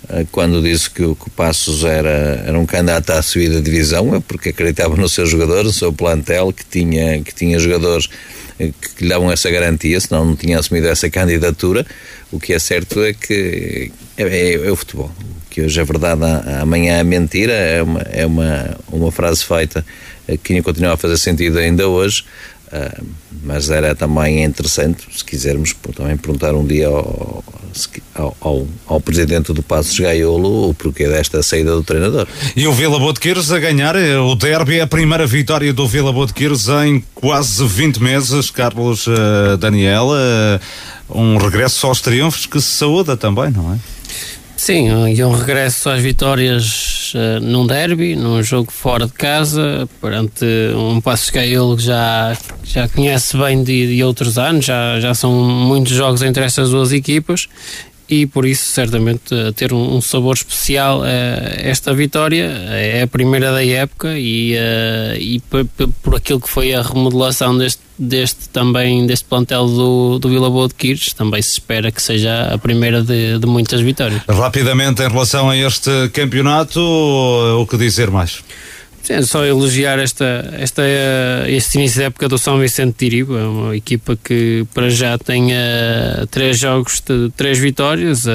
[0.05, 4.19] uh, quando disse que, o, Passos era, era um candidato à subida de divisão, é
[4.19, 8.09] porque acreditava no seu jogador, no seu plantel, que tinha, que tinha jogadores
[8.57, 11.85] que, que lhe davam essa garantia, senão não tinha assumido essa candidatura.
[12.31, 15.11] O que é certo é que é, é, é o futebol.
[15.49, 16.21] Que hoje é verdade,
[16.59, 19.85] amanhã é mentira, é uma, é uma, uma frase feita
[20.43, 22.23] que continua a fazer sentido ainda hoje,
[22.73, 23.05] uh,
[23.43, 27.43] mas era também interessante, se quisermos, também perguntar um dia ao,
[28.15, 32.27] ao, ao, ao presidente do Passos Gaiolo o porquê desta saída do treinador.
[32.55, 36.69] E o Vila Botequeiros a ganhar eh, o derby, a primeira vitória do Vila Botequeiros
[36.69, 40.59] em quase 20 meses, Carlos uh, Daniel, uh,
[41.09, 43.79] um regresso aos triunfos que se saúda também, não é?
[44.63, 50.45] Sim, e um regresso às vitórias uh, num derby, num jogo fora de casa, perante
[50.73, 55.33] um passo que ele já, já conhece bem de, de, outros anos, já, já são
[55.33, 57.49] muitos jogos entre estas duas equipas
[58.09, 64.17] e por isso certamente ter um, sabor especial esta vitória é a primeira da época
[64.17, 65.65] e, uh, e por,
[66.01, 70.67] por, aquilo que foi a remodelação deste, deste também deste plantel do, do Vila Boa
[70.67, 74.21] de Quires também se espera que seja a primeira de, de muitas vitórias.
[74.27, 78.43] Rapidamente em relação a este campeonato o que dizer mais?
[79.03, 80.81] Sim, é só elogiar esta, esta,
[81.47, 85.51] este início da época do São Vicente de Tiriba, uma equipa que para já tem
[85.51, 88.29] uh, três jogos, de, três vitórias, uh,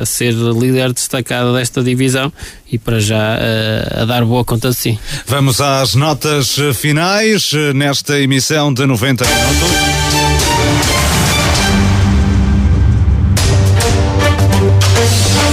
[0.00, 2.32] a ser líder destacada desta divisão
[2.72, 4.98] e para já uh, a dar boa conta de si.
[5.26, 10.06] Vamos às notas finais nesta emissão de 90 minutos.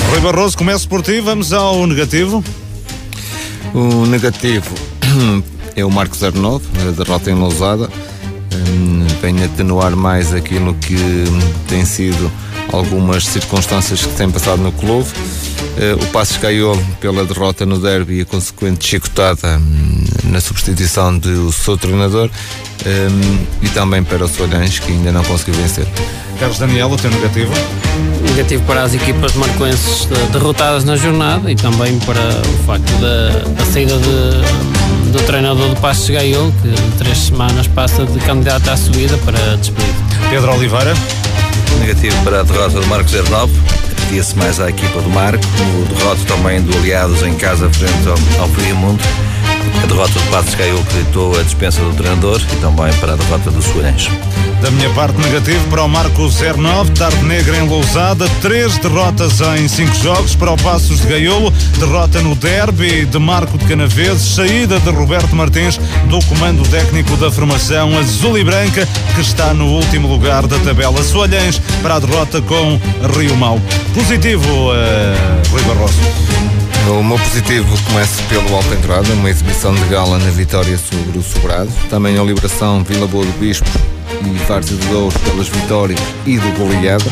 [0.10, 2.41] Rui Barroso, começo por ti, vamos ao negativo.
[3.73, 4.73] O negativo
[5.75, 7.89] é o Marcos 09, a derrota em Lousada.
[8.53, 10.95] Hum, vem atenuar mais aquilo que
[11.67, 12.31] tem sido
[12.71, 15.09] algumas circunstâncias que têm passado no clube.
[15.77, 21.17] Eh, o Passos caiu pela derrota no derby e a consequente chicotada hum, na substituição
[21.17, 22.29] do seu treinador
[22.85, 25.87] hum, e também para o Solhães que ainda não conseguiu vencer.
[26.39, 27.51] Carlos Daniel, o teu negativo?
[28.35, 33.65] Negativo para as equipas marcoenses derrotadas na jornada e também para o facto da, da
[33.72, 38.76] saída de, do treinador do Passos Gaiol, que em três semanas passa de candidato à
[38.76, 39.93] subida para despedido.
[40.31, 40.95] Pedro Oliveira?
[41.80, 43.53] Negativo para a derrota do Marcos 09
[44.14, 48.41] repetia-se mais à equipa do Marco, o derrota também do Aliados em casa frente ao,
[48.41, 49.03] ao Friamundo,
[49.84, 53.15] a derrota do Passos caiu que ditou a dispensa do treinador e também para a
[53.15, 54.10] derrota do Soarense.
[54.61, 59.68] Da minha parte negativo para o Marco 09, tarde negra em Lousada, três derrotas em
[59.68, 64.80] cinco jogos para o Passos de Gaiolo, derrota no derby de Marco de Canaveses, saída
[64.80, 65.77] de Roberto Martins
[66.10, 71.03] do comando técnico da formação azul e branca que está no último lugar da tabela.
[71.03, 72.80] Soalhães para a derrota com
[73.18, 73.60] Rio Mau.
[73.94, 76.52] Positivo, uh, Rui Barroso.
[76.89, 81.69] O meu positivo começa pelo Alpendurada, uma exibição de gala na vitória sobre o Sobrado.
[81.89, 83.65] Também a Liberação, Vila Boa do Bispo
[84.26, 87.05] e Várzea de Douro pelas vitórias e do goleada.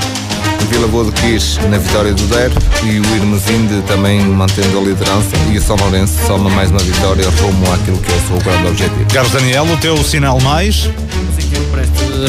[0.62, 2.52] O Vila Boa do Quis na vitória do Der
[2.84, 7.28] e o Irmesinde também mantendo a liderança e o São Lourenço soma mais uma vitória
[7.42, 9.06] rumo àquilo que é o seu grande objetivo.
[9.14, 10.90] Carlos Daniel, o teu sinal mais?
[11.26, 11.51] Positivo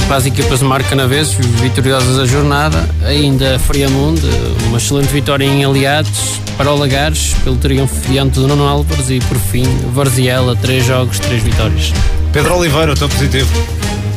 [0.06, 4.20] para, as equipas de Marca na vez, vitoriosas a jornada, ainda Friamundo,
[4.66, 9.20] uma excelente vitória em Aliados, para o Lagares, pelo triunfo diante do Nuno Álvares e
[9.20, 11.93] por fim Varziela, três jogos, três vitórias.
[12.32, 13.48] Pedro Oliveira, o teu positivo?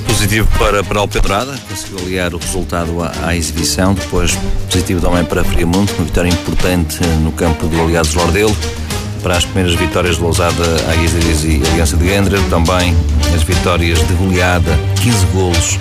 [0.07, 3.93] Positivo para, para Alpedrada, conseguiu aliar o resultado à, à, exibição.
[3.93, 4.38] Depois,
[4.69, 8.55] positivo também para Friamundo, uma vitória importante no campo do Aliados Lordelo.
[9.26, 12.38] Para as primeiras vitórias de Lousada, Aguizares e Aliança de Gendra.
[12.47, 12.95] Também
[13.34, 14.72] as vitórias de goleada,
[15.02, 15.80] 15 golos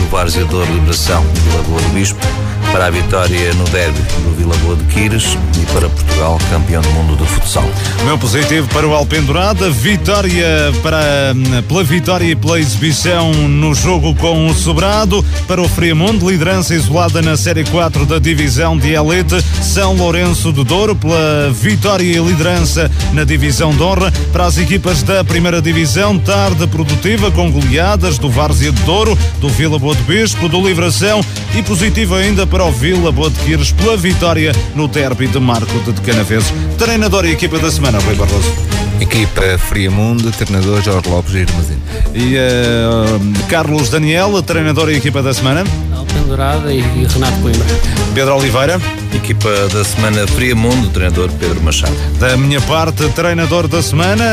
[0.00, 2.26] do Várzea de Liberação e Vila Boa do Bispo
[2.72, 6.90] para a vitória no derby do Vila Boa de Quires e para Portugal, campeão do
[6.90, 7.68] mundo do futsal.
[8.04, 10.46] Meu positivo para o Alpendurada, vitória
[10.82, 11.34] para,
[11.66, 17.20] pela vitória e pela exibição no jogo com o Sobrado, para o Friamundo, liderança isolada
[17.20, 22.90] na Série 4 da divisão de Elite, São Lourenço do Douro, pela vitória e liderança
[23.12, 28.30] na divisão de honra, para as equipas da primeira divisão, tarde produtiva com goleadas do
[28.30, 31.20] Várzea de Douro, do Vila Boa de Bispo, do Livração
[31.54, 35.78] e positivo ainda para o Vila Boa de Quires pela vitória no derby de Marco
[35.80, 36.52] de Canaveses.
[36.78, 38.52] Treinador e equipa da semana, Rui Barroso.
[39.00, 41.80] Equipa Friamundo, treinador Jorge Lopes e Irmazino.
[42.14, 45.64] E uh, Carlos Daniel, treinador e equipa da semana.
[45.96, 47.66] Alpendurada e Renato Coimbra.
[48.14, 48.80] Pedro Oliveira.
[49.14, 51.94] Equipa da semana Friamundo, treinador Pedro Machado.
[52.18, 54.24] Da minha parte, treinador da semana,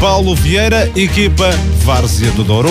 [0.00, 1.50] Paulo Vieira, equipa
[1.82, 2.70] Várzea do Douro.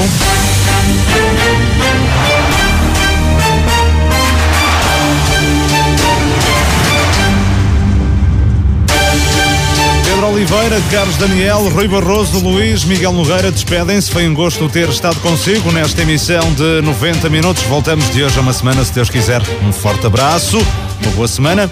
[10.34, 14.10] Oliveira, Carlos Daniel, Rui Barroso, Luís, Miguel Nogueira despedem-se.
[14.10, 17.62] Foi um gosto ter estado consigo nesta emissão de 90 minutos.
[17.64, 19.44] Voltamos de hoje a uma semana, se Deus quiser.
[19.62, 20.58] Um forte abraço,
[21.04, 21.70] uma boa semana.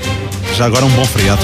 [0.55, 1.41] Já agora um bom feriado.